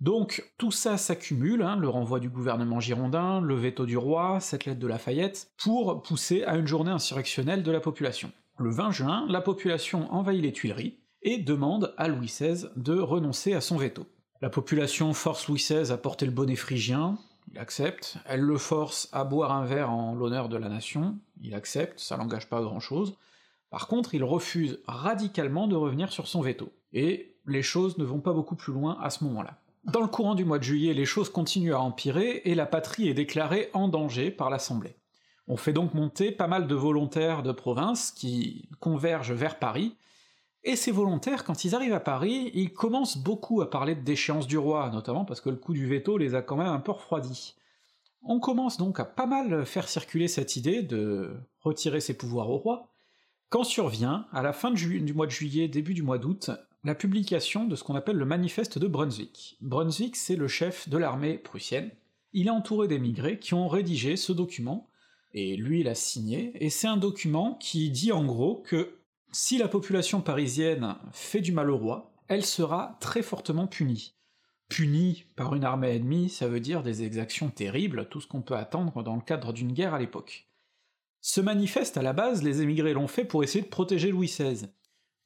Donc 0.00 0.52
tout 0.58 0.70
ça 0.70 0.96
s'accumule, 0.96 1.62
hein, 1.62 1.76
le 1.76 1.88
renvoi 1.88 2.20
du 2.20 2.28
gouvernement 2.28 2.80
girondin, 2.80 3.40
le 3.40 3.54
veto 3.54 3.86
du 3.86 3.96
roi, 3.96 4.40
cette 4.40 4.64
lettre 4.64 4.80
de 4.80 4.86
Lafayette, 4.86 5.48
pour 5.56 6.02
pousser 6.02 6.42
à 6.44 6.56
une 6.56 6.66
journée 6.66 6.90
insurrectionnelle 6.90 7.62
de 7.62 7.70
la 7.70 7.80
population. 7.80 8.32
Le 8.58 8.70
20 8.70 8.90
juin, 8.90 9.26
la 9.28 9.40
population 9.40 10.12
envahit 10.12 10.42
les 10.42 10.52
Tuileries, 10.52 10.98
et 11.24 11.38
demande 11.38 11.94
à 11.96 12.06
Louis 12.06 12.26
XVI 12.26 12.66
de 12.76 12.98
renoncer 12.98 13.54
à 13.54 13.60
son 13.60 13.76
veto. 13.76 14.06
La 14.42 14.50
population 14.50 15.12
force 15.14 15.48
Louis 15.48 15.58
XVI 15.58 15.90
à 15.90 15.96
porter 15.96 16.26
le 16.26 16.32
bonnet 16.32 16.54
phrygien, 16.54 17.18
il 17.50 17.58
accepte, 17.58 18.18
elle 18.26 18.40
le 18.40 18.58
force 18.58 19.08
à 19.12 19.24
boire 19.24 19.52
un 19.52 19.64
verre 19.64 19.90
en 19.90 20.14
l'honneur 20.14 20.48
de 20.48 20.56
la 20.56 20.68
nation, 20.68 21.18
il 21.40 21.54
accepte, 21.54 21.98
ça 21.98 22.16
l'engage 22.16 22.48
pas 22.48 22.62
grand 22.62 22.80
chose, 22.80 23.16
par 23.70 23.88
contre 23.88 24.14
il 24.14 24.22
refuse 24.22 24.80
radicalement 24.86 25.66
de 25.66 25.76
revenir 25.76 26.12
sur 26.12 26.26
son 26.26 26.42
veto, 26.42 26.70
et 26.92 27.38
les 27.46 27.62
choses 27.62 27.96
ne 27.96 28.04
vont 28.04 28.20
pas 28.20 28.32
beaucoup 28.32 28.56
plus 28.56 28.72
loin 28.72 28.98
à 29.00 29.08
ce 29.08 29.24
moment-là. 29.24 29.58
Dans 29.84 30.00
le 30.00 30.06
courant 30.08 30.34
du 30.34 30.44
mois 30.46 30.58
de 30.58 30.64
juillet, 30.64 30.94
les 30.94 31.04
choses 31.04 31.28
continuent 31.28 31.74
à 31.74 31.80
empirer, 31.80 32.40
et 32.44 32.54
la 32.54 32.66
patrie 32.66 33.08
est 33.08 33.14
déclarée 33.14 33.68
en 33.74 33.88
danger 33.88 34.30
par 34.30 34.48
l'Assemblée. 34.48 34.96
On 35.46 35.58
fait 35.58 35.74
donc 35.74 35.92
monter 35.92 36.32
pas 36.32 36.48
mal 36.48 36.66
de 36.66 36.74
volontaires 36.74 37.42
de 37.42 37.52
province 37.52 38.10
qui 38.10 38.68
convergent 38.80 39.32
vers 39.32 39.58
Paris, 39.58 39.96
et 40.62 40.76
ces 40.76 40.90
volontaires, 40.90 41.44
quand 41.44 41.66
ils 41.66 41.74
arrivent 41.74 41.92
à 41.92 42.00
Paris, 42.00 42.50
ils 42.54 42.72
commencent 42.72 43.18
beaucoup 43.18 43.60
à 43.60 43.68
parler 43.68 43.94
de 43.94 44.00
déchéance 44.00 44.46
du 44.46 44.56
roi, 44.56 44.88
notamment 44.88 45.26
parce 45.26 45.42
que 45.42 45.50
le 45.50 45.56
coup 45.56 45.74
du 45.74 45.86
veto 45.86 46.16
les 46.16 46.34
a 46.34 46.40
quand 46.40 46.56
même 46.56 46.68
un 46.68 46.80
peu 46.80 46.92
refroidis. 46.92 47.54
On 48.22 48.40
commence 48.40 48.78
donc 48.78 48.98
à 48.98 49.04
pas 49.04 49.26
mal 49.26 49.66
faire 49.66 49.86
circuler 49.86 50.28
cette 50.28 50.56
idée 50.56 50.82
de 50.82 51.36
retirer 51.60 52.00
ses 52.00 52.16
pouvoirs 52.16 52.48
au 52.48 52.56
roi, 52.56 52.88
quand 53.50 53.64
survient, 53.64 54.26
à 54.32 54.40
la 54.40 54.54
fin 54.54 54.70
du 54.70 55.12
mois 55.12 55.26
de 55.26 55.30
juillet, 55.30 55.68
début 55.68 55.92
du 55.92 56.02
mois 56.02 56.16
d'août, 56.16 56.50
la 56.84 56.94
publication 56.94 57.64
de 57.64 57.76
ce 57.76 57.82
qu'on 57.82 57.94
appelle 57.94 58.16
le 58.16 58.26
manifeste 58.26 58.78
de 58.78 58.86
Brunswick. 58.86 59.56
Brunswick, 59.62 60.16
c'est 60.16 60.36
le 60.36 60.48
chef 60.48 60.88
de 60.88 60.98
l'armée 60.98 61.38
prussienne. 61.38 61.90
Il 62.34 62.46
est 62.46 62.50
entouré 62.50 62.88
d'émigrés 62.88 63.38
qui 63.38 63.54
ont 63.54 63.68
rédigé 63.68 64.16
ce 64.16 64.32
document, 64.32 64.90
et 65.32 65.56
lui 65.56 65.80
il 65.80 65.88
a 65.88 65.94
signé, 65.94 66.52
et 66.62 66.68
c'est 66.68 66.86
un 66.86 66.98
document 66.98 67.54
qui 67.54 67.90
dit 67.90 68.12
en 68.12 68.24
gros 68.24 68.62
que 68.66 68.98
si 69.32 69.56
la 69.56 69.66
population 69.66 70.20
parisienne 70.20 70.94
fait 71.10 71.40
du 71.40 71.52
mal 71.52 71.70
au 71.70 71.78
roi, 71.78 72.12
elle 72.28 72.44
sera 72.44 72.98
très 73.00 73.22
fortement 73.22 73.66
punie. 73.66 74.14
Punie 74.68 75.24
par 75.36 75.54
une 75.54 75.64
armée 75.64 75.96
ennemie, 75.96 76.28
ça 76.28 76.48
veut 76.48 76.60
dire 76.60 76.82
des 76.82 77.02
exactions 77.02 77.48
terribles, 77.48 78.08
tout 78.10 78.20
ce 78.20 78.26
qu'on 78.26 78.42
peut 78.42 78.56
attendre 78.56 79.02
dans 79.02 79.16
le 79.16 79.22
cadre 79.22 79.52
d'une 79.52 79.72
guerre 79.72 79.94
à 79.94 79.98
l'époque. 79.98 80.48
Ce 81.20 81.40
manifeste, 81.40 81.96
à 81.96 82.02
la 82.02 82.12
base, 82.12 82.42
les 82.42 82.60
émigrés 82.60 82.92
l'ont 82.92 83.08
fait 83.08 83.24
pour 83.24 83.42
essayer 83.42 83.64
de 83.64 83.70
protéger 83.70 84.10
Louis 84.10 84.26
XVI. 84.26 84.68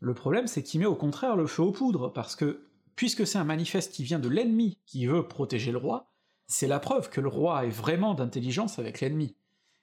Le 0.01 0.15
problème, 0.15 0.47
c'est 0.47 0.63
qu'il 0.63 0.81
met 0.81 0.87
au 0.87 0.95
contraire 0.95 1.37
le 1.37 1.47
feu 1.47 1.63
aux 1.63 1.73
poudres, 1.73 2.13
parce 2.13 2.37
que, 2.37 2.69
puisque 2.95 3.27
c'est 3.27 3.39
un 3.39 3.45
manifeste 3.45 3.93
qui 3.93 4.05
vient 4.05 4.21
de 4.21 4.29
l'ennemi 4.29 4.79
qui 4.87 5.07
veut 5.07 5.27
protéger 5.27 5.73
le 5.73 5.79
roi, 5.79 6.13
c'est 6.47 6.69
la 6.69 6.79
preuve 6.79 7.11
que 7.11 7.21
le 7.21 7.29
roi 7.29 7.67
est 7.67 7.71
vraiment 7.71 8.15
d'intelligence 8.15 8.79
avec 8.79 9.01
l'ennemi. 9.01 9.37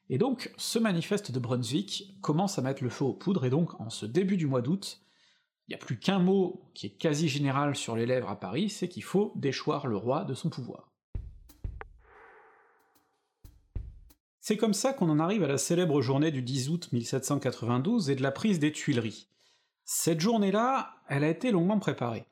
Et 0.10 0.18
donc, 0.18 0.54
ce 0.58 0.80
manifeste 0.80 1.32
de 1.32 1.40
Brunswick 1.40 2.16
commence 2.22 2.58
à 2.58 2.62
mettre 2.62 2.84
le 2.84 2.90
feu 2.90 3.06
aux 3.06 3.14
poudres, 3.14 3.46
et 3.46 3.50
donc, 3.50 3.80
en 3.82 3.90
ce 3.90 4.06
début 4.06 4.38
du 4.38 4.48
mois 4.48 4.62
d'août, 4.62 5.02
il 5.68 5.72
n'y 5.72 5.76
a 5.76 5.84
plus 5.84 5.98
qu'un 5.98 6.20
mot 6.20 6.70
qui 6.74 6.88
est 6.88 6.98
quasi 6.98 7.28
général 7.28 7.76
sur 7.76 7.96
les 7.96 8.06
lèvres 8.06 8.30
à 8.30 8.40
Paris, 8.40 8.70
c'est 8.70 8.88
qu'il 8.88 9.04
faut 9.04 9.34
déchoir 9.36 9.88
le 9.88 9.98
roi 9.98 10.24
de 10.24 10.36
son 10.36 10.50
pouvoir. 10.50 10.92
C'est 14.40 14.58
comme 14.58 14.76
ça 14.76 14.94
qu'on 14.94 15.10
en 15.10 15.20
arrive 15.20 15.44
à 15.44 15.48
la 15.48 15.58
célèbre 15.58 16.02
journée 16.02 16.30
du 16.30 16.44
10 16.44 16.70
août 16.70 16.90
1792 16.92 18.12
et 18.12 18.16
de 18.16 18.22
la 18.22 18.32
prise 18.32 18.60
des 18.60 18.72
Tuileries. 18.72 19.28
Cette 19.88 20.20
journée-là, 20.20 20.96
elle 21.10 21.24
a 21.24 21.30
été 21.30 21.52
longuement 21.52 21.78
préparée. 21.78 22.26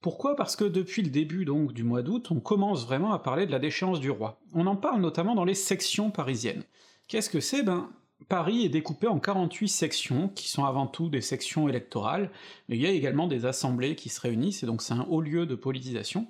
Pourquoi? 0.00 0.36
Parce 0.36 0.54
que 0.54 0.64
depuis 0.64 1.02
le 1.02 1.10
début 1.10 1.44
donc 1.44 1.72
du 1.72 1.82
mois 1.82 2.02
d'août, 2.02 2.28
on 2.30 2.38
commence 2.38 2.86
vraiment 2.86 3.12
à 3.12 3.18
parler 3.18 3.46
de 3.46 3.50
la 3.50 3.58
déchéance 3.58 3.98
du 3.98 4.10
roi. 4.10 4.40
On 4.54 4.68
en 4.68 4.76
parle 4.76 5.00
notamment 5.00 5.34
dans 5.34 5.44
les 5.44 5.54
sections 5.54 6.12
parisiennes. 6.12 6.62
Qu'est-ce 7.08 7.30
que 7.30 7.40
c'est? 7.40 7.64
Ben, 7.64 7.90
Paris 8.28 8.64
est 8.64 8.68
découpé 8.68 9.08
en 9.08 9.18
48 9.18 9.68
sections, 9.68 10.28
qui 10.28 10.48
sont 10.48 10.66
avant 10.66 10.86
tout 10.86 11.08
des 11.08 11.20
sections 11.20 11.68
électorales, 11.68 12.30
mais 12.68 12.76
il 12.76 12.82
y 12.82 12.86
a 12.86 12.90
également 12.90 13.26
des 13.26 13.44
assemblées 13.44 13.96
qui 13.96 14.08
se 14.08 14.20
réunissent, 14.20 14.62
et 14.62 14.66
donc 14.66 14.80
c'est 14.80 14.94
un 14.94 15.06
haut 15.10 15.20
lieu 15.20 15.46
de 15.46 15.56
politisation. 15.56 16.28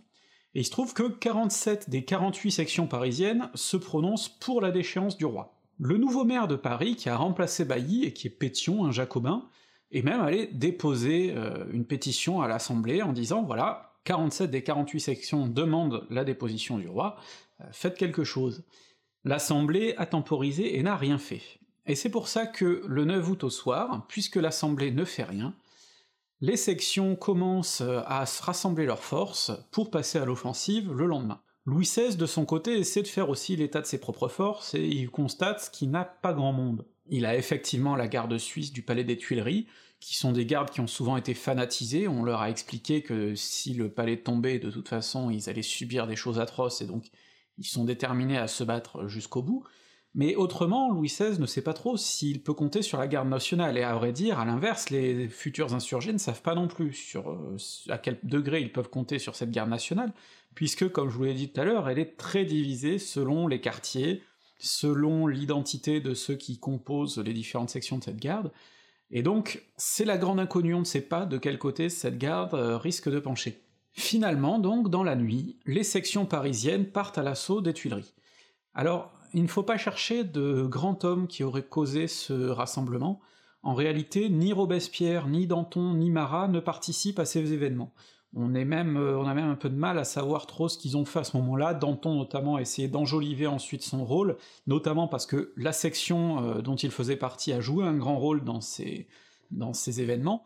Et 0.55 0.61
il 0.61 0.64
se 0.64 0.70
trouve 0.70 0.94
que 0.94 1.09
47 1.09 1.90
des 1.90 2.07
48 2.07 2.50
sections 2.50 2.87
parisiennes 2.87 3.50
se 3.55 3.77
prononcent 3.77 4.31
pour 4.31 4.62
la 4.62 4.70
déchéance 4.70 5.18
du 5.18 5.27
roi. 5.27 5.59
Le 5.79 5.98
nouveau 5.98 6.24
maire 6.24 6.48
de 6.48 6.57
Paris, 6.57 6.96
qui 6.96 7.11
a 7.11 7.18
remplacé 7.18 7.66
Bailly, 7.66 8.05
et 8.05 8.14
qui 8.14 8.29
est 8.29 8.31
Pétion, 8.31 8.87
un 8.87 8.92
jacobin, 8.92 9.46
est 9.95 10.03
même 10.03 10.21
allé 10.21 10.49
déposer 10.53 11.33
euh, 11.37 11.65
une 11.73 11.85
pétition 11.85 12.43
à 12.43 12.49
l'Assemblée 12.49 13.03
en 13.03 13.13
disant 13.13 13.43
voilà, 13.43 13.95
47 14.05 14.51
des 14.51 14.63
48 14.63 15.01
sections 15.01 15.47
demandent 15.47 16.07
la 16.11 16.25
déposition 16.25 16.79
du 16.79 16.89
roi, 16.89 17.17
euh, 17.61 17.65
faites 17.73 17.97
quelque 17.97 18.25
chose. 18.25 18.65
L'Assemblée 19.25 19.95
a 19.97 20.07
temporisé 20.07 20.79
et 20.79 20.83
n'a 20.83 20.97
rien 20.97 21.19
fait. 21.19 21.43
Et 21.87 21.95
c'est 21.95 22.11
pour 22.11 22.29
ça 22.29 22.47
que 22.47 22.83
le 22.87 23.05
9 23.05 23.31
août 23.31 23.45
au 23.45 23.51
soir, 23.51 24.07
puisque 24.09 24.37
l'Assemblée 24.37 24.91
ne 24.91 25.05
fait 25.05 25.25
rien, 25.25 25.55
les 26.41 26.57
sections 26.57 27.17
commencent 27.17 27.83
à 28.07 28.27
se 28.27 28.43
rassembler 28.43 28.85
leurs 28.85 29.05
forces 29.05 29.53
pour 29.71 29.91
passer 29.91 30.19
à 30.19 30.25
l'offensive 30.25 30.93
le 30.93 31.07
lendemain. 31.07 31.41
Louis 31.67 31.85
XVI, 31.87 32.17
de 32.17 32.27
son 32.27 32.45
côté, 32.45 32.79
essaie 32.79 33.03
de 33.03 33.09
faire 33.09 33.31
aussi 33.31 33.57
l'état 33.57 33.81
de 33.81 33.87
ses 33.87 33.99
propres 33.99 34.29
forces, 34.29 34.75
et 34.75 34.85
il 34.85 35.11
constate 35.11 35.71
qu'il 35.73 35.91
n'a 35.91 36.05
pas 36.05 36.35
grand 36.35 36.53
monde. 36.53 36.85
Il 37.07 37.27
a 37.27 37.37
effectivement 37.37 37.97
la 37.97 38.09
garde 38.09 38.37
suisse 38.38 38.73
du 38.73 38.83
palais 38.83 39.05
des 39.05 39.17
Tuileries, 39.17 39.67
qui 40.01 40.17
sont 40.17 40.33
des 40.33 40.45
gardes 40.45 40.71
qui 40.71 40.81
ont 40.81 40.87
souvent 40.87 41.17
été 41.17 41.35
fanatisés, 41.35 42.09
on 42.09 42.25
leur 42.25 42.40
a 42.40 42.51
expliqué 42.51 43.03
que 43.03 43.35
si 43.35 43.73
le 43.75 43.90
palais 43.90 44.19
tombait, 44.19 44.59
de 44.59 44.71
toute 44.71 44.88
façon, 44.88 45.31
ils 45.31 45.49
allaient 45.49 45.62
subir 45.62 46.07
des 46.07 46.17
choses 46.17 46.40
atroces, 46.40 46.83
et 46.83 46.87
donc 46.87 47.07
ils 47.57 47.67
sont 47.67 47.85
déterminés 47.85 48.37
à 48.37 48.49
se 48.49 48.64
battre 48.64 49.07
jusqu'au 49.09 49.43
bout, 49.43 49.64
mais 50.14 50.37
autrement, 50.37 50.93
Louis 50.93 51.09
XVI 51.09 51.40
ne 51.40 51.47
sait 51.47 51.62
pas 51.62 51.73
trop 51.73 51.97
s'il 51.97 52.43
peut 52.43 52.55
compter 52.55 52.83
sur 52.83 52.99
la 52.99 53.09
garde 53.09 53.29
nationale, 53.29 53.77
et 53.77 53.83
à 53.83 53.95
vrai 53.95 54.12
dire, 54.12 54.38
à 54.38 54.45
l'inverse, 54.45 54.90
les 54.90 55.29
futurs 55.29 55.75
insurgés 55.75 56.12
ne 56.12 56.19
savent 56.19 56.43
pas 56.43 56.55
non 56.55 56.69
plus 56.69 56.93
sur 56.93 57.31
euh, 57.31 57.57
à 57.88 57.99
quel 57.99 58.19
degré 58.23 58.61
ils 58.61 58.73
peuvent 58.73 58.90
compter 58.90 59.19
sur 59.19 59.35
cette 59.35 59.51
garde 59.51 59.71
nationale, 59.71 60.12
puisque, 60.55 60.88
comme 60.90 61.11
je 61.11 61.17
vous 61.17 61.25
l'ai 61.25 61.35
dit 61.35 61.51
tout 61.51 61.61
à 61.61 61.64
l'heure, 61.64 61.88
elle 61.88 61.99
est 61.99 62.17
très 62.17 62.45
divisée 62.45 62.99
selon 62.99 63.49
les 63.49 63.61
quartiers, 63.61 64.23
selon 64.59 65.27
l'identité 65.27 66.01
de 66.01 66.14
ceux 66.14 66.37
qui 66.37 66.59
composent 66.59 67.19
les 67.19 67.33
différentes 67.33 67.71
sections 67.71 67.99
de 67.99 68.05
cette 68.05 68.21
garde, 68.21 68.53
et 69.11 69.23
donc 69.23 69.62
c'est 69.77 70.05
la 70.05 70.19
grande 70.19 70.40
inconnue, 70.40 70.75
on 70.75 70.81
ne 70.81 70.85
sait 70.85 71.01
pas 71.01 71.27
de 71.27 71.38
quel 71.38 71.59
côté 71.59 71.88
cette 71.88 72.19
garde 72.19 72.55
euh, 72.55 72.79
risque 72.79 73.11
de 73.11 73.21
pencher. 73.21 73.64
Finalement, 73.97 74.59
donc, 74.59 74.90
dans 74.90 75.05
la 75.05 75.14
nuit, 75.14 75.57
les 75.67 75.85
sections 75.85 76.27
parisiennes 76.27 76.87
partent 76.87 77.17
à 77.17 77.23
l'assaut 77.23 77.61
des 77.61 77.73
Tuileries. 77.73 78.12
Alors, 78.75 79.12
il 79.35 79.43
ne 79.45 79.49
faut 79.49 79.62
pas 79.62 79.77
chercher 79.77 80.25
de 80.25 80.64
grand 80.64 81.05
homme 81.05 81.29
qui 81.29 81.45
aurait 81.45 81.62
causé 81.62 82.09
ce 82.09 82.49
rassemblement. 82.49 83.21
En 83.62 83.75
réalité, 83.75 84.29
ni 84.31 84.53
Robespierre, 84.53 85.29
ni 85.29 85.47
Danton, 85.47 85.95
ni 85.95 86.11
Marat 86.11 86.49
ne 86.49 86.59
participent 86.59 87.21
à 87.21 87.25
ces 87.25 87.53
événements. 87.53 87.95
Euh, 88.37 89.16
on 89.16 89.27
a 89.27 89.35
même 89.35 89.51
un 89.51 89.55
peu 89.55 89.68
de 89.68 89.77
mal 89.77 89.99
à 89.99 90.05
savoir 90.05 90.47
trop 90.47 90.68
ce 90.68 90.79
qu'ils 90.79 90.97
ont 90.97 91.05
fait 91.05 91.20
à 91.20 91.25
ce 91.25 91.37
moment-là. 91.37 91.75
Danton 91.75 92.14
notamment 92.14 92.57
a 92.57 92.61
essayé 92.61 92.88
d'enjoliver 92.88 93.47
ensuite 93.47 93.83
son 93.83 94.05
rôle, 94.05 94.37
notamment 94.66 95.09
parce 95.09 95.27
que 95.27 95.53
la 95.57 95.73
section 95.73 96.42
euh, 96.42 96.62
dont 96.62 96.77
il 96.77 96.90
faisait 96.90 97.16
partie 97.16 97.53
a 97.53 97.61
joué 97.61 97.85
un 97.85 97.97
grand 97.97 98.18
rôle 98.18 98.44
dans 98.44 98.61
ces, 98.61 99.09
dans 99.51 99.73
ces 99.73 100.01
événements, 100.01 100.44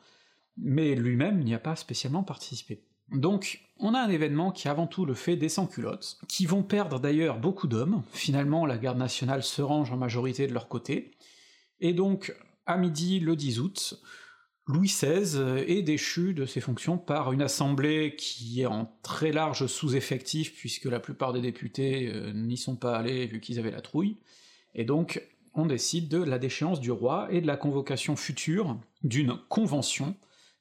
mais 0.56 0.94
lui-même 0.94 1.42
n'y 1.42 1.54
a 1.54 1.58
pas 1.58 1.76
spécialement 1.76 2.22
participé. 2.22 2.82
Donc, 3.10 3.64
on 3.78 3.94
a 3.94 4.00
un 4.00 4.08
événement 4.10 4.52
qui 4.52 4.68
avant 4.68 4.86
tout 4.86 5.06
le 5.06 5.14
fait 5.14 5.36
des 5.36 5.48
sans-culottes, 5.48 6.18
qui 6.28 6.44
vont 6.44 6.62
perdre 6.62 7.00
d'ailleurs 7.00 7.38
beaucoup 7.38 7.66
d'hommes, 7.66 8.02
finalement 8.12 8.66
la 8.66 8.76
garde 8.76 8.98
nationale 8.98 9.42
se 9.42 9.62
range 9.62 9.92
en 9.92 9.96
majorité 9.96 10.46
de 10.46 10.52
leur 10.52 10.68
côté, 10.68 11.12
et 11.80 11.94
donc, 11.94 12.36
à 12.66 12.76
midi 12.76 13.20
le 13.20 13.34
10 13.34 13.60
août, 13.60 14.02
Louis 14.68 14.88
XVI 14.88 15.64
est 15.66 15.80
déchu 15.80 16.34
de 16.34 16.44
ses 16.44 16.60
fonctions 16.60 16.98
par 16.98 17.32
une 17.32 17.40
assemblée 17.40 18.14
qui 18.16 18.60
est 18.60 18.66
en 18.66 18.92
très 19.02 19.32
large 19.32 19.66
sous-effectif, 19.66 20.54
puisque 20.54 20.84
la 20.84 21.00
plupart 21.00 21.32
des 21.32 21.40
députés 21.40 22.12
euh, 22.12 22.34
n'y 22.34 22.58
sont 22.58 22.76
pas 22.76 22.94
allés 22.94 23.26
vu 23.26 23.40
qu'ils 23.40 23.58
avaient 23.58 23.70
la 23.70 23.80
trouille, 23.80 24.18
et 24.74 24.84
donc 24.84 25.22
on 25.54 25.64
décide 25.64 26.08
de 26.08 26.22
la 26.22 26.38
déchéance 26.38 26.80
du 26.80 26.90
roi 26.90 27.28
et 27.30 27.40
de 27.40 27.46
la 27.46 27.56
convocation 27.56 28.14
future 28.14 28.78
d'une 29.02 29.38
convention 29.48 30.14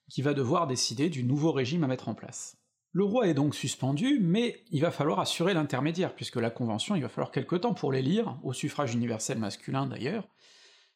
qui 0.09 0.21
va 0.21 0.33
devoir 0.33 0.67
décider 0.67 1.09
du 1.09 1.25
nouveau 1.25 1.51
régime 1.51 1.83
à 1.83 1.87
mettre 1.87 2.07
en 2.07 2.15
place. 2.15 2.55
Le 2.93 3.03
roi 3.03 3.27
est 3.27 3.33
donc 3.33 3.55
suspendu, 3.55 4.19
mais 4.21 4.63
il 4.71 4.79
va 4.79 4.91
falloir 4.91 5.19
assurer 5.19 5.53
l'intermédiaire, 5.53 6.15
puisque 6.15 6.37
la 6.37 6.49
Convention, 6.49 6.95
il 6.95 7.01
va 7.01 7.09
falloir 7.09 7.31
quelque 7.31 7.57
temps 7.57 7.73
pour 7.73 7.91
l'élire, 7.91 8.39
au 8.43 8.53
suffrage 8.53 8.93
universel 8.93 9.37
masculin 9.37 9.85
d'ailleurs, 9.85 10.29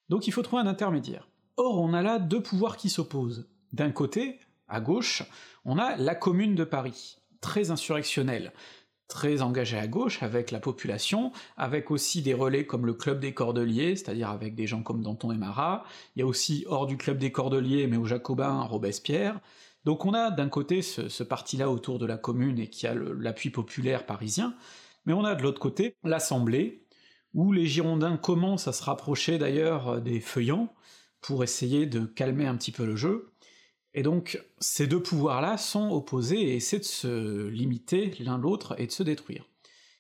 donc 0.08 0.28
il 0.28 0.32
faut 0.32 0.43
trouver 0.43 0.62
un 0.62 0.67
intermédiaire. 0.67 1.28
Or 1.58 1.80
on 1.80 1.94
a 1.94 2.02
là 2.02 2.20
deux 2.20 2.42
pouvoirs 2.42 2.78
qui 2.78 2.90
s'opposent. 2.90 3.48
D'un 3.74 3.92
côté, 3.92 4.40
à 4.68 4.80
gauche, 4.80 5.24
on 5.66 5.78
a 5.78 5.96
la 5.96 6.16
Commune 6.16 6.56
de 6.56 6.64
Paris, 6.64 7.18
très 7.40 7.72
insurrectionnelle, 7.72 8.54
très 9.08 9.42
engagé 9.42 9.78
à 9.78 9.88
gauche 9.88 10.24
avec 10.24 10.52
la 10.52 10.60
population, 10.60 11.32
avec 11.58 11.92
aussi 11.92 12.22
des 12.22 12.34
relais 12.34 12.66
comme 12.66 12.86
le 12.86 12.94
Club 12.94 13.20
des 13.20 13.34
Cordeliers, 13.34 13.96
c'est-à-dire 13.96 14.30
avec 14.30 14.56
des 14.56 14.68
gens 14.68 14.84
comme 14.84 15.04
Danton 15.04 15.32
et 15.32 15.38
Marat, 15.38 15.84
il 16.16 16.20
y 16.20 16.24
a 16.24 16.26
aussi 16.26 16.64
hors 16.68 16.88
du 16.88 16.98
Club 16.98 17.18
des 17.18 17.32
Cordeliers, 17.32 17.88
mais 17.88 17.98
aux 17.98 18.06
Jacobins, 18.06 18.62
Robespierre, 18.62 19.40
donc 19.84 20.06
on 20.06 20.14
a 20.14 20.32
d'un 20.32 20.48
côté 20.48 20.82
ce, 20.82 21.24
parti-là 21.24 21.70
autour 21.70 22.00
de 22.00 22.06
la 22.06 22.18
commune 22.18 22.60
et 22.60 22.68
qui 22.68 22.88
a 22.88 22.94
l'appui 22.94 23.50
populaire 23.50 24.06
parisien, 24.06 24.56
mais 25.06 25.14
on 25.14 25.26
a 25.26 25.36
de 25.36 25.42
l'autre 25.42 25.60
côté 25.60 25.96
l'Assemblée, 26.04 26.86
où 27.34 27.52
les 27.52 27.66
Girondins 27.66 28.18
commencent 28.18 28.68
à 28.68 28.74
se 28.74 28.84
rapprocher 28.84 29.38
d'ailleurs 29.38 30.02
des 30.02 30.20
feuillants, 30.20 30.74
pour 31.22 31.44
essayer 31.44 31.86
de 31.86 32.06
calmer 32.06 32.46
un 32.46 32.58
petit 32.58 32.72
peu 32.72 32.86
le 32.86 32.96
jeu, 32.96 33.32
et 33.94 34.04
donc, 34.04 34.42
ces 34.60 34.88
deux 34.88 35.04
pouvoirs-là 35.04 35.58
sont 35.58 35.90
opposés 35.90 36.40
et 36.40 36.56
essaient 36.56 36.80
de 36.80 36.84
se 36.84 37.48
limiter 37.48 38.14
l'un 38.20 38.38
l'autre 38.38 38.76
et 38.80 38.88
de 38.88 38.92
se 38.92 39.04
détruire. 39.04 39.46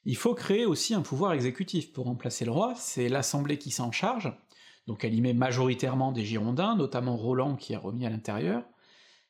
Il 0.05 0.15
faut 0.15 0.33
créer 0.33 0.65
aussi 0.65 0.93
un 0.93 1.01
pouvoir 1.01 1.33
exécutif 1.33 1.91
pour 1.91 2.05
remplacer 2.05 2.45
le 2.45 2.51
roi, 2.51 2.73
c'est 2.75 3.09
l'Assemblée 3.09 3.57
qui 3.57 3.69
s'en 3.69 3.91
charge, 3.91 4.33
donc 4.87 5.03
elle 5.03 5.13
y 5.13 5.21
met 5.21 5.33
majoritairement 5.33 6.11
des 6.11 6.25
Girondins, 6.25 6.75
notamment 6.75 7.17
Roland 7.17 7.55
qui 7.55 7.73
est 7.73 7.77
remis 7.77 8.05
à 8.05 8.09
l'intérieur, 8.09 8.63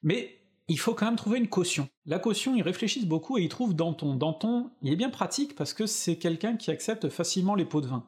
mais 0.04 0.38
il 0.68 0.80
faut 0.80 0.94
quand 0.94 1.06
même 1.06 1.18
trouver 1.18 1.40
une 1.40 1.50
caution. 1.50 1.90
La 2.06 2.20
caution, 2.20 2.56
ils 2.56 2.62
réfléchissent 2.62 3.06
beaucoup 3.06 3.38
et 3.38 3.42
ils 3.42 3.50
trouvent 3.50 3.76
Danton. 3.76 4.16
Danton, 4.16 4.72
il 4.82 4.94
est 4.94 4.96
bien 4.96 5.10
pratique 5.10 5.56
parce 5.56 5.74
que 5.74 5.86
c'est 5.86 6.18
quelqu'un 6.18 6.56
qui 6.56 6.72
accepte 6.72 7.10
facilement 7.10 7.56
les 7.56 7.66
pots 7.66 7.82
de 7.82 7.88
vin. 7.88 8.08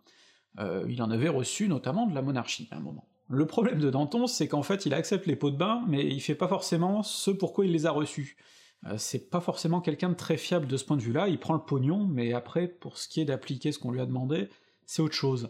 Euh, 0.59 0.85
il 0.87 1.01
en 1.01 1.11
avait 1.11 1.27
reçu 1.27 1.67
notamment 1.67 2.07
de 2.07 2.15
la 2.15 2.21
monarchie 2.21 2.69
à 2.71 2.77
un 2.77 2.79
moment. 2.79 3.09
Le 3.33 3.47
problème 3.47 3.79
de 3.79 3.89
Danton, 3.89 4.27
c'est 4.27 4.47
qu'en 4.47 4.61
fait, 4.61 4.85
il 4.85 4.93
accepte 4.93 5.25
les 5.25 5.35
pots 5.35 5.49
de 5.49 5.57
bain, 5.57 5.83
mais 5.87 6.05
il 6.05 6.19
fait 6.19 6.35
pas 6.35 6.47
forcément 6.47 7.01
ce 7.01 7.31
pourquoi 7.31 7.65
il 7.65 7.71
les 7.71 7.87
a 7.87 7.91
reçus. 7.91 8.37
Euh, 8.85 8.93
c'est 8.97 9.31
pas 9.31 9.41
forcément 9.41 9.81
quelqu'un 9.81 10.09
de 10.09 10.13
très 10.13 10.37
fiable 10.37 10.67
de 10.67 10.77
ce 10.77 10.85
point 10.85 10.97
de 10.97 11.01
vue-là, 11.01 11.27
il 11.29 11.39
prend 11.39 11.55
le 11.55 11.59
pognon, 11.59 12.05
mais 12.05 12.33
après, 12.33 12.67
pour 12.67 12.99
ce 12.99 13.07
qui 13.07 13.21
est 13.21 13.25
d'appliquer 13.25 13.71
ce 13.71 13.79
qu'on 13.79 13.89
lui 13.89 14.01
a 14.01 14.05
demandé, 14.05 14.49
c'est 14.85 15.01
autre 15.01 15.15
chose. 15.15 15.49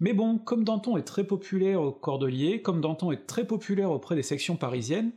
Mais 0.00 0.14
bon, 0.14 0.36
comme 0.36 0.64
Danton 0.64 0.96
est 0.96 1.04
très 1.04 1.22
populaire 1.22 1.80
au 1.80 1.92
Cordeliers, 1.92 2.60
comme 2.60 2.80
Danton 2.80 3.12
est 3.12 3.24
très 3.24 3.46
populaire 3.46 3.92
auprès 3.92 4.16
des 4.16 4.24
sections 4.24 4.56
parisiennes, 4.56 5.12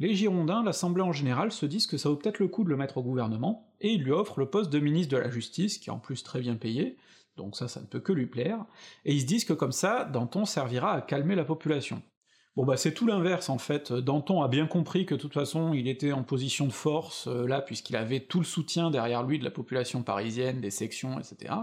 les 0.00 0.16
Girondins, 0.16 0.64
l'Assemblée 0.64 1.02
en 1.02 1.12
général, 1.12 1.52
se 1.52 1.64
disent 1.64 1.86
que 1.86 1.96
ça 1.96 2.08
vaut 2.08 2.16
peut-être 2.16 2.40
le 2.40 2.48
coup 2.48 2.64
de 2.64 2.70
le 2.70 2.76
mettre 2.76 2.98
au 2.98 3.04
gouvernement, 3.04 3.72
et 3.80 3.92
ils 3.92 4.02
lui 4.02 4.10
offrent 4.10 4.40
le 4.40 4.50
poste 4.50 4.70
de 4.70 4.80
ministre 4.80 5.14
de 5.14 5.20
la 5.20 5.30
Justice, 5.30 5.78
qui 5.78 5.90
est 5.90 5.92
en 5.92 6.00
plus 6.00 6.24
très 6.24 6.40
bien 6.40 6.56
payé, 6.56 6.96
donc 7.36 7.56
ça, 7.56 7.68
ça 7.68 7.80
ne 7.80 7.86
peut 7.86 8.00
que 8.00 8.12
lui 8.12 8.26
plaire, 8.26 8.64
et 9.04 9.14
ils 9.14 9.20
se 9.20 9.26
disent 9.26 9.44
que 9.44 9.52
comme 9.52 9.72
ça, 9.72 10.04
Danton 10.04 10.44
servira 10.44 10.92
à 10.92 11.00
calmer 11.00 11.34
la 11.34 11.44
population. 11.44 12.02
Bon 12.56 12.64
bah 12.64 12.78
c'est 12.78 12.94
tout 12.94 13.06
l'inverse 13.06 13.50
en 13.50 13.58
fait, 13.58 13.92
Danton 13.92 14.40
a 14.40 14.48
bien 14.48 14.66
compris 14.66 15.04
que 15.04 15.14
de 15.14 15.20
toute 15.20 15.34
façon 15.34 15.74
il 15.74 15.88
était 15.88 16.12
en 16.12 16.22
position 16.22 16.66
de 16.66 16.72
force 16.72 17.26
euh, 17.26 17.46
là 17.46 17.60
puisqu'il 17.60 17.96
avait 17.96 18.20
tout 18.20 18.38
le 18.38 18.46
soutien 18.46 18.90
derrière 18.90 19.22
lui 19.24 19.38
de 19.38 19.44
la 19.44 19.50
population 19.50 20.02
parisienne, 20.02 20.62
des 20.62 20.70
sections, 20.70 21.20
etc. 21.20 21.54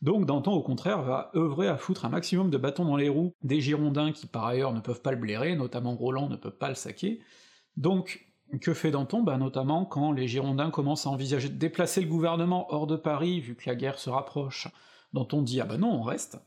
Donc 0.00 0.24
Danton 0.24 0.52
au 0.52 0.62
contraire 0.62 1.02
va 1.02 1.30
œuvrer 1.36 1.68
à 1.68 1.76
foutre 1.76 2.06
un 2.06 2.08
maximum 2.08 2.48
de 2.48 2.56
bâtons 2.56 2.86
dans 2.86 2.96
les 2.96 3.10
roues 3.10 3.34
des 3.42 3.60
Girondins 3.60 4.12
qui 4.12 4.26
par 4.26 4.46
ailleurs 4.46 4.72
ne 4.72 4.80
peuvent 4.80 5.02
pas 5.02 5.10
le 5.10 5.18
blairer, 5.18 5.56
notamment 5.56 5.94
Roland 5.94 6.30
ne 6.30 6.36
peut 6.36 6.50
pas 6.50 6.70
le 6.70 6.74
saquer. 6.74 7.20
Donc 7.76 8.26
que 8.62 8.72
fait 8.72 8.90
Danton? 8.90 9.22
Bah 9.22 9.36
notamment 9.36 9.84
quand 9.84 10.10
les 10.12 10.26
Girondins 10.26 10.70
commencent 10.70 11.06
à 11.06 11.10
envisager 11.10 11.50
de 11.50 11.58
déplacer 11.58 12.00
le 12.00 12.08
gouvernement 12.08 12.66
hors 12.72 12.86
de 12.86 12.96
Paris 12.96 13.40
vu 13.40 13.56
que 13.56 13.68
la 13.68 13.74
guerre 13.74 13.98
se 13.98 14.08
rapproche, 14.08 14.68
Danton 15.14 15.40
dit 15.42 15.60
ah 15.60 15.64
bah 15.64 15.78
non 15.78 15.92
on 15.92 16.02
reste, 16.02 16.38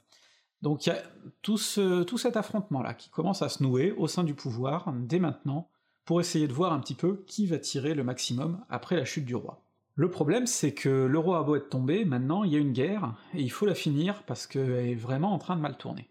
donc 0.61 0.85
il 0.85 0.89
y 0.89 0.91
a 0.91 1.01
tout, 1.41 1.57
cet 1.57 2.35
affrontement-là 2.35 2.93
qui 2.93 3.09
commence 3.09 3.41
à 3.41 3.49
se 3.49 3.63
nouer 3.63 3.93
au 3.93 4.07
sein 4.07 4.23
du 4.23 4.33
pouvoir, 4.33 4.91
dès 4.93 5.19
maintenant, 5.19 5.69
pour 6.03 6.19
essayer 6.19 6.47
de 6.47 6.53
voir 6.53 6.73
un 6.73 6.79
petit 6.79 6.95
peu 6.95 7.23
qui 7.27 7.47
va 7.47 7.59
tirer 7.59 7.93
le 7.93 8.03
maximum 8.03 8.63
après 8.69 8.95
la 8.95 9.05
chute 9.05 9.25
du 9.25 9.35
roi. 9.35 9.63
Le 9.95 10.11
problème, 10.11 10.45
c'est 10.45 10.73
que 10.73 10.89
le 10.89 11.17
roi 11.17 11.39
a 11.39 11.43
beau 11.43 11.55
être 11.55 11.69
tombé, 11.69 12.05
maintenant 12.05 12.43
il 12.43 12.51
y 12.51 12.55
a 12.55 12.59
une 12.59 12.73
guerre, 12.73 13.15
et 13.33 13.41
il 13.41 13.49
faut 13.49 13.65
la 13.65 13.73
finir 13.73 14.23
parce 14.23 14.45
qu'elle 14.45 14.89
est 14.89 14.95
vraiment 14.95 15.33
en 15.33 15.39
train 15.39 15.55
de 15.55 15.61
mal 15.61 15.77
tourner. 15.77 16.09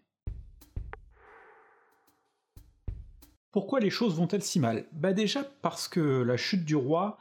Pourquoi 3.51 3.79
les 3.79 3.89
choses 3.89 4.15
vont-elles 4.15 4.43
si 4.43 4.59
mal? 4.59 4.87
Bah 4.93 5.13
déjà 5.13 5.43
parce 5.61 5.87
que 5.87 5.99
la 5.99 6.37
chute 6.37 6.65
du 6.65 6.75
roi, 6.75 7.17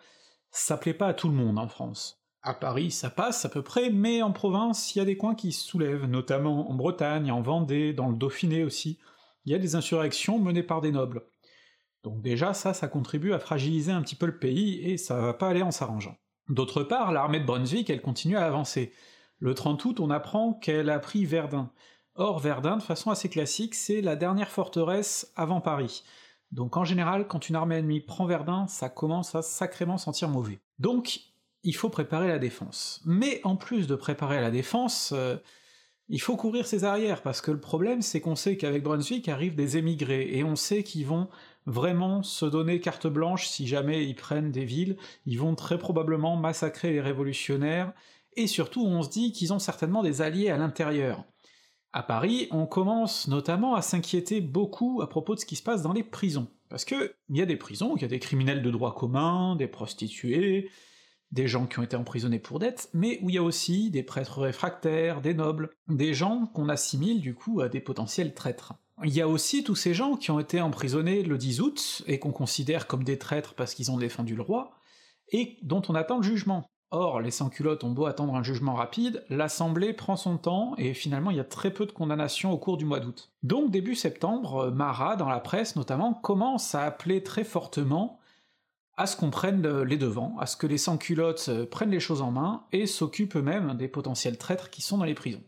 ça 0.50 0.76
plaît 0.76 0.94
pas 0.94 1.08
à 1.08 1.14
tout 1.14 1.28
le 1.28 1.34
monde 1.34 1.58
en 1.58 1.68
France. 1.68 2.25
À 2.46 2.54
Paris, 2.54 2.92
ça 2.92 3.10
passe 3.10 3.44
à 3.44 3.48
peu 3.48 3.62
près, 3.62 3.90
mais 3.90 4.22
en 4.22 4.30
province, 4.30 4.94
il 4.94 5.00
y 5.00 5.02
a 5.02 5.04
des 5.04 5.16
coins 5.16 5.34
qui 5.34 5.50
se 5.50 5.66
soulèvent, 5.66 6.04
notamment 6.04 6.70
en 6.70 6.74
Bretagne, 6.74 7.32
en 7.32 7.42
Vendée, 7.42 7.92
dans 7.92 8.08
le 8.08 8.14
Dauphiné 8.14 8.62
aussi. 8.62 9.00
Il 9.44 9.50
y 9.50 9.54
a 9.56 9.58
des 9.58 9.74
insurrections 9.74 10.38
menées 10.38 10.62
par 10.62 10.80
des 10.80 10.92
nobles. 10.92 11.26
Donc 12.04 12.22
déjà, 12.22 12.54
ça, 12.54 12.72
ça 12.72 12.86
contribue 12.86 13.32
à 13.32 13.40
fragiliser 13.40 13.90
un 13.90 14.00
petit 14.00 14.14
peu 14.14 14.26
le 14.26 14.38
pays, 14.38 14.78
et 14.88 14.96
ça 14.96 15.16
va 15.16 15.34
pas 15.34 15.48
aller 15.48 15.62
en 15.62 15.72
s'arrangeant. 15.72 16.18
D'autre 16.48 16.84
part, 16.84 17.10
l'armée 17.10 17.40
de 17.40 17.46
Brunswick, 17.46 17.90
elle 17.90 18.00
continue 18.00 18.36
à 18.36 18.46
avancer. 18.46 18.92
Le 19.40 19.52
30 19.52 19.84
août, 19.84 19.98
on 19.98 20.10
apprend 20.10 20.52
qu'elle 20.52 20.90
a 20.90 21.00
pris 21.00 21.24
Verdun. 21.24 21.72
Or, 22.14 22.38
Verdun, 22.38 22.76
de 22.76 22.82
façon 22.82 23.10
assez 23.10 23.28
classique, 23.28 23.74
c'est 23.74 24.02
la 24.02 24.14
dernière 24.14 24.52
forteresse 24.52 25.32
avant 25.34 25.60
Paris. 25.60 26.04
Donc 26.52 26.76
en 26.76 26.84
général, 26.84 27.26
quand 27.26 27.48
une 27.48 27.56
armée 27.56 27.74
ennemie 27.74 28.00
prend 28.02 28.24
Verdun, 28.24 28.68
ça 28.68 28.88
commence 28.88 29.34
à 29.34 29.42
sacrément 29.42 29.98
sentir 29.98 30.28
mauvais. 30.28 30.60
Donc, 30.78 31.22
il 31.66 31.74
faut 31.74 31.90
préparer 31.90 32.28
la 32.28 32.38
défense. 32.38 33.02
Mais 33.04 33.40
en 33.42 33.56
plus 33.56 33.88
de 33.88 33.96
préparer 33.96 34.40
la 34.40 34.52
défense, 34.52 35.12
euh, 35.14 35.36
il 36.08 36.20
faut 36.20 36.36
couvrir 36.36 36.64
ses 36.64 36.84
arrières, 36.84 37.22
parce 37.22 37.40
que 37.40 37.50
le 37.50 37.58
problème 37.58 38.02
c'est 38.02 38.20
qu'on 38.20 38.36
sait 38.36 38.56
qu'avec 38.56 38.84
Brunswick 38.84 39.28
arrivent 39.28 39.56
des 39.56 39.76
émigrés, 39.76 40.28
et 40.32 40.44
on 40.44 40.54
sait 40.54 40.84
qu'ils 40.84 41.06
vont 41.06 41.28
vraiment 41.66 42.22
se 42.22 42.46
donner 42.46 42.78
carte 42.78 43.08
blanche 43.08 43.48
si 43.48 43.66
jamais 43.66 44.06
ils 44.06 44.14
prennent 44.14 44.52
des 44.52 44.64
villes, 44.64 44.96
ils 45.26 45.40
vont 45.40 45.56
très 45.56 45.76
probablement 45.76 46.36
massacrer 46.36 46.92
les 46.92 47.00
révolutionnaires, 47.00 47.92
et 48.36 48.46
surtout 48.46 48.86
on 48.86 49.02
se 49.02 49.10
dit 49.10 49.32
qu'ils 49.32 49.52
ont 49.52 49.58
certainement 49.58 50.04
des 50.04 50.22
alliés 50.22 50.50
à 50.50 50.56
l'intérieur. 50.56 51.24
À 51.92 52.04
Paris, 52.04 52.46
on 52.52 52.66
commence 52.66 53.26
notamment 53.26 53.74
à 53.74 53.82
s'inquiéter 53.82 54.40
beaucoup 54.40 55.00
à 55.02 55.08
propos 55.08 55.34
de 55.34 55.40
ce 55.40 55.46
qui 55.46 55.56
se 55.56 55.62
passe 55.64 55.82
dans 55.82 55.94
les 55.94 56.04
prisons. 56.04 56.46
Parce 56.68 56.84
que 56.84 57.14
il 57.28 57.36
y 57.36 57.42
a 57.42 57.46
des 57.46 57.56
prisons, 57.56 57.96
il 57.96 58.02
y 58.02 58.04
a 58.04 58.08
des 58.08 58.18
criminels 58.18 58.62
de 58.62 58.70
droit 58.70 58.94
commun, 58.94 59.56
des 59.56 59.66
prostituées, 59.66 60.68
des 61.32 61.48
gens 61.48 61.66
qui 61.66 61.78
ont 61.78 61.82
été 61.82 61.96
emprisonnés 61.96 62.38
pour 62.38 62.58
dette, 62.58 62.88
mais 62.94 63.18
où 63.22 63.30
il 63.30 63.34
y 63.34 63.38
a 63.38 63.42
aussi 63.42 63.90
des 63.90 64.02
prêtres 64.02 64.40
réfractaires, 64.40 65.20
des 65.20 65.34
nobles, 65.34 65.70
des 65.88 66.14
gens 66.14 66.46
qu'on 66.46 66.68
assimile 66.68 67.20
du 67.20 67.34
coup 67.34 67.60
à 67.60 67.68
des 67.68 67.80
potentiels 67.80 68.34
traîtres. 68.34 68.74
Il 69.04 69.14
y 69.14 69.20
a 69.20 69.28
aussi 69.28 69.62
tous 69.62 69.74
ces 69.74 69.92
gens 69.92 70.16
qui 70.16 70.30
ont 70.30 70.40
été 70.40 70.60
emprisonnés 70.60 71.22
le 71.22 71.36
10 71.36 71.60
août, 71.60 72.02
et 72.06 72.18
qu'on 72.18 72.32
considère 72.32 72.86
comme 72.86 73.04
des 73.04 73.18
traîtres 73.18 73.54
parce 73.54 73.74
qu'ils 73.74 73.90
ont 73.90 73.98
défendu 73.98 74.34
le 74.34 74.42
roi, 74.42 74.70
et 75.30 75.58
dont 75.62 75.82
on 75.88 75.94
attend 75.94 76.16
le 76.16 76.22
jugement. 76.22 76.66
Or, 76.92 77.20
les 77.20 77.32
sans-culottes 77.32 77.82
ont 77.82 77.90
beau 77.90 78.06
attendre 78.06 78.36
un 78.36 78.44
jugement 78.44 78.74
rapide, 78.74 79.24
l'Assemblée 79.28 79.92
prend 79.92 80.16
son 80.16 80.38
temps, 80.38 80.74
et 80.78 80.94
finalement 80.94 81.32
il 81.32 81.36
y 81.36 81.40
a 81.40 81.44
très 81.44 81.72
peu 81.72 81.84
de 81.84 81.92
condamnations 81.92 82.52
au 82.52 82.58
cours 82.58 82.76
du 82.76 82.84
mois 82.84 83.00
d'août. 83.00 83.32
Donc 83.42 83.72
début 83.72 83.96
septembre, 83.96 84.70
Marat, 84.70 85.16
dans 85.16 85.28
la 85.28 85.40
presse 85.40 85.74
notamment, 85.74 86.14
commence 86.14 86.74
à 86.76 86.84
appeler 86.84 87.24
très 87.24 87.44
fortement 87.44 88.15
à 88.96 89.06
ce 89.06 89.16
qu'on 89.16 89.30
prenne 89.30 89.82
les 89.82 89.96
devants, 89.96 90.36
à 90.38 90.46
ce 90.46 90.56
que 90.56 90.66
les 90.66 90.78
sans-culottes 90.78 91.46
euh, 91.48 91.66
prennent 91.66 91.90
les 91.90 92.00
choses 92.00 92.22
en 92.22 92.30
main 92.30 92.64
et 92.72 92.86
s'occupent 92.86 93.36
eux-mêmes 93.36 93.76
des 93.76 93.88
potentiels 93.88 94.38
traîtres 94.38 94.70
qui 94.70 94.82
sont 94.82 94.98
dans 94.98 95.04
les 95.04 95.14
prisons. 95.14 95.42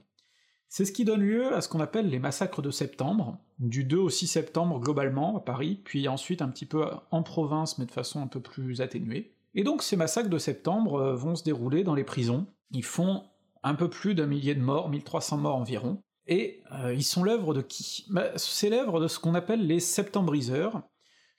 C'est 0.68 0.84
ce 0.84 0.92
qui 0.92 1.06
donne 1.06 1.22
lieu 1.22 1.54
à 1.54 1.62
ce 1.62 1.68
qu'on 1.68 1.80
appelle 1.80 2.10
les 2.10 2.18
massacres 2.18 2.60
de 2.60 2.70
septembre, 2.70 3.38
du 3.58 3.84
2 3.84 3.96
au 3.96 4.10
6 4.10 4.26
septembre 4.26 4.80
globalement 4.80 5.38
à 5.38 5.40
Paris, 5.40 5.80
puis 5.82 6.08
ensuite 6.08 6.42
un 6.42 6.48
petit 6.48 6.66
peu 6.66 6.84
en 7.10 7.22
province 7.22 7.78
mais 7.78 7.86
de 7.86 7.90
façon 7.90 8.20
un 8.20 8.26
peu 8.26 8.40
plus 8.40 8.82
atténuée. 8.82 9.32
Et 9.54 9.64
donc 9.64 9.82
ces 9.82 9.96
massacres 9.96 10.28
de 10.28 10.38
septembre 10.38 10.96
euh, 10.96 11.14
vont 11.14 11.36
se 11.36 11.44
dérouler 11.44 11.84
dans 11.84 11.94
les 11.94 12.04
prisons, 12.04 12.46
ils 12.70 12.84
font 12.84 13.24
un 13.62 13.74
peu 13.74 13.88
plus 13.88 14.14
d'un 14.14 14.26
millier 14.26 14.54
de 14.54 14.60
morts, 14.60 14.90
1300 14.90 15.38
morts 15.38 15.56
environ, 15.56 16.02
et 16.26 16.60
euh, 16.72 16.92
ils 16.94 17.02
sont 17.02 17.24
l'œuvre 17.24 17.54
de 17.54 17.62
qui? 17.62 18.04
Bah, 18.10 18.26
C'est 18.36 18.68
l'œuvre 18.68 19.00
de 19.00 19.08
ce 19.08 19.18
qu'on 19.18 19.34
appelle 19.34 19.66
les 19.66 19.80
septembriseurs, 19.80 20.82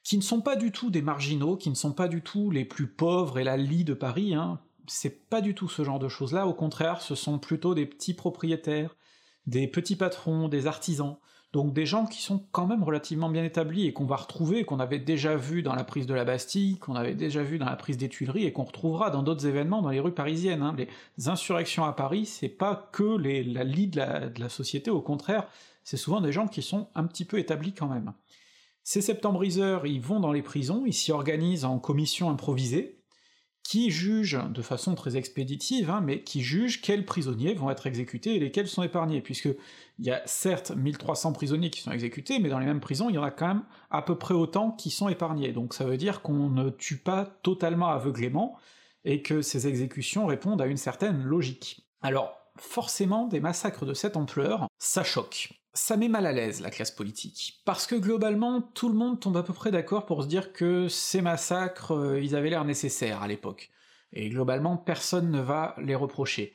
qui 0.10 0.18
ne 0.18 0.24
sont 0.24 0.42
pas 0.42 0.56
du 0.56 0.72
tout 0.72 0.90
des 0.90 1.04
marginaux, 1.04 1.56
qui 1.56 1.70
ne 1.70 1.76
sont 1.76 1.94
pas 1.94 2.08
du 2.08 2.24
tout 2.24 2.50
les 2.50 2.66
plus 2.66 2.88
pauvres 2.88 3.38
et 3.38 3.44
la 3.44 3.58
lie 3.58 3.84
de 3.84 3.94
Paris, 3.94 4.34
hein. 4.34 4.60
c'est 4.88 5.30
pas 5.30 5.40
du 5.40 5.54
tout 5.54 5.70
ce 5.70 5.84
genre 5.84 6.00
de 6.00 6.10
choses-là, 6.10 6.48
au 6.48 6.54
contraire, 6.56 7.04
ce 7.04 7.14
sont 7.14 7.38
plutôt 7.38 7.76
des 7.76 7.86
petits 7.86 8.16
propriétaires, 8.16 8.96
des 9.46 9.68
petits 9.68 9.96
patrons, 9.96 10.48
des 10.48 10.66
artisans, 10.66 11.18
donc 11.54 11.74
des 11.74 11.86
gens 11.86 12.08
qui 12.08 12.24
sont 12.24 12.44
quand 12.52 12.66
même 12.66 12.82
relativement 12.82 13.30
bien 13.30 13.44
établis 13.44 13.86
et 13.86 13.94
qu'on 13.94 14.08
va 14.08 14.16
retrouver, 14.16 14.66
qu'on 14.66 14.80
avait 14.80 14.98
déjà 14.98 15.36
vu 15.36 15.62
dans 15.62 15.76
la 15.76 15.84
prise 15.84 16.08
de 16.08 16.16
la 16.16 16.26
Bastille, 16.26 16.80
qu'on 16.80 16.96
avait 16.96 17.14
déjà 17.14 17.44
vu 17.44 17.60
dans 17.60 17.70
la 17.70 17.76
prise 17.76 17.98
des 17.98 18.10
Tuileries 18.10 18.46
et 18.46 18.52
qu'on 18.52 18.64
retrouvera 18.64 19.12
dans 19.12 19.22
d'autres 19.22 19.46
événements 19.46 19.84
dans 19.84 19.90
les 19.90 20.00
rues 20.00 20.16
parisiennes. 20.16 20.64
Hein. 20.64 20.76
Les 20.76 21.30
insurrections 21.30 21.86
à 21.86 21.94
Paris, 21.94 22.26
c'est 22.26 22.50
pas 22.50 22.90
que 22.94 23.16
les, 23.16 23.44
la 23.44 23.64
lie 23.64 23.86
de 23.86 24.00
la 24.40 24.50
société, 24.50 24.90
au 24.90 25.02
contraire, 25.02 25.46
c'est 25.84 25.98
souvent 25.98 26.20
des 26.20 26.32
gens 26.32 26.48
qui 26.48 26.64
sont 26.64 26.88
un 26.96 27.04
petit 27.06 27.26
peu 27.26 27.38
établis 27.38 27.74
quand 27.74 27.88
même. 27.88 28.14
Ces 28.92 29.02
septembriseurs, 29.02 29.86
ils 29.86 30.02
vont 30.02 30.20
dans 30.20 30.32
les 30.32 30.42
prisons, 30.42 30.84
ils 30.88 30.96
s'y 30.96 31.12
organisent 31.12 31.64
en 31.64 31.78
commission 31.78 32.32
improvisée, 32.32 33.04
qui 33.62 33.92
jugent 33.92 34.40
de 34.50 34.64
façon 34.64 34.96
très 34.96 35.16
expéditive, 35.16 35.92
hein, 35.92 36.02
mais 36.04 36.24
qui 36.24 36.42
jugent 36.42 36.82
quels 36.82 37.06
prisonniers 37.06 37.54
vont 37.54 37.70
être 37.70 37.86
exécutés 37.86 38.36
et 38.36 38.40
lesquels 38.40 38.68
sont 38.68 38.82
épargnés, 38.82 39.22
puisque 39.22 39.50
il 40.00 40.06
y 40.08 40.10
a 40.10 40.24
certes 40.26 40.72
1300 40.72 41.34
prisonniers 41.34 41.70
qui 41.70 41.82
sont 41.82 41.92
exécutés, 41.92 42.40
mais 42.40 42.50
dans 42.50 42.58
les 42.58 42.66
mêmes 42.66 42.80
prisons, 42.80 43.10
il 43.10 43.14
y 43.14 43.20
en 43.20 43.24
a 43.24 43.30
quand 43.30 43.50
même 43.50 43.64
à 43.92 44.02
peu 44.02 44.18
près 44.18 44.34
autant 44.34 44.72
qui 44.72 44.90
sont 44.90 45.08
épargnés, 45.08 45.52
donc 45.52 45.76
ça 45.76 45.86
veut 45.86 45.98
dire 45.98 46.24
qu'on 46.24 46.50
ne 46.50 46.72
tue 46.72 46.98
pas 46.98 47.26
totalement 47.44 47.90
aveuglément, 47.90 48.58
et 49.06 49.22
que 49.22 49.44
ces 49.44 49.68
exécutions 49.68 50.26
répondent 50.26 50.64
à 50.64 50.66
une 50.66 50.78
certaine 50.78 51.22
logique. 51.22 51.88
Alors, 52.02 52.34
forcément, 52.58 53.28
des 53.28 53.40
massacres 53.40 53.86
de 53.86 53.94
cette 53.94 54.18
ampleur, 54.18 54.68
ça 54.80 55.04
choque 55.04 55.59
ça 55.74 55.98
met 55.98 56.10
mal 56.10 56.26
à 56.26 56.32
l'aise 56.32 56.62
la 56.62 56.72
classe 56.72 56.92
politique, 56.92 57.62
parce 57.66 57.88
que 57.88 57.96
globalement 57.96 58.62
tout 58.62 58.90
le 58.90 58.96
monde 58.96 59.20
tombe 59.20 59.38
à 59.38 59.44
peu 59.44 59.54
près 59.54 59.72
d'accord 59.72 60.06
pour 60.06 60.24
se 60.24 60.28
dire 60.28 60.54
que 60.54 60.88
ces 60.88 61.22
massacres, 61.22 61.94
euh, 61.94 62.22
ils 62.22 62.36
avaient 62.36 62.50
l'air 62.50 62.66
nécessaires 62.66 63.22
à 63.22 63.28
l'époque, 63.28 63.70
et 64.14 64.30
globalement 64.30 64.78
personne 64.78 65.32
ne 65.32 65.42
va 65.42 65.76
les 65.78 65.96
reprocher. 65.96 66.54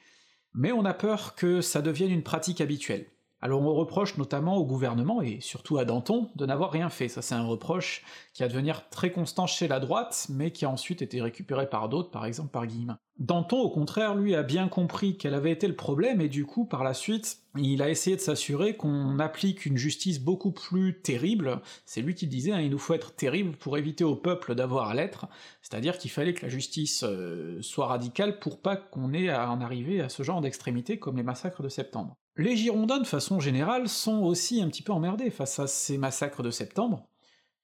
Mais 0.53 0.73
on 0.73 0.85
a 0.85 0.95
peur 0.95 1.35
que 1.35 1.61
ça 1.61 1.83
devienne 1.83 2.11
une 2.11 2.23
pratique 2.23 2.61
habituelle. 2.61 3.07
Alors 3.45 3.61
on 3.61 3.75
reproche 3.75 4.17
notamment 4.17 4.57
au 4.57 4.65
gouvernement, 4.65 5.21
et 5.21 5.39
surtout 5.43 5.77
à 5.77 5.85
Danton, 5.85 6.31
de 6.35 6.47
n'avoir 6.47 6.71
rien 6.71 6.89
fait, 6.89 7.09
ça 7.09 7.21
c'est 7.21 7.35
un 7.35 7.45
reproche 7.45 8.03
qui 8.33 8.43
va 8.43 8.49
devenir 8.49 8.89
très 8.89 9.13
constant 9.13 9.47
chez 9.47 9.69
la 9.69 9.81
droite, 9.81 10.29
mais 10.31 10.51
qui 10.51 10.65
a 10.65 10.71
ensuite 10.71 11.03
été 11.03 11.21
récupéré 11.21 11.69
par 11.69 11.91
d'autres, 11.91 12.11
par 12.11 12.25
exemple 12.25 12.49
par 12.49 12.67
Guillemin. 12.67 12.99
Danton, 13.19 13.61
au 13.61 13.69
contraire, 13.69 14.15
lui 14.15 14.35
a 14.35 14.43
bien 14.43 14.69
compris 14.69 15.19
quel 15.19 15.35
avait 15.35 15.51
été 15.51 15.69
le 15.69 15.77
problème, 15.77 16.23
et 16.23 16.31
du 16.31 16.47
coup, 16.47 16.65
par 16.65 16.85
la 16.85 16.95
suite, 16.95 17.41
il 17.59 17.83
a 17.83 17.91
essayé 17.91 18.17
de 18.17 18.23
s'assurer 18.23 18.77
qu'on 18.79 19.19
applique 19.19 19.67
une 19.67 19.77
justice 19.77 20.21
beaucoup 20.21 20.53
plus 20.53 21.03
terrible, 21.03 21.61
c'est 21.85 22.01
lui 22.01 22.15
qui 22.15 22.27
disait, 22.27 22.53
hein, 22.53 22.61
il 22.63 22.71
nous 22.71 22.79
faut 22.79 22.95
être 22.95 23.15
terrible 23.15 23.59
pour 23.59 23.77
éviter 23.77 24.05
au 24.05 24.17
peuple 24.17 24.55
d'avoir 24.55 24.89
à 24.89 24.95
l'être, 24.95 25.27
c'est-à-dire 25.61 25.99
qu'il 25.99 26.11
fallait 26.11 26.33
que 26.33 26.47
la 26.47 26.49
justice 26.49 27.05
euh, 27.07 27.61
soit 27.61 27.89
radicale 27.89 28.39
pour 28.39 28.63
pas 28.63 28.77
qu'on 28.77 29.13
ait 29.13 29.29
à 29.29 29.51
en 29.51 29.61
arriver 29.61 30.01
à 30.01 30.09
ce 30.09 30.23
genre 30.23 30.41
d'extrémité 30.41 30.99
comme 30.99 31.19
les 31.19 31.23
massacres 31.23 31.63
de 31.63 31.69
septembre. 31.69 32.17
Les 32.37 32.57
Girondins, 32.57 32.99
de 32.99 33.07
façon 33.07 33.41
générale, 33.41 33.89
sont 33.89 34.23
aussi 34.23 34.61
un 34.61 34.69
petit 34.69 34.83
peu 34.83 34.93
emmerdés 34.93 35.31
face 35.31 35.59
à 35.59 35.67
ces 35.67 35.99
massacres 35.99 36.43
de 36.43 36.51
septembre, 36.51 37.09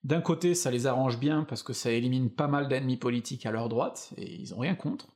d'un 0.03 0.21
côté, 0.21 0.55
ça 0.55 0.71
les 0.71 0.87
arrange 0.87 1.19
bien 1.19 1.43
parce 1.43 1.61
que 1.61 1.73
ça 1.73 1.91
élimine 1.91 2.31
pas 2.31 2.47
mal 2.47 2.67
d'ennemis 2.67 2.97
politiques 2.97 3.45
à 3.45 3.51
leur 3.51 3.69
droite, 3.69 4.13
et 4.17 4.33
ils 4.33 4.53
ont 4.53 4.59
rien 4.59 4.73
contre, 4.73 5.09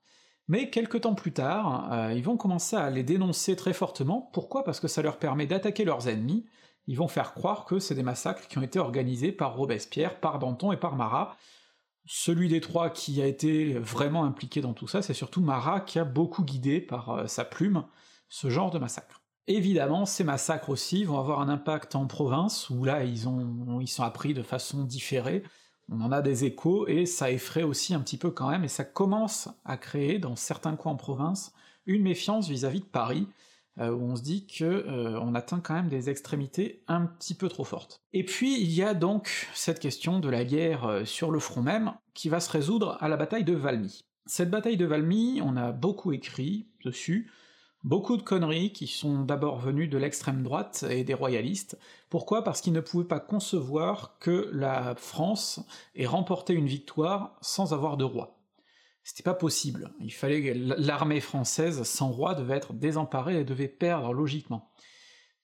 mais 0.47 0.69
quelques 0.69 1.01
temps 1.01 1.15
plus 1.15 1.33
tard, 1.33 1.91
euh, 1.91 2.13
ils 2.13 2.23
vont 2.23 2.37
commencer 2.37 2.75
à 2.75 2.91
les 2.91 3.01
dénoncer 3.01 3.55
très 3.55 3.73
fortement. 3.73 4.29
Pourquoi? 4.31 4.63
Parce 4.63 4.79
que 4.79 4.87
ça 4.87 5.01
leur 5.01 5.17
permet 5.17 5.47
d'attaquer 5.47 5.85
leurs 5.85 6.07
ennemis, 6.07 6.45
ils 6.85 6.97
vont 6.97 7.07
faire 7.07 7.33
croire 7.33 7.65
que 7.65 7.79
c'est 7.79 7.95
des 7.95 8.03
massacres 8.03 8.47
qui 8.47 8.59
ont 8.59 8.61
été 8.61 8.77
organisés 8.77 9.31
par 9.31 9.55
Robespierre, 9.55 10.19
par 10.19 10.37
Danton 10.37 10.71
et 10.71 10.77
par 10.77 10.95
Marat. 10.95 11.35
Celui 12.05 12.47
des 12.47 12.61
trois 12.61 12.91
qui 12.91 13.23
a 13.23 13.25
été 13.25 13.73
vraiment 13.79 14.23
impliqué 14.23 14.61
dans 14.61 14.73
tout 14.73 14.87
ça, 14.87 15.01
c'est 15.01 15.15
surtout 15.15 15.41
Marat 15.41 15.79
qui 15.79 15.97
a 15.97 16.03
beaucoup 16.03 16.43
guidé 16.43 16.79
par 16.79 17.09
euh, 17.09 17.25
sa 17.25 17.43
plume 17.43 17.85
ce 18.29 18.51
genre 18.51 18.69
de 18.69 18.77
massacre. 18.77 19.24
Évidemment, 19.47 20.05
ces 20.05 20.23
massacres 20.23 20.69
aussi 20.69 21.03
vont 21.03 21.19
avoir 21.19 21.39
un 21.39 21.49
impact 21.49 21.95
en 21.95 22.07
province, 22.07 22.69
où 22.69 22.83
là 22.83 23.03
ils, 23.03 23.27
ont, 23.27 23.85
sont 23.85 24.03
appris 24.03 24.33
de 24.33 24.41
façon 24.41 24.83
différée, 24.83 25.43
on 25.89 26.01
en 26.01 26.11
a 26.11 26.21
des 26.21 26.45
échos, 26.45 26.87
et 26.87 27.05
ça 27.05 27.29
effraie 27.29 27.63
aussi 27.63 27.93
un 27.93 27.99
petit 27.99 28.17
peu 28.17 28.31
quand 28.31 28.49
même, 28.49 28.63
et 28.63 28.67
ça 28.67 28.83
commence 28.83 29.49
à 29.63 29.77
créer, 29.77 30.17
dans 30.17 30.35
certains 30.35 30.75
coins 30.75 30.93
en 30.93 30.97
province, 30.97 31.53
une 31.85 32.01
méfiance 32.01 32.49
vis-à-vis 32.49 32.79
de 32.79 32.85
Paris, 32.85 33.27
euh, 33.77 33.91
où 33.91 34.03
on 34.03 34.15
se 34.15 34.23
dit 34.23 34.47
que 34.47 34.63
euh, 34.63 35.19
on 35.19 35.35
atteint 35.35 35.59
quand 35.59 35.73
même 35.73 35.89
des 35.89 36.09
extrémités 36.09 36.81
un 36.87 37.05
petit 37.05 37.35
peu 37.35 37.49
trop 37.49 37.65
fortes. 37.65 38.01
Et 38.13 38.23
puis 38.23 38.59
il 38.59 38.71
y 38.71 38.81
a 38.81 38.93
donc 38.93 39.49
cette 39.53 39.79
question 39.79 40.19
de 40.19 40.29
la 40.29 40.45
guerre 40.45 40.85
euh, 40.85 41.05
sur 41.05 41.29
le 41.29 41.39
front 41.39 41.61
même, 41.61 41.93
qui 42.13 42.29
va 42.29 42.39
se 42.39 42.49
résoudre 42.49 42.97
à 43.01 43.09
la 43.09 43.17
bataille 43.17 43.43
de 43.43 43.53
Valmy. 43.53 44.05
Cette 44.25 44.49
bataille 44.49 44.77
de 44.77 44.85
Valmy, 44.85 45.41
on 45.43 45.57
a 45.57 45.71
beaucoup 45.71 46.13
écrit 46.13 46.67
dessus, 46.85 47.29
Beaucoup 47.85 48.17
de 48.17 48.23
conneries 48.23 48.71
qui 48.71 48.87
sont 48.87 49.25
d'abord 49.25 49.59
venues 49.59 49.87
de 49.87 49.99
l'extrême 49.99 50.41
droite 50.41 50.83
et 50.89 51.03
des 51.03 51.13
royalistes. 51.13 51.77
Pourquoi? 52.09 52.43
Parce 52.43 52.59
qu'ils 52.59 52.73
ne 52.73 52.79
pouvaient 52.79 53.05
pas 53.05 53.19
concevoir 53.19 54.17
que 54.17 54.49
la 54.51 54.95
France 54.95 55.59
ait 55.93 56.07
remporté 56.07 56.53
une 56.53 56.65
victoire 56.65 57.37
sans 57.41 57.75
avoir 57.75 57.95
de 57.95 58.03
roi. 58.03 58.39
C'était 59.03 59.21
pas 59.21 59.35
possible. 59.35 59.93
Il 59.99 60.11
fallait 60.11 60.55
l'armée 60.55 61.19
française 61.19 61.83
sans 61.83 62.09
roi 62.09 62.33
devait 62.33 62.57
être 62.57 62.73
désemparée 62.73 63.41
et 63.41 63.43
devait 63.43 63.67
perdre 63.67 64.13
logiquement. 64.13 64.71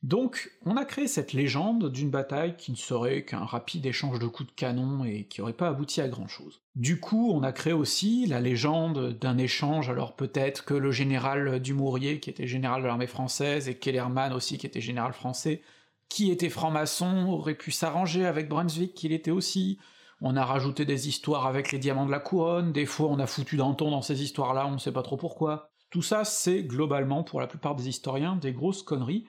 Donc, 0.04 0.52
on 0.66 0.78
a 0.78 0.86
créé 0.86 1.08
cette 1.08 1.32
légende 1.32 1.92
d'une 1.92 2.10
bataille 2.10 2.56
qui 2.58 2.72
ne 2.72 2.78
serait 2.78 3.24
qu'un 3.24 3.46
rapide 3.46 3.86
échange 3.86 4.18
de 4.18 4.26
coups 4.26 4.50
de 4.50 4.56
canon 4.56 5.06
et 5.06 5.26
qui 5.26 5.42
aurait 5.42 5.54
pas 5.54 5.68
abouti 5.68 6.02
à 6.02 6.08
grand 6.08 6.28
chose. 6.28 6.62
Du 6.76 7.00
coup, 7.00 7.32
on 7.32 7.44
a 7.44 7.52
créé 7.52 7.74
aussi 7.74 8.26
la 8.26 8.42
légende 8.42 9.14
d'un 9.20 9.38
échange, 9.38 9.92
alors 9.92 10.16
peut-être 10.16 10.66
que 10.66 10.74
le 10.74 10.92
général 10.92 11.60
Dumouriez, 11.60 12.20
qui 12.20 12.32
était 12.32 12.48
général 12.48 12.82
de 12.82 12.88
l'armée 12.88 13.06
française, 13.06 13.70
et 13.70 13.78
Kellerman 13.78 14.34
aussi, 14.34 14.58
qui 14.58 14.66
était 14.66 14.82
général 14.82 15.14
français, 15.14 15.62
qui 16.10 16.32
était 16.32 16.50
franc-maçon, 16.50 17.28
aurait 17.28 17.54
pu 17.54 17.70
s'arranger 17.70 18.26
avec 18.26 18.50
Brunswick, 18.50 18.96
qu'il 18.96 19.12
était 19.12 19.30
aussi, 19.30 19.78
on 20.20 20.36
a 20.36 20.44
rajouté 20.44 20.84
des 20.84 21.10
histoires 21.10 21.46
avec 21.46 21.72
les 21.72 21.80
diamants 21.80 22.08
de 22.08 22.12
la 22.12 22.20
couronne, 22.20 22.74
des 22.74 22.88
fois 22.88 23.08
on 23.10 23.20
a 23.20 23.28
foutu 23.28 23.56
Danton 23.56 23.92
dans 23.92 24.02
ces 24.02 24.24
histoires-là, 24.24 24.66
on 24.66 24.80
sait 24.80 24.92
pas 24.92 25.04
trop 25.04 25.18
pourquoi. 25.18 25.70
Tout 25.92 26.02
ça, 26.02 26.24
c'est 26.24 26.64
globalement, 26.64 27.24
pour 27.24 27.40
la 27.40 27.48
plupart 27.48 27.76
des 27.76 27.88
historiens, 27.88 28.36
des 28.36 28.54
grosses 28.54 28.82
conneries, 28.82 29.26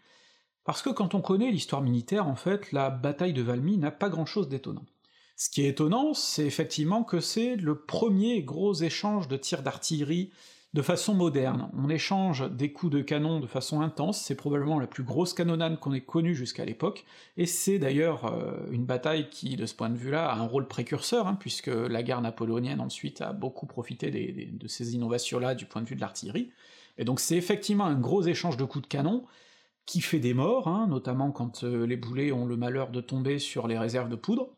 parce 0.64 0.82
que 0.82 0.90
quand 0.90 1.14
on 1.14 1.20
connaît 1.20 1.50
l'histoire 1.50 1.82
militaire, 1.82 2.28
en 2.28 2.36
fait, 2.36 2.72
la 2.72 2.90
bataille 2.90 3.32
de 3.32 3.42
Valmy 3.42 3.78
n'a 3.78 3.90
pas 3.90 4.08
grand-chose 4.08 4.48
d'étonnant. 4.48 4.84
Ce 5.36 5.50
qui 5.50 5.62
est 5.62 5.68
étonnant, 5.68 6.14
c'est 6.14 6.46
effectivement 6.46 7.02
que 7.02 7.20
c'est 7.20 7.56
le 7.56 7.80
premier 7.80 8.42
gros 8.42 8.74
échange 8.74 9.28
de 9.28 9.36
tirs 9.36 9.62
d'artillerie 9.62 10.30
de 10.74 10.80
façon 10.80 11.14
moderne. 11.14 11.68
On 11.76 11.90
échange 11.90 12.50
des 12.50 12.72
coups 12.72 12.92
de 12.92 13.02
canon 13.02 13.40
de 13.40 13.46
façon 13.46 13.82
intense, 13.82 14.22
c'est 14.22 14.34
probablement 14.34 14.78
la 14.78 14.86
plus 14.86 15.02
grosse 15.02 15.34
canonnade 15.34 15.78
qu'on 15.78 15.92
ait 15.92 16.00
connue 16.00 16.34
jusqu'à 16.34 16.64
l'époque, 16.64 17.04
et 17.36 17.44
c'est 17.44 17.78
d'ailleurs 17.78 18.24
euh, 18.26 18.54
une 18.70 18.86
bataille 18.86 19.28
qui, 19.28 19.56
de 19.56 19.66
ce 19.66 19.74
point 19.74 19.90
de 19.90 19.98
vue-là, 19.98 20.30
a 20.30 20.38
un 20.38 20.46
rôle 20.46 20.66
précurseur, 20.66 21.26
hein, 21.26 21.36
puisque 21.38 21.66
la 21.66 22.02
guerre 22.02 22.22
napoléonienne 22.22 22.80
ensuite 22.80 23.20
a 23.20 23.32
beaucoup 23.34 23.66
profité 23.66 24.10
de 24.10 24.68
ces 24.68 24.94
innovations-là 24.94 25.54
du 25.54 25.66
point 25.66 25.82
de 25.82 25.86
vue 25.86 25.96
de 25.96 26.00
l'artillerie, 26.00 26.50
et 26.96 27.04
donc 27.04 27.20
c'est 27.20 27.36
effectivement 27.36 27.84
un 27.84 27.98
gros 27.98 28.22
échange 28.22 28.56
de 28.56 28.64
coups 28.64 28.82
de 28.82 28.88
canon, 28.88 29.24
qui 29.86 30.00
fait 30.00 30.20
des 30.20 30.34
morts, 30.34 30.68
hein, 30.68 30.86
notamment 30.88 31.32
quand 31.32 31.64
euh, 31.64 31.86
les 31.86 31.96
boulets 31.96 32.32
ont 32.32 32.46
le 32.46 32.56
malheur 32.56 32.90
de 32.90 33.00
tomber 33.00 33.38
sur 33.38 33.66
les 33.66 33.78
réserves 33.78 34.08
de 34.08 34.16
poudre, 34.16 34.56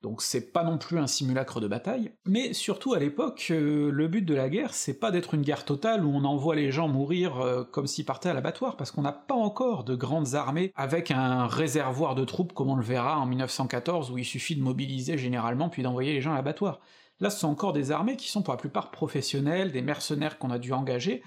donc 0.00 0.22
c'est 0.22 0.52
pas 0.52 0.62
non 0.62 0.78
plus 0.78 0.98
un 0.98 1.08
simulacre 1.08 1.58
de 1.60 1.66
bataille, 1.66 2.12
mais 2.24 2.52
surtout 2.52 2.94
à 2.94 3.00
l'époque, 3.00 3.48
euh, 3.50 3.90
le 3.90 4.06
but 4.06 4.22
de 4.22 4.34
la 4.34 4.48
guerre, 4.48 4.72
c'est 4.72 5.00
pas 5.00 5.10
d'être 5.10 5.34
une 5.34 5.42
guerre 5.42 5.64
totale 5.64 6.04
où 6.04 6.14
on 6.14 6.24
envoie 6.24 6.54
les 6.54 6.70
gens 6.70 6.86
mourir 6.86 7.40
euh, 7.40 7.64
comme 7.64 7.88
s'ils 7.88 8.04
partaient 8.04 8.28
à 8.28 8.34
l'abattoir, 8.34 8.76
parce 8.76 8.92
qu'on 8.92 9.02
n'a 9.02 9.12
pas 9.12 9.34
encore 9.34 9.82
de 9.82 9.96
grandes 9.96 10.36
armées 10.36 10.72
avec 10.76 11.10
un 11.10 11.48
réservoir 11.48 12.14
de 12.14 12.24
troupes 12.24 12.52
comme 12.52 12.70
on 12.70 12.76
le 12.76 12.84
verra 12.84 13.18
en 13.18 13.26
1914, 13.26 14.12
où 14.12 14.18
il 14.18 14.24
suffit 14.24 14.54
de 14.54 14.62
mobiliser 14.62 15.18
généralement 15.18 15.68
puis 15.68 15.82
d'envoyer 15.82 16.12
les 16.12 16.20
gens 16.20 16.32
à 16.32 16.36
l'abattoir. 16.36 16.78
Là, 17.18 17.30
ce 17.30 17.40
sont 17.40 17.48
encore 17.48 17.72
des 17.72 17.90
armées 17.90 18.16
qui 18.16 18.28
sont 18.28 18.42
pour 18.42 18.54
la 18.54 18.58
plupart 18.58 18.92
professionnelles, 18.92 19.72
des 19.72 19.82
mercenaires 19.82 20.38
qu'on 20.38 20.52
a 20.52 20.60
dû 20.60 20.72
engager, 20.72 21.24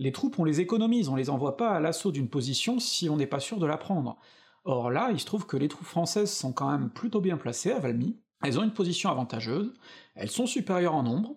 les 0.00 0.12
troupes, 0.12 0.38
on 0.38 0.44
les 0.44 0.60
économise, 0.60 1.10
on 1.10 1.14
les 1.14 1.28
envoie 1.28 1.58
pas 1.58 1.72
à 1.72 1.78
l'assaut 1.78 2.10
d'une 2.10 2.30
position 2.30 2.80
si 2.80 3.10
on 3.10 3.16
n'est 3.16 3.26
pas 3.26 3.38
sûr 3.38 3.58
de 3.58 3.66
la 3.66 3.76
prendre. 3.76 4.16
Or 4.64 4.90
là, 4.90 5.10
il 5.12 5.20
se 5.20 5.26
trouve 5.26 5.46
que 5.46 5.58
les 5.58 5.68
troupes 5.68 5.86
françaises 5.86 6.32
sont 6.32 6.54
quand 6.54 6.70
même 6.70 6.88
plutôt 6.88 7.20
bien 7.20 7.36
placées 7.36 7.70
à 7.70 7.78
Valmy, 7.78 8.16
elles 8.42 8.58
ont 8.58 8.64
une 8.64 8.72
position 8.72 9.10
avantageuse, 9.10 9.74
elles 10.14 10.30
sont 10.30 10.46
supérieures 10.46 10.94
en 10.94 11.02
nombre, 11.02 11.36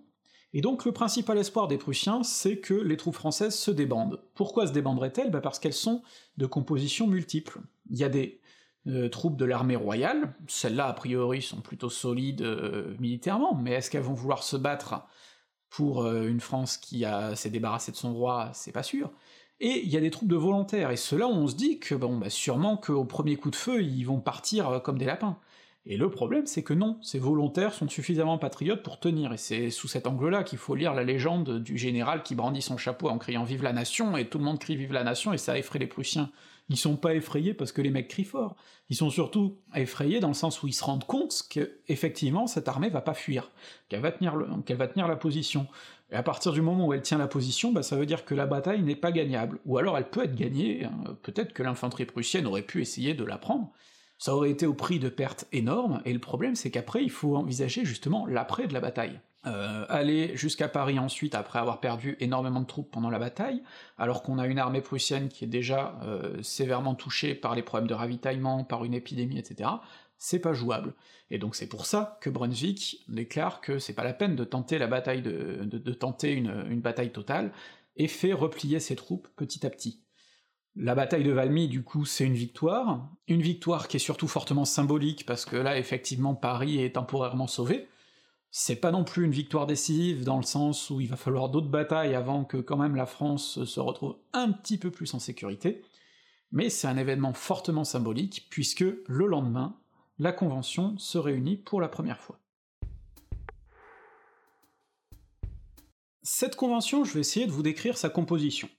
et 0.53 0.61
donc 0.61 0.86
le 0.86 0.93
principal 0.93 1.38
espoir 1.38 1.68
des 1.68 1.78
Prussiens, 1.78 2.24
c'est 2.24 2.59
que 2.59 2.74
les 2.74 2.95
troupes 2.95 3.16
françaises 3.16 3.55
se 3.55 3.70
débandent. 3.70 4.22
Pourquoi 4.34 4.66
se 4.66 4.72
débanderaient-elles? 4.72 5.30
Bah 5.30 5.41
Parce 5.41 5.59
qu'elles 5.59 5.74
sont 5.74 6.01
de 6.38 6.45
composition 6.45 7.05
multiple. 7.05 7.59
Il 7.89 7.97
y 7.97 8.05
a 8.05 8.09
des 8.09 8.39
euh, 8.88 9.09
troupes 9.09 9.36
de 9.36 9.45
l'armée 9.45 9.76
royale, 9.76 10.36
celles-là 10.47 10.88
a 10.88 10.93
priori 10.93 11.41
sont 11.41 11.59
plutôt 11.59 11.89
solides 11.89 12.43
euh, 12.43 12.95
militairement, 12.99 13.55
mais 13.55 13.72
est-ce 13.72 13.89
qu'elles 13.89 14.03
vont 14.03 14.14
vouloir 14.14 14.43
se 14.43 14.55
battre 14.55 15.05
pour 15.74 16.04
euh, 16.04 16.28
une 16.28 16.40
France 16.40 16.78
qui 16.78 17.04
s'est 17.36 17.50
débarrassée 17.50 17.92
de 17.92 17.98
son 17.98 18.14
roi, 18.14 18.52
c'est 18.54 18.72
pas 18.72 18.84
sûr. 18.84 19.12
Et 19.60 19.82
il 19.84 19.90
y 19.90 19.98
a 19.98 20.02
des 20.02 20.12
troupes 20.12 20.30
de 20.30 20.36
volontaires, 20.36 20.92
et 20.92 20.98
ceux-là 20.98 21.28
on 21.28 21.48
se 21.48 21.56
dit 21.56 21.80
que 21.80 21.96
bon 21.96 22.18
bah 22.18 22.30
sûrement 22.30 22.78
qu'au 22.78 23.06
premier 23.06 23.38
coup 23.38 23.50
de 23.50 23.56
feu, 23.56 23.82
ils 23.82 24.04
vont 24.04 24.20
partir 24.20 24.70
euh, 24.70 24.80
comme 24.80 24.98
des 24.98 25.06
lapins. 25.06 25.38
Et 25.86 25.98
le 25.98 26.10
problème, 26.10 26.46
c'est 26.46 26.64
que 26.64 26.74
non, 26.74 26.98
ces 27.02 27.20
volontaires 27.20 27.74
sont 27.74 27.90
suffisamment 27.90 28.38
patriotes 28.38 28.84
pour 28.84 29.00
tenir, 29.00 29.34
et 29.34 29.38
c'est 29.38 29.70
sous 29.70 29.88
cet 29.88 30.08
angle-là 30.08 30.44
qu'il 30.44 30.60
faut 30.60 30.76
lire 30.76 30.94
la 30.94 31.04
légende 31.04 31.60
du 31.60 31.78
général 31.78 32.24
qui 32.24 32.36
brandit 32.36 32.62
son 32.62 32.78
chapeau 32.78 33.10
en 33.10 33.18
criant 33.18 33.44
Vive 33.44 33.64
la 33.64 33.74
nation, 33.74 34.16
et 34.16 34.30
tout 34.30 34.38
le 34.38 34.46
monde 34.46 34.60
crie 34.60 34.76
Vive 34.76 34.94
la 34.94 35.04
nation, 35.04 35.34
et 35.34 35.38
ça 35.38 35.58
effraie 35.58 35.80
les 35.80 35.88
Prussiens. 35.88 36.32
Ils 36.70 36.78
sont 36.78 36.95
pas 36.95 37.14
effrayés 37.14 37.53
parce 37.53 37.72
que 37.72 37.82
les 37.82 37.89
mecs 37.89 38.07
crient 38.07 38.24
fort, 38.24 38.55
ils 38.89 38.95
sont 38.95 39.09
surtout 39.09 39.57
effrayés 39.76 40.20
dans 40.20 40.30
le 40.30 40.34
sens 40.34 40.64
où 40.64 40.68
ils 40.68 40.74
se 40.74 40.84
rendent 40.84 41.05
compte 41.05 41.43
que, 41.49 41.80
effectivement, 41.88 42.47
cette 42.47 42.68
armée 42.68 42.89
va 42.89 43.01
pas 43.01 43.14
fuir, 43.14 43.51
qu'elle 43.89 44.01
va 44.01 44.11
tenir 44.11 45.07
la 45.07 45.16
position. 45.16 45.68
Et 46.11 46.16
à 46.16 46.24
partir 46.24 46.51
du 46.53 46.61
moment 46.61 46.88
où 46.88 46.93
elle 46.93 47.01
tient 47.01 47.18
la 47.18 47.28
position, 47.28 47.72
bah 47.72 47.84
ça 47.84 47.95
veut 47.95 48.05
dire 48.05 48.24
que 48.24 48.36
la 48.36 48.45
bataille 48.45 48.84
n'est 48.84 48.95
pas 48.95 49.11
gagnable, 49.11 49.59
ou 49.66 49.78
alors 49.78 49.97
elle 49.97 50.09
peut 50.09 50.24
être 50.24 50.36
gagnée, 50.36 50.86
hein. 50.86 51.18
peut-être 51.24 51.53
que 51.53 51.64
l'infanterie 51.64 52.05
prussienne 52.05 52.45
aurait 52.45 52.61
pu 52.61 52.82
essayer 52.82 53.14
de 53.14 53.24
la 53.24 53.38
prendre, 53.38 53.72
ça 54.20 54.36
aurait 54.36 54.51
été 54.51 54.66
au 54.66 54.74
prix 54.76 54.99
de 54.99 55.09
pertes 55.09 55.47
énormes, 55.51 56.01
et 56.05 56.14
le 56.14 56.20
problème 56.20 56.55
c'est 56.55 56.72
qu'après 56.72 57.03
il 57.03 57.09
faut 57.09 57.36
envisager 57.36 57.84
justement 57.84 58.26
l'après 58.28 58.68
de 58.68 58.74
la 58.74 58.80
bataille. 58.80 59.20
Euh, 59.46 59.86
aller 59.89 60.38
jusqu'à 60.38 60.70
Paris 60.70 60.98
ensuite 61.00 61.36
après 61.36 61.60
avoir 61.60 61.82
perdu 61.82 62.16
énormément 62.22 62.62
de 62.62 62.66
troupes 62.66 62.89
pendant 62.89 63.10
la 63.10 63.20
bataille, 63.20 63.62
alors 63.98 64.24
qu'on 64.24 64.39
a 64.39 64.48
une 64.48 64.58
armée 64.58 64.80
prussienne 64.80 65.28
qui 65.28 65.44
est 65.44 65.48
déjà 65.48 66.00
euh, 66.04 66.41
sévèrement 66.41 66.96
touchée 66.96 67.36
par 67.36 67.54
les 67.54 67.62
problèmes 67.62 67.89
de 67.89 67.94
ravitaillement, 67.94 68.64
par 68.64 68.86
une 68.86 68.94
épidémie, 68.94 69.38
etc., 69.38 69.70
c'est 70.18 70.39
pas 70.39 70.54
jouable. 70.54 70.94
Et 71.30 71.39
donc 71.39 71.56
c'est 71.56 71.68
pour 71.68 71.86
ça 71.86 72.18
que 72.22 72.30
Brunswick 72.30 73.04
déclare 73.10 73.60
que 73.60 73.80
c'est 73.80 73.94
pas 73.94 74.06
la 74.06 74.14
peine 74.14 74.38
de 74.38 74.46
tenter 74.46 74.78
la 74.78 74.88
bataille 74.88 75.22
de, 75.22 75.66
de, 75.66 75.94
tenter 75.94 76.32
une, 76.32 76.66
une 76.70 76.80
bataille 76.80 77.12
totale, 77.12 77.52
et 77.98 78.08
fait 78.08 78.34
replier 78.34 78.80
ses 78.80 78.96
troupes 78.96 79.28
petit 79.36 79.66
à 79.66 79.70
petit. 79.70 80.04
La 80.76 80.96
bataille 80.96 81.24
de 81.24 81.32
Valmy, 81.32 81.68
du 81.68 81.84
coup, 81.84 82.06
c'est 82.06 82.26
une 82.26 82.34
victoire, 82.34 83.12
une 83.28 83.41
victoire 83.41 83.88
qui 83.88 83.98
est 83.98 84.00
surtout 84.00 84.28
fortement 84.28 84.66
symbolique, 84.66 85.26
parce 85.26 85.46
que 85.46 85.56
là, 85.56 85.78
effectivement, 85.78 86.34
Paris 86.34 86.82
est 86.82 86.96
temporairement 86.96 87.46
sauvé. 87.46 87.89
C'est 88.56 88.76
pas 88.76 88.91
non 88.91 89.04
plus 89.04 89.26
une 89.26 89.32
victoire 89.32 89.66
décisive, 89.66 90.26
dans 90.26 90.38
le 90.38 90.43
sens 90.43 90.91
où 90.91 91.01
il 91.01 91.10
va 91.10 91.16
falloir 91.16 91.49
d'autres 91.49 91.72
batailles 91.72 92.14
avant 92.14 92.45
que 92.45 92.58
quand 92.58 92.78
même 92.78 92.95
la 92.95 93.08
France 93.08 93.66
se 93.66 93.80
retrouve 93.80 94.16
un 94.32 94.51
petit 94.51 94.78
peu 94.78 94.91
plus 94.91 95.12
en 95.16 95.20
sécurité, 95.20 95.82
mais 96.51 96.70
c'est 96.70 96.86
un 96.86 96.97
événement 96.97 97.34
fortement 97.34 97.84
symbolique, 97.84 98.45
puisque 98.51 98.86
le 99.08 99.26
lendemain, 99.26 99.80
la 100.20 100.32
Convention 100.32 100.95
se 100.99 101.18
réunit 101.18 101.58
pour 101.58 101.82
la 101.82 101.89
première 101.89 102.20
fois. 102.20 102.39
Cette 106.22 106.56
convention, 106.56 107.06
je 107.06 107.14
vais 107.16 107.22
essayer 107.22 107.47
de 107.47 107.51
vous 107.51 107.64
décrire 107.64 107.97
sa 107.97 108.12
composition. 108.12 108.70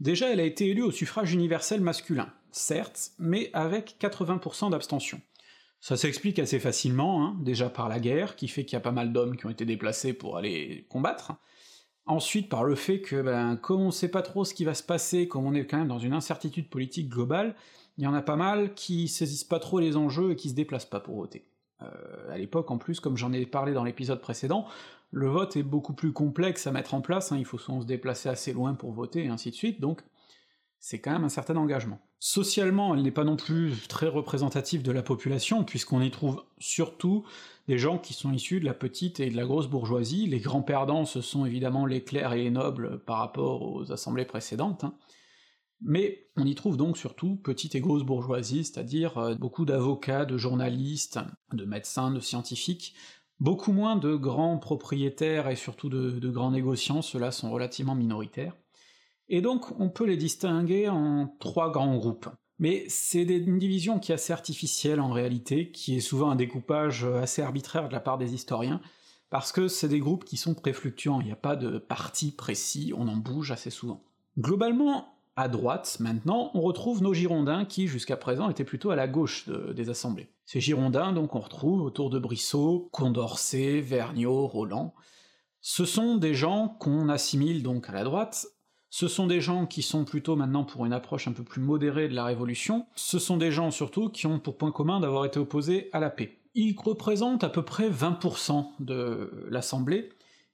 Déjà, 0.00 0.32
elle 0.32 0.40
a 0.40 0.44
été 0.44 0.68
élue 0.68 0.82
au 0.82 0.90
suffrage 0.90 1.32
universel 1.32 1.80
masculin, 1.80 2.34
certes, 2.50 3.12
mais 3.20 3.50
avec 3.52 3.98
80% 4.00 4.70
d'abstention. 4.70 5.20
Ça 5.82 5.96
s'explique 5.96 6.38
assez 6.38 6.60
facilement, 6.60 7.26
hein, 7.26 7.36
déjà 7.40 7.68
par 7.68 7.88
la 7.88 7.98
guerre, 7.98 8.36
qui 8.36 8.46
fait 8.46 8.64
qu'il 8.64 8.74
y 8.74 8.76
a 8.76 8.80
pas 8.80 8.92
mal 8.92 9.12
d'hommes 9.12 9.36
qui 9.36 9.46
ont 9.46 9.50
été 9.50 9.64
déplacés 9.64 10.12
pour 10.12 10.36
aller 10.36 10.86
combattre, 10.88 11.32
ensuite 12.06 12.48
par 12.48 12.62
le 12.62 12.76
fait 12.76 13.00
que, 13.00 13.20
ben, 13.20 13.56
comme 13.56 13.80
on 13.80 13.90
sait 13.90 14.08
pas 14.08 14.22
trop 14.22 14.44
ce 14.44 14.54
qui 14.54 14.64
va 14.64 14.74
se 14.74 14.84
passer, 14.84 15.26
comme 15.26 15.44
on 15.44 15.54
est 15.54 15.66
quand 15.66 15.78
même 15.78 15.88
dans 15.88 15.98
une 15.98 16.12
incertitude 16.12 16.70
politique 16.70 17.08
globale, 17.08 17.56
il 17.98 18.04
y 18.04 18.06
en 18.06 18.14
a 18.14 18.22
pas 18.22 18.36
mal 18.36 18.74
qui 18.74 19.08
saisissent 19.08 19.42
pas 19.42 19.58
trop 19.58 19.80
les 19.80 19.96
enjeux 19.96 20.30
et 20.30 20.36
qui 20.36 20.50
se 20.50 20.54
déplacent 20.54 20.86
pas 20.86 21.00
pour 21.00 21.16
voter. 21.16 21.48
Euh, 21.82 22.32
à 22.32 22.38
l'époque, 22.38 22.70
en 22.70 22.78
plus, 22.78 23.00
comme 23.00 23.16
j'en 23.16 23.32
ai 23.32 23.44
parlé 23.44 23.72
dans 23.72 23.82
l'épisode 23.82 24.20
précédent, 24.20 24.68
le 25.10 25.26
vote 25.26 25.56
est 25.56 25.64
beaucoup 25.64 25.94
plus 25.94 26.12
complexe 26.12 26.68
à 26.68 26.70
mettre 26.70 26.94
en 26.94 27.00
place, 27.00 27.32
hein, 27.32 27.38
il 27.38 27.44
faut 27.44 27.58
souvent 27.58 27.80
se 27.80 27.86
déplacer 27.86 28.28
assez 28.28 28.52
loin 28.52 28.74
pour 28.74 28.92
voter, 28.92 29.24
et 29.24 29.28
ainsi 29.28 29.50
de 29.50 29.56
suite, 29.56 29.80
donc 29.80 30.02
c'est 30.82 30.98
quand 30.98 31.12
même 31.12 31.22
un 31.22 31.28
certain 31.28 31.54
engagement. 31.54 32.00
Socialement, 32.18 32.92
elle 32.92 33.02
n'est 33.02 33.12
pas 33.12 33.22
non 33.22 33.36
plus 33.36 33.86
très 33.86 34.08
représentative 34.08 34.82
de 34.82 34.90
la 34.90 35.04
population, 35.04 35.62
puisqu'on 35.62 36.02
y 36.02 36.10
trouve 36.10 36.42
surtout 36.58 37.24
des 37.68 37.78
gens 37.78 37.98
qui 37.98 38.14
sont 38.14 38.32
issus 38.32 38.58
de 38.58 38.64
la 38.64 38.74
petite 38.74 39.20
et 39.20 39.30
de 39.30 39.36
la 39.36 39.44
grosse 39.44 39.68
bourgeoisie, 39.68 40.26
les 40.26 40.40
grands 40.40 40.62
perdants 40.62 41.04
ce 41.04 41.20
sont 41.20 41.46
évidemment 41.46 41.86
les 41.86 42.02
clercs 42.02 42.32
et 42.32 42.42
les 42.42 42.50
nobles 42.50 42.98
par 43.04 43.18
rapport 43.18 43.62
aux 43.62 43.92
assemblées 43.92 44.24
précédentes, 44.24 44.82
hein. 44.82 44.94
mais 45.80 46.26
on 46.36 46.44
y 46.44 46.56
trouve 46.56 46.76
donc 46.76 46.98
surtout 46.98 47.36
petite 47.36 47.76
et 47.76 47.80
grosse 47.80 48.02
bourgeoisie, 48.02 48.64
c'est-à-dire 48.64 49.18
euh, 49.18 49.34
beaucoup 49.36 49.64
d'avocats, 49.64 50.24
de 50.24 50.36
journalistes, 50.36 51.20
de 51.52 51.64
médecins, 51.64 52.10
de 52.10 52.18
scientifiques, 52.18 52.96
beaucoup 53.38 53.72
moins 53.72 53.94
de 53.94 54.16
grands 54.16 54.58
propriétaires 54.58 55.48
et 55.48 55.56
surtout 55.56 55.88
de, 55.88 56.30
grands 56.30 56.50
négociants, 56.50 57.02
ceux-là 57.02 57.30
sont 57.30 57.52
relativement 57.52 57.94
minoritaires. 57.94 58.56
Et 59.32 59.40
donc 59.40 59.80
on 59.80 59.88
peut 59.88 60.04
les 60.04 60.18
distinguer 60.18 60.88
en 60.90 61.34
trois 61.40 61.72
grands 61.72 61.96
groupes. 61.96 62.28
Mais 62.58 62.84
c'est 62.88 63.22
une 63.22 63.58
division 63.58 63.98
qui 63.98 64.12
est 64.12 64.14
assez 64.14 64.32
artificielle 64.32 65.00
en 65.00 65.10
réalité, 65.10 65.72
qui 65.72 65.96
est 65.96 66.00
souvent 66.00 66.30
un 66.30 66.36
découpage 66.36 67.04
assez 67.04 67.40
arbitraire 67.40 67.88
de 67.88 67.94
la 67.94 67.98
part 67.98 68.18
des 68.18 68.34
historiens, 68.34 68.82
parce 69.30 69.50
que 69.50 69.68
c'est 69.68 69.88
des 69.88 70.00
groupes 70.00 70.24
qui 70.24 70.36
sont 70.36 70.54
très 70.54 70.74
fluctuants, 70.74 71.20
il 71.20 71.26
n'y 71.26 71.32
a 71.32 71.36
pas 71.36 71.56
de 71.56 71.78
parti 71.78 72.30
précis, 72.30 72.92
on 72.94 73.08
en 73.08 73.16
bouge 73.16 73.50
assez 73.50 73.70
souvent. 73.70 74.04
Globalement, 74.38 75.08
à 75.34 75.48
droite, 75.48 75.96
maintenant, 75.98 76.50
on 76.52 76.60
retrouve 76.60 77.02
nos 77.02 77.14
Girondins 77.14 77.64
qui, 77.64 77.88
jusqu'à 77.88 78.18
présent, 78.18 78.50
étaient 78.50 78.64
plutôt 78.64 78.90
à 78.90 78.96
la 78.96 79.08
gauche 79.08 79.48
des 79.48 79.88
assemblées. 79.88 80.28
Ces 80.44 80.60
Girondins, 80.60 81.12
donc, 81.12 81.34
on 81.34 81.40
retrouve 81.40 81.80
autour 81.80 82.10
de 82.10 82.18
Brissot, 82.18 82.90
Condorcet, 82.92 83.80
Vergniaud, 83.80 84.46
Roland. 84.46 84.92
Ce 85.62 85.86
sont 85.86 86.16
des 86.16 86.34
gens 86.34 86.76
qu'on 86.78 87.08
assimile 87.08 87.62
donc 87.62 87.88
à 87.88 87.92
la 87.92 88.04
droite, 88.04 88.46
ce 88.92 89.08
sont 89.08 89.26
des 89.26 89.40
gens 89.40 89.64
qui 89.64 89.80
sont 89.80 90.04
plutôt 90.04 90.36
maintenant 90.36 90.64
pour 90.64 90.84
une 90.84 90.92
approche 90.92 91.26
un 91.26 91.32
peu 91.32 91.42
plus 91.42 91.62
modérée 91.62 92.10
de 92.10 92.14
la 92.14 92.26
Révolution, 92.26 92.84
ce 92.94 93.18
sont 93.18 93.38
des 93.38 93.50
gens 93.50 93.70
surtout 93.70 94.10
qui 94.10 94.26
ont 94.26 94.38
pour 94.38 94.58
point 94.58 94.70
commun 94.70 95.00
d'avoir 95.00 95.24
été 95.24 95.38
opposés 95.38 95.88
à 95.94 95.98
la 95.98 96.10
paix. 96.10 96.36
Ils 96.54 96.76
représentent 96.78 97.42
à 97.42 97.48
peu 97.48 97.62
près 97.62 97.88
20% 97.88 98.66
de 98.80 99.46
l'Assemblée, 99.48 100.10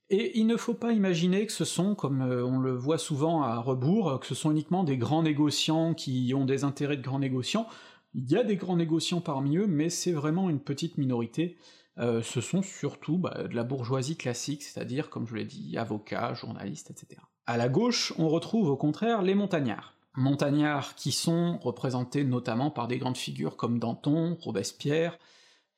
et 0.09 0.39
il 0.39 0.47
ne 0.47 0.57
faut 0.57 0.75
pas 0.75 0.93
imaginer 0.93 1.47
que 1.47 1.53
ce 1.53 1.65
sont, 1.65 1.97
comme 1.97 2.23
euh, 2.23 2.47
on 2.47 2.61
le 2.61 2.77
voit 2.77 2.97
souvent 2.97 3.43
à 3.43 3.59
rebours, 3.59 4.21
que 4.21 4.27
ce 4.29 4.37
sont 4.37 4.53
uniquement 4.53 4.85
des 4.85 4.99
grands 4.99 5.25
négociants 5.25 5.95
qui 5.95 6.33
ont 6.33 6.45
des 6.45 6.63
intérêts 6.63 6.97
de 6.97 7.03
grands 7.03 7.19
négociants. 7.19 7.67
Il 8.15 8.31
y 8.31 8.37
a 8.37 8.45
des 8.45 8.55
grands 8.55 8.77
négociants 8.77 9.21
parmi 9.21 9.57
eux, 9.57 9.67
mais 9.67 9.91
c'est 9.91 10.13
vraiment 10.13 10.49
une 10.49 10.61
petite 10.61 10.97
minorité. 10.97 11.59
Euh, 11.99 12.23
ce 12.23 12.41
sont 12.41 12.63
surtout 12.63 13.19
bah, 13.19 13.49
de 13.51 13.57
la 13.57 13.65
bourgeoisie 13.65 14.17
classique, 14.17 14.63
c'est-à-dire, 14.63 15.11
comme 15.11 15.27
je 15.27 15.35
l'ai 15.35 15.45
dit, 15.45 15.77
avocats, 15.77 16.35
journalistes, 16.35 16.93
etc. 16.93 17.21
À 17.49 17.57
la 17.57 17.71
gauche, 17.71 18.13
on 18.19 18.29
retrouve 18.29 18.69
au 18.69 18.77
contraire 18.77 19.23
les 19.23 19.35
montagnards. 19.35 19.95
Montagnards 20.15 20.95
qui 20.97 21.13
sont 21.13 21.57
représentés 21.57 22.23
notamment 22.23 22.71
par 22.71 22.89
des 22.89 22.99
grandes 22.99 23.17
figures 23.17 23.57
comme 23.57 23.79
Danton, 23.79 24.37
Robespierre, 24.39 25.19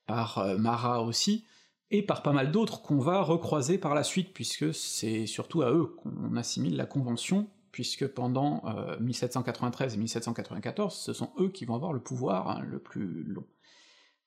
par 0.05 0.39
euh, 0.39 0.57
Marat 0.57 1.01
aussi, 1.03 1.45
et 1.89 2.05
par 2.05 2.23
pas 2.23 2.33
mal 2.33 2.51
d'autres 2.51 2.81
qu'on 2.81 2.99
va 2.99 3.21
recroiser 3.21 3.77
par 3.77 3.95
la 3.95 4.03
suite, 4.03 4.33
puisque 4.33 4.73
c'est 4.73 5.25
surtout 5.25 5.61
à 5.61 5.71
eux 5.71 5.95
qu'on 5.95 6.35
assimile 6.35 6.75
la 6.75 6.85
Convention, 6.85 7.47
puisque 7.71 8.05
pendant 8.05 8.63
1793 8.99 9.93
euh, 9.93 9.95
et 9.95 9.99
1794, 9.99 10.93
ce 10.93 11.13
sont 11.13 11.31
eux 11.39 11.51
qui 11.51 11.63
vont 11.63 11.75
avoir 11.75 11.93
le 11.93 12.01
pouvoir 12.01 12.49
hein, 12.49 12.59
le 12.69 12.79
plus 12.79 13.23
long. 13.23 13.45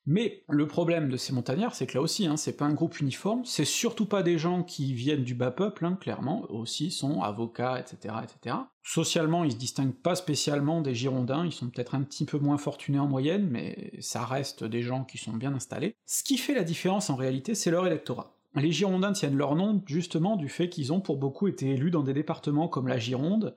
Mais 0.06 0.44
le 0.48 0.66
problème 0.66 1.08
de 1.08 1.16
ces 1.16 1.32
montagnards, 1.32 1.74
c'est 1.74 1.86
que 1.86 1.94
là 1.94 2.02
aussi, 2.02 2.26
hein, 2.26 2.36
c'est 2.36 2.56
pas 2.56 2.66
un 2.66 2.74
groupe 2.74 3.00
uniforme, 3.00 3.44
c'est 3.44 3.64
surtout 3.64 4.06
pas 4.06 4.22
des 4.22 4.36
gens 4.36 4.62
qui 4.62 4.92
viennent 4.92 5.24
du 5.24 5.34
bas 5.34 5.50
peuple, 5.50 5.86
hein, 5.86 5.96
clairement, 5.98 6.44
eux 6.50 6.56
aussi 6.56 6.90
sont 6.90 7.22
avocats, 7.22 7.80
etc., 7.80 8.14
etc. 8.22 8.56
Socialement, 8.82 9.44
ils 9.44 9.52
se 9.52 9.56
distinguent 9.56 9.94
pas 9.94 10.14
spécialement 10.14 10.82
des 10.82 10.94
Girondins, 10.94 11.46
ils 11.46 11.52
sont 11.52 11.70
peut-être 11.70 11.94
un 11.94 12.02
petit 12.02 12.26
peu 12.26 12.38
moins 12.38 12.58
fortunés 12.58 12.98
en 12.98 13.06
moyenne, 13.06 13.48
mais 13.50 13.92
ça 14.00 14.24
reste 14.26 14.64
des 14.64 14.82
gens 14.82 15.04
qui 15.04 15.16
sont 15.16 15.32
bien 15.32 15.54
installés. 15.54 15.96
Ce 16.04 16.22
qui 16.22 16.36
fait 16.36 16.54
la 16.54 16.64
différence 16.64 17.08
en 17.08 17.16
réalité, 17.16 17.54
c'est 17.54 17.70
leur 17.70 17.86
électorat. 17.86 18.34
Les 18.56 18.70
Girondins 18.70 19.12
tiennent 19.12 19.36
leur 19.36 19.56
nom 19.56 19.82
justement 19.86 20.36
du 20.36 20.48
fait 20.48 20.68
qu'ils 20.68 20.92
ont 20.92 21.00
pour 21.00 21.16
beaucoup 21.16 21.48
été 21.48 21.70
élus 21.70 21.90
dans 21.90 22.04
des 22.04 22.12
départements 22.12 22.68
comme 22.68 22.86
la 22.86 22.98
Gironde, 22.98 23.56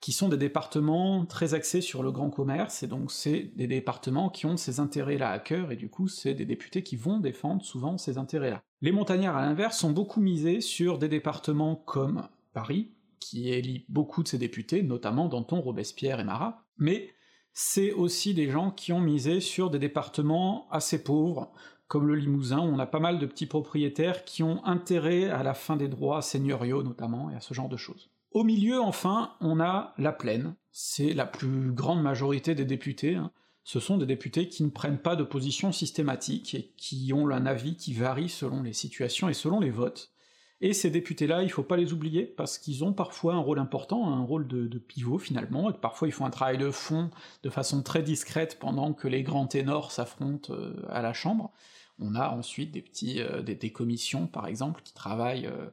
qui 0.00 0.12
sont 0.12 0.28
des 0.28 0.36
départements 0.36 1.26
très 1.26 1.54
axés 1.54 1.80
sur 1.80 2.02
le 2.02 2.12
grand 2.12 2.30
commerce, 2.30 2.82
et 2.82 2.86
donc 2.86 3.10
c'est 3.10 3.50
des 3.56 3.66
départements 3.66 4.30
qui 4.30 4.46
ont 4.46 4.56
ces 4.56 4.80
intérêts-là 4.80 5.30
à 5.30 5.38
cœur, 5.38 5.72
et 5.72 5.76
du 5.76 5.88
coup 5.88 6.08
c'est 6.08 6.34
des 6.34 6.44
députés 6.44 6.82
qui 6.82 6.96
vont 6.96 7.18
défendre 7.18 7.64
souvent 7.64 7.98
ces 7.98 8.18
intérêts-là. 8.18 8.62
Les 8.80 8.92
montagnards, 8.92 9.36
à 9.36 9.44
l'inverse, 9.44 9.78
sont 9.78 9.90
beaucoup 9.90 10.20
misés 10.20 10.60
sur 10.60 10.98
des 10.98 11.08
départements 11.08 11.74
comme 11.74 12.28
Paris, 12.52 12.92
qui 13.18 13.50
élit 13.50 13.84
beaucoup 13.88 14.22
de 14.22 14.28
ses 14.28 14.38
députés, 14.38 14.82
notamment 14.82 15.28
Danton, 15.28 15.60
Robespierre 15.60 16.20
et 16.20 16.24
Marat, 16.24 16.64
mais 16.76 17.10
c'est 17.52 17.92
aussi 17.92 18.34
des 18.34 18.50
gens 18.50 18.70
qui 18.70 18.92
ont 18.92 19.00
misé 19.00 19.40
sur 19.40 19.68
des 19.68 19.80
départements 19.80 20.68
assez 20.70 21.02
pauvres, 21.02 21.52
comme 21.88 22.06
le 22.06 22.14
Limousin, 22.14 22.60
où 22.60 22.70
on 22.70 22.78
a 22.78 22.86
pas 22.86 23.00
mal 23.00 23.18
de 23.18 23.26
petits 23.26 23.46
propriétaires 23.46 24.24
qui 24.24 24.44
ont 24.44 24.64
intérêt 24.64 25.28
à 25.28 25.42
la 25.42 25.54
fin 25.54 25.76
des 25.76 25.88
droits 25.88 26.22
seigneuriaux 26.22 26.84
notamment, 26.84 27.30
et 27.30 27.34
à 27.34 27.40
ce 27.40 27.54
genre 27.54 27.68
de 27.68 27.76
choses. 27.76 28.10
Au 28.30 28.44
milieu, 28.44 28.80
enfin, 28.80 29.34
on 29.40 29.60
a 29.60 29.94
la 29.98 30.12
plaine, 30.12 30.54
c'est 30.70 31.14
la 31.14 31.26
plus 31.26 31.72
grande 31.72 32.02
majorité 32.02 32.54
des 32.54 32.66
députés, 32.66 33.14
hein. 33.14 33.32
ce 33.64 33.80
sont 33.80 33.96
des 33.96 34.06
députés 34.06 34.48
qui 34.48 34.62
ne 34.64 34.70
prennent 34.70 35.00
pas 35.00 35.16
de 35.16 35.24
position 35.24 35.72
systématique 35.72 36.54
et 36.54 36.74
qui 36.76 37.12
ont 37.14 37.28
un 37.30 37.46
avis 37.46 37.76
qui 37.76 37.94
varie 37.94 38.28
selon 38.28 38.62
les 38.62 38.74
situations 38.74 39.28
et 39.28 39.34
selon 39.34 39.60
les 39.60 39.70
votes. 39.70 40.12
Et 40.60 40.72
ces 40.72 40.90
députés-là, 40.90 41.44
il 41.44 41.50
faut 41.50 41.62
pas 41.62 41.76
les 41.76 41.92
oublier, 41.92 42.24
parce 42.24 42.58
qu'ils 42.58 42.82
ont 42.82 42.92
parfois 42.92 43.34
un 43.34 43.38
rôle 43.38 43.60
important, 43.60 44.12
un 44.12 44.24
rôle 44.24 44.48
de, 44.48 44.78
pivot 44.78 45.18
finalement, 45.18 45.70
et 45.70 45.72
parfois 45.72 46.08
ils 46.08 46.12
font 46.12 46.26
un 46.26 46.30
travail 46.30 46.58
de 46.58 46.70
fond 46.70 47.10
de 47.44 47.50
façon 47.50 47.82
très 47.82 48.02
discrète 48.02 48.58
pendant 48.58 48.92
que 48.92 49.06
les 49.06 49.22
grands 49.22 49.46
ténors 49.46 49.92
s'affrontent 49.92 50.52
euh, 50.52 50.74
à 50.88 51.00
la 51.00 51.12
Chambre. 51.12 51.52
On 52.00 52.14
a 52.16 52.30
ensuite 52.30 52.72
des 52.72 52.82
petits 52.82 53.20
euh, 53.20 53.42
des, 53.42 53.72
commissions, 53.72 54.26
par 54.26 54.48
exemple, 54.48 54.82
qui 54.82 54.94
travaillent 54.94 55.46
euh, 55.46 55.70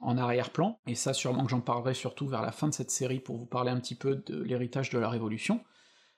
en 0.00 0.16
arrière-plan, 0.16 0.78
et 0.86 0.94
ça 0.94 1.12
sûrement 1.12 1.44
que 1.44 1.50
j'en 1.50 1.60
parlerai 1.60 1.94
surtout 1.94 2.26
vers 2.26 2.42
la 2.42 2.52
fin 2.52 2.68
de 2.68 2.74
cette 2.74 2.90
série 2.90 3.20
pour 3.20 3.36
vous 3.36 3.46
parler 3.46 3.70
un 3.70 3.80
petit 3.80 3.94
peu 3.94 4.16
de 4.16 4.42
l'héritage 4.42 4.90
de 4.90 4.98
la 4.98 5.08
Révolution. 5.08 5.60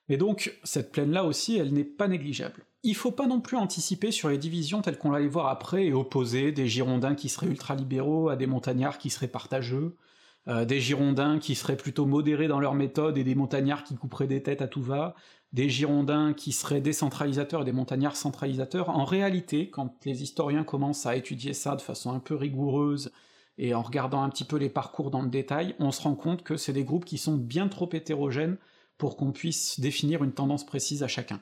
Mais 0.08 0.16
donc, 0.16 0.58
cette 0.64 0.92
plaine-là 0.92 1.24
aussi, 1.24 1.56
elle 1.56 1.72
n'est 1.72 1.84
pas 1.84 2.08
négligeable. 2.08 2.64
Il 2.82 2.96
faut 2.96 3.12
pas 3.12 3.26
non 3.26 3.40
plus 3.40 3.56
anticiper 3.56 4.10
sur 4.10 4.28
les 4.28 4.38
divisions 4.38 4.82
telles 4.82 4.98
qu'on 4.98 5.10
va 5.10 5.20
les 5.20 5.28
voir 5.28 5.46
après 5.46 5.86
et 5.86 5.92
opposer 5.92 6.50
des 6.52 6.66
Girondins 6.66 7.14
qui 7.14 7.28
seraient 7.28 7.46
ultralibéraux 7.46 8.28
à 8.28 8.36
des 8.36 8.46
montagnards 8.46 8.98
qui 8.98 9.10
seraient 9.10 9.28
partageux, 9.28 9.96
euh, 10.48 10.64
des 10.64 10.80
Girondins 10.80 11.38
qui 11.38 11.54
seraient 11.54 11.76
plutôt 11.76 12.04
modérés 12.04 12.48
dans 12.48 12.58
leur 12.58 12.74
méthode 12.74 13.16
et 13.16 13.24
des 13.24 13.36
montagnards 13.36 13.84
qui 13.84 13.94
couperaient 13.94 14.26
des 14.26 14.42
têtes 14.42 14.62
à 14.62 14.66
tout 14.66 14.82
va, 14.82 15.14
des 15.52 15.68
Girondins 15.68 16.32
qui 16.32 16.50
seraient 16.50 16.80
décentralisateurs 16.80 17.62
et 17.62 17.64
des 17.64 17.72
montagnards 17.72 18.16
centralisateurs. 18.16 18.90
En 18.90 19.04
réalité, 19.04 19.70
quand 19.70 19.94
les 20.04 20.22
historiens 20.22 20.64
commencent 20.64 21.06
à 21.06 21.14
étudier 21.14 21.52
ça 21.52 21.76
de 21.76 21.80
façon 21.80 22.12
un 22.12 22.18
peu 22.20 22.34
rigoureuse 22.34 23.12
et 23.58 23.74
en 23.74 23.82
regardant 23.82 24.22
un 24.22 24.30
petit 24.30 24.44
peu 24.44 24.56
les 24.56 24.70
parcours 24.70 25.10
dans 25.10 25.22
le 25.22 25.28
détail, 25.28 25.74
on 25.78 25.92
se 25.92 26.02
rend 26.02 26.14
compte 26.14 26.42
que 26.42 26.56
c'est 26.56 26.72
des 26.72 26.84
groupes 26.84 27.04
qui 27.04 27.18
sont 27.18 27.36
bien 27.36 27.68
trop 27.68 27.88
hétérogènes 27.92 28.56
pour 28.98 29.16
qu'on 29.16 29.32
puisse 29.32 29.80
définir 29.80 30.24
une 30.24 30.32
tendance 30.32 30.64
précise 30.64 31.02
à 31.02 31.08
chacun. 31.08 31.40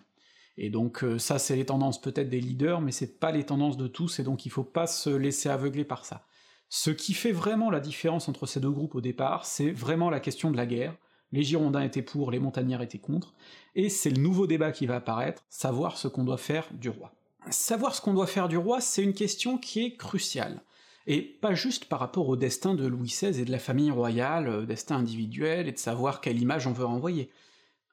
Et 0.56 0.70
donc 0.70 1.04
euh, 1.04 1.18
ça 1.18 1.38
c'est 1.38 1.56
les 1.56 1.66
tendances 1.66 2.00
peut-être 2.00 2.28
des 2.28 2.40
leaders, 2.40 2.80
mais 2.80 2.92
c'est 2.92 3.18
pas 3.18 3.32
les 3.32 3.44
tendances 3.44 3.76
de 3.76 3.86
tous, 3.86 4.18
et 4.18 4.24
donc 4.24 4.44
il 4.44 4.50
faut 4.50 4.64
pas 4.64 4.86
se 4.86 5.11
laisser 5.11 5.48
aveugler 5.48 5.84
par 5.84 6.04
ça. 6.04 6.26
Ce 6.68 6.90
qui 6.90 7.14
fait 7.14 7.32
vraiment 7.32 7.70
la 7.70 7.80
différence 7.80 8.28
entre 8.28 8.46
ces 8.46 8.61
deux 8.61 8.70
groupes 8.70 8.94
au 8.94 9.00
départ, 9.00 9.44
c'est 9.44 9.70
vraiment 9.70 10.11
la 10.11 10.20
question 10.20 10.50
de 10.50 10.56
la 10.56 10.66
guerre. 10.66 10.96
Les 11.32 11.42
Girondins 11.42 11.82
étaient 11.82 12.02
pour, 12.02 12.30
les 12.30 12.40
Montagnards 12.40 12.82
étaient 12.82 12.98
contre, 12.98 13.34
et 13.74 13.88
c'est 13.88 14.11
le 14.11 14.20
nouveau 14.20 14.46
débat 14.46 14.72
qui 14.72 14.86
va 14.86 14.96
apparaître, 14.96 15.44
savoir 15.48 15.96
ce 15.96 16.08
qu'on 16.08 16.24
doit 16.24 16.36
faire 16.36 16.68
du 16.72 16.88
roi. 16.88 17.12
Savoir 17.50 17.94
ce 17.94 18.00
qu'on 18.00 18.14
doit 18.14 18.26
faire 18.26 18.48
du 18.48 18.56
roi, 18.56 18.80
c'est 18.80 19.02
une 19.02 19.14
question 19.14 19.56
qui 19.56 19.84
est 19.84 19.96
cruciale 19.96 20.62
et 21.07 21.22
pas 21.22 21.55
juste 21.55 21.86
par 21.86 22.01
rapport 22.01 22.28
au 22.28 22.36
destin 22.36 22.74
de 22.74 22.86
Louis 22.86 23.09
XVI 23.09 23.40
et 23.40 23.44
de 23.44 23.51
la 23.51 23.59
famille 23.59 23.90
royale, 23.90 24.48
euh, 24.48 24.66
destin 24.66 24.96
individuel, 24.96 25.68
et 25.68 25.72
de 25.72 25.78
savoir 25.78 26.20
quelle 26.20 26.40
image 26.40 26.66
on 26.66 26.72
veut 26.72 26.84
renvoyer. 26.84 27.30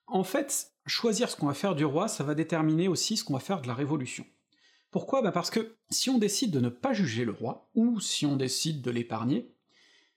En 0.07 0.23
fait, 0.23 0.71
choisir 0.85 1.29
ce 1.29 1.35
qu'on 1.35 1.47
va 1.47 1.53
faire 1.53 1.75
du 1.75 1.85
roi, 1.85 2.07
ça 2.07 2.23
va 2.23 2.35
déterminer 2.35 2.87
aussi 2.87 3.17
ce 3.17 3.23
qu'on 3.23 3.33
va 3.33 3.39
faire 3.39 3.61
de 3.61 3.67
la 3.67 3.73
révolution. 3.73 4.25
Pourquoi? 4.91 5.21
Bah 5.21 5.31
Parce 5.31 5.49
que 5.49 5.75
si 5.89 6.09
on 6.09 6.17
décide 6.17 6.51
de 6.51 6.59
ne 6.59 6.69
pas 6.69 6.93
juger 6.93 7.25
le 7.25 7.33
roi, 7.33 7.69
ou 7.75 7.99
si 7.99 8.25
on 8.25 8.35
décide 8.35 8.81
de 8.81 8.91
l'épargner, 8.91 9.51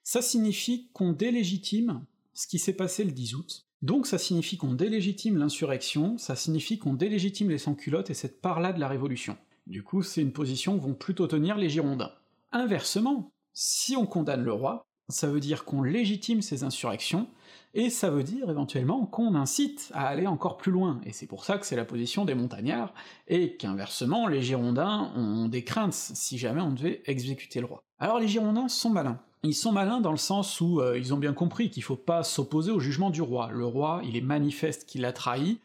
ça 0.03 0.23
signifie 0.23 0.91
qu'on 0.93 1.13
délégitime 1.13 2.05
ce 2.33 2.47
qui 2.47 2.59
s'est 2.59 2.73
passé 2.73 3.05
le 3.05 3.13
10 3.13 3.35
août, 3.35 3.67
donc 3.83 4.07
ça 4.07 4.19
signifie 4.19 4.57
qu'on 4.57 4.75
délégitime 4.75 5.39
l'insurrection, 5.39 6.19
ça 6.19 6.37
signifie 6.37 6.79
qu'on 6.79 6.95
délégitime 6.95 7.51
les 7.51 7.59
sans-culottes 7.59 8.11
et 8.11 8.15
cette 8.15 8.41
part-là 8.41 8.73
de 8.73 8.81
la 8.81 8.89
révolution. 8.89 9.37
Du 9.67 9.83
coup, 9.83 10.03
c'est 10.03 10.23
une 10.23 10.33
position 10.33 10.77
que 10.77 10.83
vont 10.83 10.95
plutôt 10.95 11.27
tenir 11.27 11.57
les 11.57 11.69
Girondins. 11.69 12.13
Inversement, 12.53 13.33
si 13.53 13.97
on 13.97 14.07
condamne 14.07 14.43
le 14.43 14.53
roi, 14.53 14.87
ça 15.09 15.29
veut 15.29 15.41
dire 15.41 15.65
qu'on 15.65 15.83
légitime 15.83 16.43
ses 16.43 16.65
insurrections, 16.65 17.29
et 17.75 17.91
ça 17.91 18.11
veut 18.11 18.25
dire 18.25 18.51
éventuellement 18.51 19.07
qu'on 19.07 19.35
incite 19.35 19.91
à 19.95 20.09
aller 20.09 20.27
encore 20.27 20.57
plus 20.57 20.73
loin, 20.73 21.01
et 21.05 21.13
c'est 21.13 21.27
pour 21.27 21.45
ça 21.45 21.59
que 21.59 21.67
c'est 21.67 21.77
la 21.77 21.85
position 21.85 22.25
des 22.25 22.35
montagnards, 22.35 22.93
et 23.29 23.57
qu'inversement, 23.57 24.27
les 24.27 24.43
Girondins 24.43 25.13
ont 25.15 25.49
des 25.49 25.63
craintes 25.63 25.95
si 25.95 26.39
jamais 26.39 26.61
on 26.61 26.73
devait 26.73 27.03
exécuter 27.07 27.61
le 27.61 27.67
roi. 27.67 27.85
Alors 27.99 28.19
les 28.19 28.29
Girondins 28.29 28.69
sont 28.69 28.91
malins. 28.91 29.21
Ils 29.43 29.55
sont 29.55 29.73
malins 29.73 30.01
dans 30.01 30.11
le 30.11 30.19
sens 30.19 30.61
où 30.61 30.81
euh, 30.81 30.99
ils 30.99 31.15
ont 31.15 31.19
bien 31.19 31.33
compris 31.33 31.71
qu'il 31.71 31.83
faut 31.83 31.97
pas 31.97 32.25
s'opposer 32.25 32.71
au 32.71 32.81
jugement 32.81 33.11
du 33.11 33.23
roi. 33.23 33.51
Le 33.53 33.65
roi, 33.65 34.03
il 34.05 34.17
est 34.17 34.21
manifeste 34.21 34.87
qu'il 34.87 35.05
a 35.05 35.13
trahi, 35.13 35.61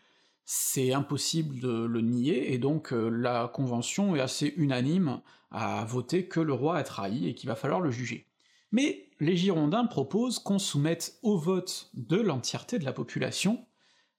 c'est 0.45 0.93
impossible 0.93 1.59
de 1.59 1.85
le 1.85 2.01
nier, 2.01 2.53
et 2.53 2.59
donc 2.59 2.93
euh, 2.93 3.09
la 3.09 3.47
Convention 3.47 4.15
est 4.15 4.21
assez 4.21 4.53
unanime 4.57 5.21
à 5.51 5.83
voter 5.85 6.27
que 6.27 6.39
le 6.39 6.53
roi 6.53 6.77
a 6.77 6.83
trahi 6.83 7.27
et 7.27 7.33
qu'il 7.33 7.49
va 7.49 7.55
falloir 7.55 7.81
le 7.81 7.91
juger. 7.91 8.27
Mais 8.71 9.09
les 9.19 9.35
Girondins 9.35 9.85
proposent 9.85 10.39
qu'on 10.39 10.59
soumette 10.59 11.17
au 11.23 11.37
vote 11.37 11.89
de 11.93 12.17
l'entièreté 12.17 12.77
de 12.77 12.85
la 12.85 12.93
population 12.93 13.65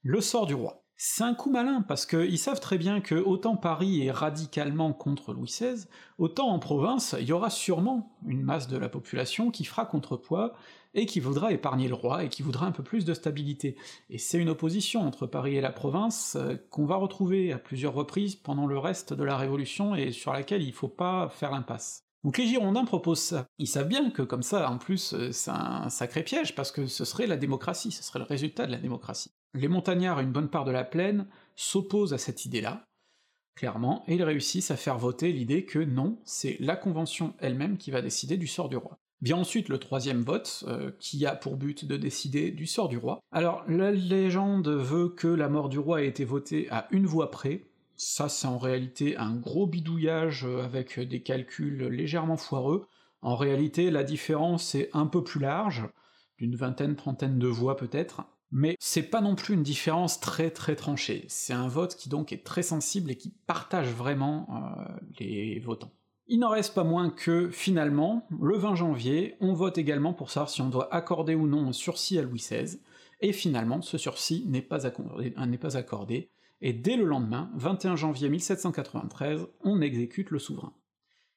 le 0.02 0.20
sort 0.20 0.46
du 0.46 0.54
roi. 0.54 0.82
C'est 0.98 1.24
un 1.24 1.34
coup 1.34 1.50
malin, 1.50 1.82
parce 1.82 2.06
qu'ils 2.06 2.38
savent 2.38 2.60
très 2.60 2.78
bien 2.78 3.02
que 3.02 3.16
autant 3.16 3.56
Paris 3.56 4.06
est 4.06 4.10
radicalement 4.10 4.94
contre 4.94 5.34
Louis 5.34 5.48
XVI, 5.48 5.84
autant 6.16 6.48
en 6.48 6.58
province, 6.58 7.14
il 7.20 7.26
y 7.26 7.32
aura 7.32 7.50
sûrement 7.50 8.16
une 8.26 8.42
masse 8.42 8.66
de 8.66 8.78
la 8.78 8.88
population 8.88 9.50
qui 9.50 9.64
fera 9.64 9.84
contrepoids, 9.84 10.54
et 10.96 11.06
qui 11.06 11.20
voudra 11.20 11.52
épargner 11.52 11.86
le 11.86 11.94
roi, 11.94 12.24
et 12.24 12.28
qui 12.28 12.42
voudra 12.42 12.66
un 12.66 12.72
peu 12.72 12.82
plus 12.82 13.04
de 13.04 13.14
stabilité. 13.14 13.76
Et 14.10 14.18
c'est 14.18 14.38
une 14.38 14.48
opposition 14.48 15.02
entre 15.02 15.26
Paris 15.26 15.56
et 15.56 15.60
la 15.60 15.70
province 15.70 16.36
euh, 16.36 16.56
qu'on 16.70 16.86
va 16.86 16.96
retrouver 16.96 17.52
à 17.52 17.58
plusieurs 17.58 17.94
reprises 17.94 18.34
pendant 18.34 18.66
le 18.66 18.78
reste 18.78 19.12
de 19.12 19.22
la 19.22 19.36
Révolution, 19.36 19.94
et 19.94 20.10
sur 20.10 20.32
laquelle 20.32 20.62
il 20.62 20.72
faut 20.72 20.88
pas 20.88 21.28
faire 21.28 21.52
l'impasse. 21.52 22.02
Donc 22.24 22.38
les 22.38 22.46
Girondins 22.46 22.86
proposent 22.86 23.20
ça. 23.20 23.46
Ils 23.58 23.68
savent 23.68 23.86
bien 23.86 24.10
que 24.10 24.22
comme 24.22 24.42
ça, 24.42 24.68
en 24.70 24.78
plus, 24.78 25.12
euh, 25.12 25.30
c'est 25.32 25.50
un 25.50 25.90
sacré 25.90 26.24
piège, 26.24 26.54
parce 26.54 26.72
que 26.72 26.86
ce 26.86 27.04
serait 27.04 27.26
la 27.26 27.36
démocratie, 27.36 27.92
ce 27.92 28.02
serait 28.02 28.18
le 28.18 28.24
résultat 28.24 28.66
de 28.66 28.72
la 28.72 28.78
démocratie. 28.78 29.30
Les 29.54 29.68
montagnards 29.68 30.20
une 30.20 30.32
bonne 30.32 30.50
part 30.50 30.64
de 30.64 30.72
la 30.72 30.84
plaine 30.84 31.26
s'opposent 31.54 32.14
à 32.14 32.18
cette 32.18 32.46
idée-là, 32.46 32.84
clairement, 33.54 34.02
et 34.08 34.14
ils 34.14 34.24
réussissent 34.24 34.70
à 34.70 34.76
faire 34.76 34.98
voter 34.98 35.30
l'idée 35.30 35.66
que 35.66 35.78
non, 35.78 36.18
c'est 36.24 36.56
la 36.58 36.76
Convention 36.76 37.34
elle-même 37.38 37.76
qui 37.76 37.90
va 37.90 38.00
décider 38.00 38.38
du 38.38 38.46
sort 38.46 38.70
du 38.70 38.76
roi. 38.76 38.98
Vient 39.26 39.38
ensuite 39.38 39.68
le 39.68 39.78
troisième 39.78 40.22
vote, 40.22 40.62
euh, 40.68 40.92
qui 41.00 41.26
a 41.26 41.34
pour 41.34 41.56
but 41.56 41.84
de 41.84 41.96
décider 41.96 42.52
du 42.52 42.64
sort 42.64 42.86
du 42.86 42.96
roi. 42.96 43.18
Alors, 43.32 43.64
la 43.66 43.90
légende 43.90 44.68
veut 44.68 45.08
que 45.08 45.26
la 45.26 45.48
mort 45.48 45.68
du 45.68 45.80
roi 45.80 46.02
ait 46.02 46.06
été 46.06 46.24
votée 46.24 46.68
à 46.70 46.86
une 46.92 47.06
voix 47.06 47.32
près, 47.32 47.66
ça 47.96 48.28
c'est 48.28 48.46
en 48.46 48.56
réalité 48.56 49.16
un 49.16 49.34
gros 49.34 49.66
bidouillage 49.66 50.44
euh, 50.44 50.62
avec 50.62 51.00
des 51.00 51.24
calculs 51.24 51.88
légèrement 51.88 52.36
foireux. 52.36 52.86
En 53.20 53.34
réalité, 53.34 53.90
la 53.90 54.04
différence 54.04 54.76
est 54.76 54.90
un 54.92 55.06
peu 55.06 55.24
plus 55.24 55.40
large, 55.40 55.88
d'une 56.38 56.54
vingtaine, 56.54 56.94
trentaine 56.94 57.40
de 57.40 57.48
voix 57.48 57.76
peut-être, 57.76 58.22
mais 58.52 58.76
c'est 58.78 59.10
pas 59.10 59.22
non 59.22 59.34
plus 59.34 59.54
une 59.54 59.64
différence 59.64 60.20
très 60.20 60.52
très 60.52 60.76
tranchée, 60.76 61.24
c'est 61.26 61.52
un 61.52 61.66
vote 61.66 61.96
qui 61.96 62.08
donc 62.08 62.32
est 62.32 62.44
très 62.44 62.62
sensible 62.62 63.10
et 63.10 63.16
qui 63.16 63.34
partage 63.48 63.88
vraiment 63.88 64.46
euh, 64.52 64.84
les 65.18 65.58
votants. 65.58 65.90
Il 66.28 66.40
n'en 66.40 66.48
reste 66.48 66.74
pas 66.74 66.82
moins 66.82 67.10
que, 67.10 67.50
finalement, 67.50 68.26
le 68.40 68.56
20 68.56 68.74
janvier, 68.74 69.36
on 69.40 69.52
vote 69.52 69.78
également 69.78 70.12
pour 70.12 70.30
savoir 70.30 70.50
si 70.50 70.60
on 70.60 70.68
doit 70.68 70.92
accorder 70.92 71.36
ou 71.36 71.46
non 71.46 71.68
un 71.68 71.72
sursis 71.72 72.18
à 72.18 72.22
Louis 72.22 72.38
XVI, 72.38 72.80
et 73.20 73.32
finalement, 73.32 73.80
ce 73.80 73.96
sursis 73.96 74.44
n'est 74.48 74.60
pas, 74.60 74.86
accordé, 74.86 75.34
euh, 75.36 76.26
et 76.60 76.72
dès 76.72 76.96
le 76.96 77.04
lendemain, 77.04 77.50
21 77.54 77.94
janvier 77.94 78.28
1793, 78.28 79.46
on 79.62 79.80
exécute 79.80 80.30
le 80.30 80.40
souverain. 80.40 80.74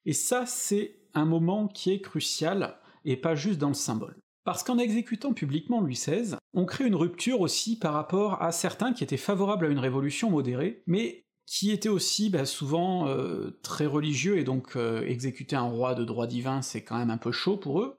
Et 0.06 0.14
ça, 0.14 0.46
c'est 0.48 1.00
un 1.14 1.26
moment 1.26 1.68
qui 1.68 1.92
est 1.92 2.02
crucial, 2.02 2.80
et 3.06 3.16
pas 3.16 3.36
juste 3.36 3.60
dans 3.60 3.68
le 3.68 3.76
symbole. 3.76 4.18
Parce 4.44 4.64
qu'en 4.64 4.80
exécutant 4.80 5.34
publiquement 5.34 5.82
Louis 5.82 5.94
XVI, 5.94 6.36
on 6.54 6.66
crée 6.66 6.88
une 6.88 6.96
rupture 6.96 7.42
aussi 7.42 7.78
par 7.78 7.94
rapport 7.94 8.42
à 8.42 8.52
certains 8.52 8.94
qui 8.94 9.04
étaient 9.04 9.18
favorables 9.18 9.68
à 9.68 9.70
une 9.70 9.78
révolution 9.78 10.32
modérée, 10.32 10.82
mais 10.88 11.26
qui 11.50 11.72
étaient 11.72 11.90
aussi 11.90 12.30
bah, 12.30 12.46
souvent 12.46 13.08
euh, 13.08 13.58
très 13.64 13.88
religieux, 13.88 14.38
et 14.38 14.44
donc 14.44 14.76
euh, 14.76 15.04
exécuter 15.08 15.56
un 15.56 15.64
roi 15.64 15.96
de 15.96 16.06
droit 16.06 16.28
divin 16.28 16.62
c'est 16.62 16.84
quand 16.84 16.96
même 16.96 17.10
un 17.10 17.18
peu 17.18 17.32
chaud 17.32 17.58
pour 17.58 17.82
eux, 17.82 17.98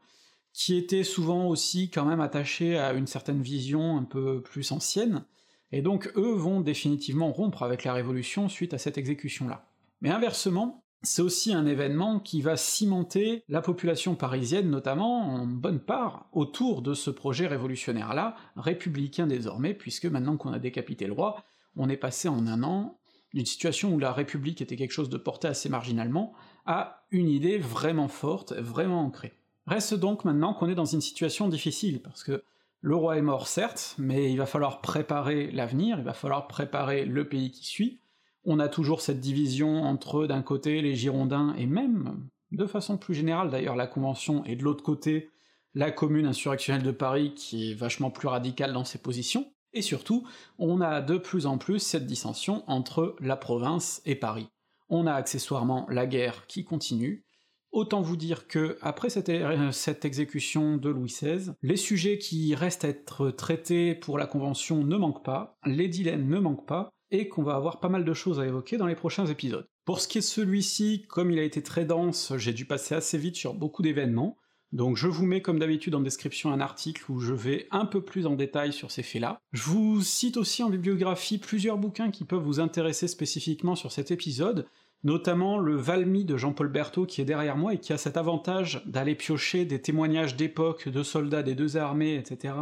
qui 0.53 0.77
étaient 0.77 1.03
souvent 1.03 1.49
aussi 1.49 1.91
quand 1.91 2.05
même 2.05 2.21
attachés 2.21 2.79
à 2.79 2.93
une 2.93 3.09
certaine 3.09 3.43
vision 3.43 3.97
un 3.97 4.05
peu 4.05 4.41
plus 4.41 4.71
ancienne, 4.71 5.25
et 5.73 5.83
donc 5.83 6.13
eux 6.15 6.33
vont 6.33 6.61
définitivement 6.61 7.33
rompre 7.33 7.65
avec 7.65 7.83
la 7.83 7.93
Révolution 7.93 8.49
suite 8.49 8.73
à 8.73 8.79
cette 8.79 8.99
exécution-là. 8.99 9.67
Mais 10.01 10.11
inversement, 10.11 10.85
c'est 11.03 11.23
aussi 11.23 11.53
un 11.53 11.67
événement 11.67 12.21
qui 12.21 12.43
va 12.43 12.57
cimenter 12.57 13.43
la 13.49 13.63
population 13.63 14.15
parisienne, 14.15 14.71
notamment 14.71 15.35
en 15.35 15.47
bonne 15.47 15.81
part, 15.81 16.29
autour 16.31 16.83
de 16.83 16.95
ce 16.95 17.11
projet 17.11 17.49
révolutionnaire-là, 17.49 18.37
républicain 18.55 19.27
désormais, 19.27 19.75
puisque 19.75 20.07
maintenant 20.07 20.37
qu'on 20.37 20.53
a 20.53 20.61
décapité 20.61 21.09
le 21.09 21.15
roi, 21.15 21.43
on 21.77 21.89
est 21.89 21.97
passé 21.97 22.29
en 22.29 22.47
un 22.47 22.63
an 22.63 23.00
d'une 23.35 23.47
situation 23.47 23.93
où 23.93 23.99
la 23.99 24.13
République 24.13 24.61
était 24.61 24.77
quelque 24.77 24.93
chose 24.93 25.09
de 25.09 25.17
porté 25.17 25.49
assez 25.49 25.69
marginalement, 25.69 26.33
à 26.67 27.05
une 27.11 27.29
idée 27.29 27.59
vraiment 27.59 28.09
forte, 28.09 28.53
vraiment 28.53 29.03
ancrée. 29.03 29.33
Reste 29.67 29.95
donc 29.95 30.25
maintenant 30.25 30.55
qu'on 30.55 30.69
est 30.69 30.75
dans 30.75 30.85
une 30.85 31.01
situation 31.01 31.49
difficile, 31.49 32.01
parce 32.03 32.25
que 32.25 32.43
le 32.81 32.97
roi 32.97 33.19
est 33.19 33.23
mort, 33.23 33.47
certes, 33.47 33.95
mais 33.99 34.33
il 34.33 34.39
va 34.39 34.47
falloir 34.47 34.81
préparer 34.81 35.51
l'avenir, 35.51 35.99
il 35.99 36.05
va 36.05 36.15
falloir 36.15 36.49
préparer 36.49 37.05
le 37.05 37.29
pays 37.29 37.51
qui 37.51 37.67
suit. 37.67 38.01
On 38.45 38.59
a 38.59 38.69
toujours 38.69 39.03
cette 39.03 39.21
division 39.21 39.83
entre, 39.83 40.27
d'un 40.27 40.43
côté, 40.43 40.81
les 40.81 40.97
Girondins, 40.97 41.55
et 41.59 41.67
même, 41.67 42.27
de 42.53 42.67
façon 42.67 42.97
plus 42.97 43.15
générale 43.15 43.51
d'ailleurs, 43.51 43.77
la 43.77 43.87
Convention, 43.87 44.45
et 44.47 44.57
de 44.57 44.65
l'autre 44.65 44.83
côté, 44.83 45.31
la 45.75 45.91
commune 45.91 46.27
insurrectionnelle 46.27 46.83
de 46.83 46.91
Paris, 46.91 47.35
qui 47.35 47.71
est 47.71 47.75
vachement 47.75 48.11
plus 48.11 48.29
radicale 48.29 48.73
dans 48.73 48.85
ses 48.85 48.99
positions. 48.99 49.53
Et 49.73 49.83
surtout, 49.83 50.27
on 50.59 50.81
a 50.81 51.01
de 51.01 51.17
plus 51.17 51.47
en 51.47 51.59
plus 51.59 51.79
cette 51.79 52.07
dissension 52.07 52.65
entre 52.67 53.17
la 53.21 53.37
province 53.37 54.03
et 54.05 54.15
Paris. 54.15 54.49
On 54.89 55.07
a 55.07 55.13
accessoirement 55.13 55.87
la 55.89 56.07
guerre 56.07 56.47
qui 56.47 56.65
continue, 56.65 57.25
Autant 57.73 58.01
vous 58.01 58.17
dire 58.17 58.49
que, 58.49 58.79
après 58.83 59.11
cette, 59.11 59.31
cette, 59.71 60.05
exécution 60.05 60.77
de 60.77 60.91
Louis 60.91 61.09
XVI, 61.09 61.53
les 61.63 61.77
sujets 61.77 62.19
qui 62.19 62.53
restent 62.57 62.85
à 62.85 62.89
être 62.89 63.31
traités 63.31 63.95
pour 63.95 64.19
la 64.19 64.27
Convention 64.27 64.83
ne 64.83 64.97
manquent 64.97 65.25
pas, 65.25 65.57
les 65.65 65.87
dilemmes 65.87 66.29
ne 66.29 66.41
manquent 66.41 66.67
pas, 66.67 66.91
et 67.13 67.29
qu'on 67.29 67.45
va 67.45 67.55
avoir 67.55 67.79
pas 67.79 67.89
mal 67.89 68.05
de 68.05 68.13
choses 68.13 68.41
à 68.41 68.47
évoquer 68.47 68.77
dans 68.77 68.87
les 68.87 68.97
prochains 68.97 69.27
épisodes. 69.27 69.69
Pour 69.85 70.01
ce 70.01 70.09
qui 70.09 70.19
est 70.19 70.23
celui-ci, 70.23 71.07
comme 71.09 71.31
il 71.31 71.39
a 71.39 71.45
été 71.45 71.63
très 71.63 71.85
dense, 71.85 72.33
j'ai 72.37 72.53
dû 72.53 72.65
passer 72.65 72.97
assez 72.97 73.19
vite 73.19 73.37
sur 73.37 73.55
beaucoup 73.55 73.83
d'événements, 73.83 74.37
donc 74.73 74.97
je 74.97 75.09
vous 75.09 75.27
mets 75.27 75.43
comme 75.43 75.59
d'habitude 75.59 75.95
en 75.97 76.01
description 76.01 76.53
un 76.53 76.61
article 76.61 77.11
où 77.11 77.19
je 77.19 77.35
vais 77.35 77.67
un 77.73 77.87
peu 77.87 78.03
plus 78.03 78.27
en 78.27 78.37
détail 78.37 78.73
sur 78.73 78.91
ces 78.91 79.03
faits-là. 79.03 79.41
Je 79.53 79.63
vous 79.63 80.01
cite 80.03 80.37
aussi 80.37 80.63
en 80.63 80.71
bibliographie 80.71 81.39
plusieurs 81.39 81.77
bouquins 81.77 82.11
qui 82.11 82.25
peuvent 82.25 82.43
vous 82.43 82.61
intéresser 82.61 83.09
spécifiquement 83.09 83.75
sur 83.75 83.91
cet 83.91 84.13
épisode, 84.13 84.67
notamment 85.03 85.59
le 85.59 85.75
Valmy 85.75 86.25
de 86.25 86.37
Jean-Paul 86.37 86.69
Berthaud 86.69 87.07
qui 87.07 87.21
est 87.21 87.25
derrière 87.25 87.57
moi 87.57 87.75
et 87.75 87.79
qui 87.79 87.93
a 87.93 87.99
cet 87.99 88.17
avantage 88.17 88.83
d'aller 88.87 89.17
piocher 89.17 89.65
des 89.65 89.83
témoignages 89.83 90.37
d'époque, 90.37 90.89
de 90.89 91.03
soldats 91.03 91.43
des 91.43 91.57
deux 91.57 91.77
armées, 91.77 92.15
etc. 92.15 92.55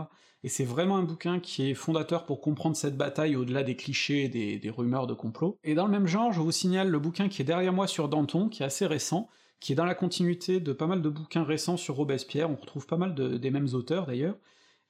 Et 0.44 0.48
c'est 0.48 0.64
vraiment 0.64 0.96
un 0.96 1.02
bouquin 1.02 1.40
qui 1.40 1.68
est 1.68 1.74
fondateur 1.74 2.24
pour 2.24 2.40
comprendre 2.40 2.76
cette 2.76 2.96
bataille 2.96 3.36
au-delà 3.36 3.64
des 3.64 3.76
clichés 3.76 4.24
et 4.24 4.28
des, 4.28 4.58
des, 4.58 4.70
rumeurs 4.70 5.08
de 5.08 5.14
complot. 5.14 5.58
Et 5.64 5.74
dans 5.74 5.84
le 5.84 5.90
même 5.90 6.06
genre, 6.06 6.32
je 6.32 6.40
vous 6.40 6.52
signale 6.52 6.88
le 6.88 6.98
bouquin 7.00 7.28
qui 7.28 7.42
est 7.42 7.44
derrière 7.44 7.72
moi 7.72 7.88
sur 7.88 8.08
Danton, 8.08 8.48
qui 8.48 8.62
est 8.62 8.66
assez 8.66 8.86
récent, 8.86 9.28
qui 9.60 9.72
est 9.72 9.76
dans 9.76 9.84
la 9.84 9.94
continuité 9.94 10.60
de 10.60 10.72
pas 10.72 10.86
mal 10.86 11.02
de 11.02 11.08
bouquins 11.08 11.44
récents 11.44 11.76
sur 11.76 11.96
Robespierre, 11.96 12.50
on 12.50 12.56
retrouve 12.56 12.86
pas 12.86 12.96
mal 12.96 13.14
de, 13.14 13.36
des 13.36 13.50
mêmes 13.50 13.68
auteurs 13.72 14.06
d'ailleurs, 14.06 14.36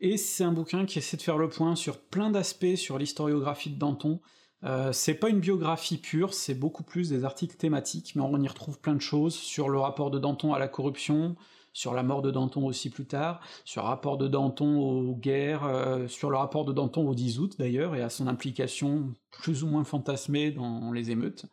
et 0.00 0.16
c'est 0.16 0.44
un 0.44 0.52
bouquin 0.52 0.86
qui 0.86 0.98
essaie 0.98 1.16
de 1.16 1.22
faire 1.22 1.38
le 1.38 1.48
point 1.48 1.74
sur 1.74 2.00
plein 2.00 2.30
d'aspects 2.30 2.76
sur 2.76 2.98
l'historiographie 2.98 3.70
de 3.70 3.78
Danton, 3.78 4.20
euh, 4.64 4.92
c'est 4.92 5.14
pas 5.14 5.28
une 5.28 5.40
biographie 5.40 5.98
pure, 5.98 6.34
c'est 6.34 6.54
beaucoup 6.54 6.82
plus 6.82 7.08
des 7.08 7.24
articles 7.24 7.56
thématiques, 7.56 8.14
mais 8.16 8.22
on 8.22 8.40
y 8.40 8.48
retrouve 8.48 8.80
plein 8.80 8.94
de 8.94 9.00
choses 9.00 9.34
sur 9.34 9.68
le 9.68 9.78
rapport 9.78 10.10
de 10.10 10.18
Danton 10.18 10.52
à 10.52 10.58
la 10.58 10.68
corruption, 10.68 11.36
sur 11.72 11.94
la 11.94 12.02
mort 12.02 12.22
de 12.22 12.30
Danton 12.32 12.66
aussi 12.66 12.90
plus 12.90 13.06
tard, 13.06 13.40
sur 13.64 13.82
le 13.82 13.88
rapport 13.88 14.18
de 14.18 14.26
Danton 14.26 14.80
aux 14.80 15.14
guerres, 15.14 15.64
euh, 15.64 16.08
sur 16.08 16.30
le 16.30 16.36
rapport 16.36 16.64
de 16.64 16.72
Danton 16.72 17.08
au 17.08 17.14
10 17.14 17.38
août 17.38 17.54
d'ailleurs, 17.58 17.94
et 17.94 18.02
à 18.02 18.10
son 18.10 18.26
implication 18.26 19.14
plus 19.30 19.62
ou 19.62 19.68
moins 19.68 19.84
fantasmée 19.84 20.50
dans 20.50 20.90
les 20.90 21.12
émeutes. 21.12 21.46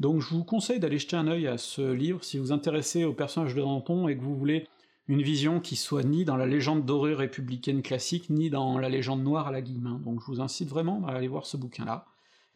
Donc 0.00 0.20
je 0.20 0.28
vous 0.28 0.44
conseille 0.44 0.78
d'aller 0.78 0.98
jeter 0.98 1.16
un 1.16 1.26
œil 1.26 1.46
à 1.48 1.58
ce 1.58 1.92
livre 1.92 2.22
si 2.22 2.38
vous 2.38 2.46
vous 2.46 2.52
intéressez 2.52 3.04
au 3.04 3.12
personnage 3.12 3.54
de 3.54 3.60
Danton 3.60 4.08
et 4.08 4.16
que 4.16 4.22
vous 4.22 4.36
voulez 4.36 4.66
une 5.08 5.22
vision 5.22 5.58
qui 5.58 5.74
soit 5.74 6.04
ni 6.04 6.24
dans 6.24 6.36
la 6.36 6.46
légende 6.46 6.84
dorée 6.84 7.14
républicaine 7.14 7.82
classique, 7.82 8.28
ni 8.30 8.50
dans 8.50 8.78
la 8.78 8.88
légende 8.88 9.24
noire 9.24 9.48
à 9.48 9.52
la 9.52 9.62
Guillemin, 9.62 10.00
donc 10.04 10.20
je 10.20 10.26
vous 10.26 10.40
incite 10.40 10.68
vraiment 10.68 11.06
à 11.06 11.12
aller 11.12 11.28
voir 11.28 11.46
ce 11.46 11.56
bouquin-là. 11.56 12.06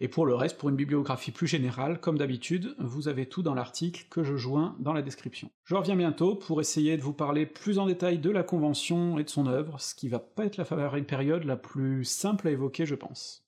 Et 0.01 0.09
pour 0.09 0.26
le 0.26 0.34
reste, 0.34 0.59
pour 0.59 0.68
une 0.68 0.76
bibliographie 0.76 1.30
plus 1.30 1.47
générale, 1.47 2.01
comme 2.01 2.18
d'habitude, 2.18 2.74
vous 2.78 3.09
avez 3.09 3.26
tout 3.26 3.43
dans 3.43 3.55
l'article 3.55 4.07
que 4.11 4.24
je 4.24 4.36
joins 4.36 4.76
dans 4.80 4.93
la 4.93 5.01
description. 5.01 5.49
Je 5.64 5.76
reviens 5.76 5.97
bientôt 5.97 6.34
pour 6.34 6.61
essayer 6.61 6.97
de 6.97 7.03
vous 7.03 7.12
parler 7.12 7.47
plus 7.47 7.78
en 7.78 7.86
détail 7.86 8.18
de 8.18 8.30
la 8.30 8.43
Convention 8.43 9.18
et 9.18 9.24
de 9.24 9.30
son 9.30 9.47
œuvre, 9.47 9.80
ce 9.80 9.95
qui 9.95 10.09
va 10.09 10.18
pas 10.18 10.45
être 10.45 10.57
la 10.57 10.64
période 11.03 11.45
la 11.45 11.57
plus 11.57 12.05
simple 12.05 12.49
à 12.49 12.51
évoquer 12.51 12.84
je 12.84 12.97
pense. 12.97 13.47